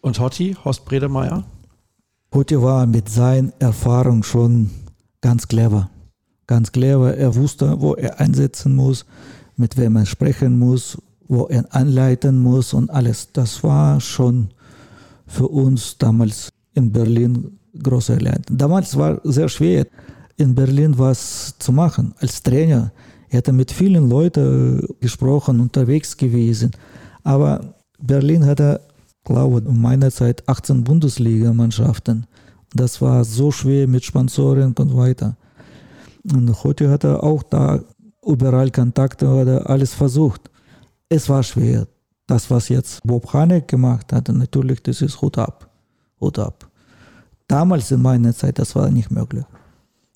[0.00, 1.44] Und Hotti, Horst Bredemeier?
[2.32, 4.70] Hotti war mit seiner Erfahrung schon
[5.20, 5.88] ganz clever.
[6.46, 7.16] Ganz clever.
[7.16, 9.06] Er wusste, wo er einsetzen muss,
[9.56, 13.32] mit wem er sprechen muss, wo er anleiten muss und alles.
[13.32, 14.48] Das war schon
[15.26, 18.58] für uns damals in Berlin große Erleichterung.
[18.58, 19.86] Damals war es sehr schwer,
[20.36, 22.92] in Berlin was zu machen als Trainer.
[23.28, 26.70] Er hatte mit vielen Leuten gesprochen, unterwegs gewesen.
[27.22, 28.80] Aber Berlin hatte,
[29.24, 32.26] glaube ich, um meine Zeit 18 Bundesligamannschaften.
[32.74, 35.36] Das war so schwer mit Sponsoren und weiter.
[36.32, 37.80] Und heute hat er auch da
[38.26, 40.50] überall Kontakte, hat er alles versucht.
[41.08, 41.86] Es war schwer.
[42.26, 45.68] Das, was jetzt Bob Hanek gemacht hat, natürlich, das ist Hut ab.
[46.20, 46.70] Hut ab.
[47.46, 49.44] Damals in meiner Zeit, das war nicht möglich.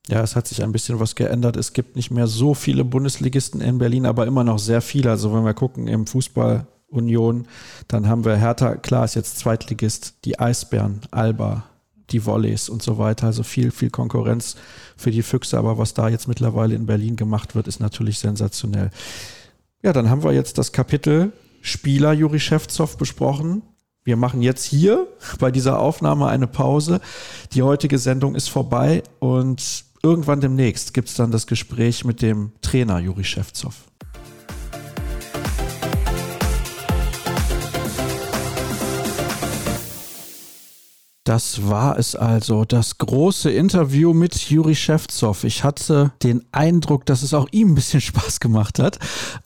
[0.08, 1.56] Ja, es hat sich ein bisschen was geändert.
[1.56, 5.10] Es gibt nicht mehr so viele Bundesligisten in Berlin, aber immer noch sehr viele.
[5.10, 7.46] Also wenn wir gucken im Fußball Union,
[7.88, 11.64] dann haben wir Hertha, klar ist jetzt Zweitligist, die Eisbären, Alba,
[12.08, 13.26] die Volleys und so weiter.
[13.26, 14.56] Also viel, viel Konkurrenz
[14.96, 15.58] für die Füchse.
[15.58, 18.90] Aber was da jetzt mittlerweile in Berlin gemacht wird, ist natürlich sensationell.
[19.82, 23.62] Ja, dann haben wir jetzt das Kapitel Spieler Juri Schewtsov besprochen.
[24.04, 25.06] Wir machen jetzt hier
[25.38, 27.00] bei dieser Aufnahme eine Pause.
[27.52, 32.52] Die heutige Sendung ist vorbei und irgendwann demnächst gibt es dann das Gespräch mit dem
[32.62, 33.88] Trainer Juri Schewtsov.
[41.28, 45.44] Das war es also, das große Interview mit Juri Schewtsov.
[45.44, 48.98] Ich hatte den Eindruck, dass es auch ihm ein bisschen Spaß gemacht hat.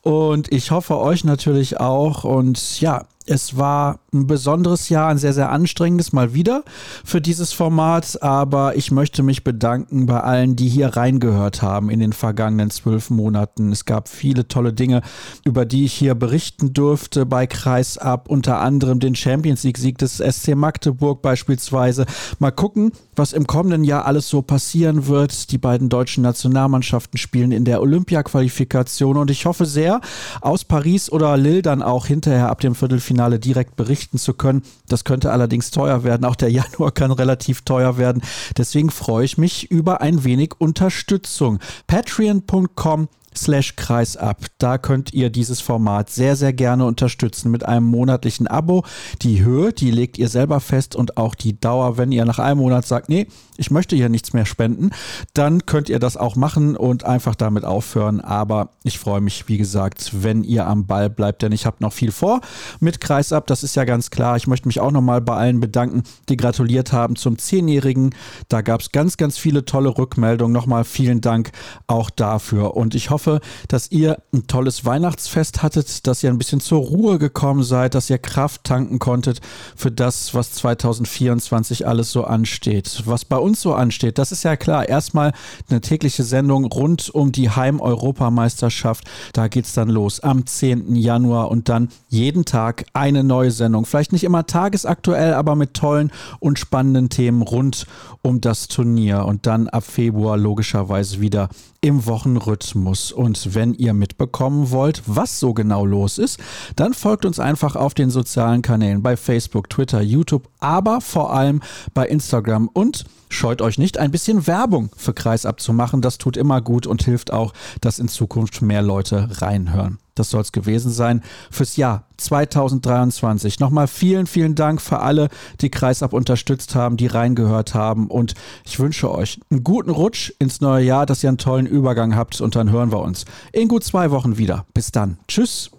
[0.02, 2.22] Und ich hoffe euch natürlich auch.
[2.22, 6.64] Und ja, es war ein besonderes Jahr, ein sehr, sehr anstrengendes mal wieder
[7.04, 12.00] für dieses Format, aber ich möchte mich bedanken bei allen, die hier reingehört haben in
[12.00, 13.72] den vergangenen zwölf Monaten.
[13.72, 15.02] Es gab viele tolle Dinge,
[15.44, 20.54] über die ich hier berichten durfte bei Kreisab, unter anderem den Champions League-Sieg des SC
[20.54, 22.06] Magdeburg beispielsweise.
[22.38, 25.52] Mal gucken, was im kommenden Jahr alles so passieren wird.
[25.52, 30.00] Die beiden deutschen Nationalmannschaften spielen in der Olympia-Qualifikation und ich hoffe sehr,
[30.40, 34.62] aus Paris oder Lille dann auch hinterher ab dem Viertelfinale Finale direkt berichten zu können.
[34.88, 36.24] Das könnte allerdings teuer werden.
[36.24, 38.22] Auch der Januar kann relativ teuer werden.
[38.56, 41.58] Deswegen freue ich mich über ein wenig Unterstützung.
[41.86, 44.46] Patreon.com slash kreisab.
[44.58, 48.84] Da könnt ihr dieses Format sehr, sehr gerne unterstützen mit einem monatlichen Abo.
[49.22, 52.58] Die Höhe, die legt ihr selber fest und auch die Dauer, wenn ihr nach einem
[52.58, 53.26] Monat sagt, nee,
[53.56, 54.90] ich möchte hier nichts mehr spenden,
[55.34, 58.20] dann könnt ihr das auch machen und einfach damit aufhören.
[58.20, 61.92] Aber ich freue mich, wie gesagt, wenn ihr am Ball bleibt, denn ich habe noch
[61.92, 62.40] viel vor
[62.80, 63.46] mit Kreisab.
[63.46, 64.36] Das ist ja ganz klar.
[64.36, 68.14] Ich möchte mich auch nochmal bei allen bedanken, die gratuliert haben zum Zehnjährigen.
[68.48, 70.52] Da gab es ganz, ganz viele tolle Rückmeldungen.
[70.52, 71.52] Nochmal vielen Dank
[71.86, 72.76] auch dafür.
[72.76, 73.21] Und ich hoffe,
[73.68, 78.10] dass ihr ein tolles Weihnachtsfest hattet, dass ihr ein bisschen zur Ruhe gekommen seid, dass
[78.10, 79.40] ihr Kraft tanken konntet
[79.76, 83.02] für das, was 2024 alles so ansteht.
[83.06, 84.88] Was bei uns so ansteht, das ist ja klar.
[84.88, 85.32] Erstmal
[85.68, 89.04] eine tägliche Sendung rund um die Heim-Europameisterschaft.
[89.32, 90.94] Da geht es dann los am 10.
[90.96, 93.84] Januar und dann jeden Tag eine neue Sendung.
[93.86, 97.86] Vielleicht nicht immer tagesaktuell, aber mit tollen und spannenden Themen rund
[98.22, 99.24] um das Turnier.
[99.26, 101.48] Und dann ab Februar logischerweise wieder
[101.80, 103.11] im Wochenrhythmus.
[103.12, 106.38] Und wenn ihr mitbekommen wollt, was so genau los ist,
[106.76, 111.60] dann folgt uns einfach auf den sozialen Kanälen bei Facebook, Twitter, YouTube, aber vor allem
[111.94, 116.00] bei Instagram und scheut euch nicht, ein bisschen Werbung für Kreisab zu machen.
[116.02, 119.98] Das tut immer gut und hilft auch, dass in Zukunft mehr Leute reinhören.
[120.14, 123.58] Das soll es gewesen sein fürs Jahr 2023.
[123.60, 125.28] Nochmal vielen, vielen Dank für alle,
[125.60, 128.08] die Kreisab unterstützt haben, die reingehört haben.
[128.08, 128.34] Und
[128.64, 132.40] ich wünsche euch einen guten Rutsch ins neue Jahr, dass ihr einen tollen Übergang habt.
[132.40, 134.66] Und dann hören wir uns in gut zwei Wochen wieder.
[134.72, 135.18] Bis dann.
[135.26, 135.72] Tschüss.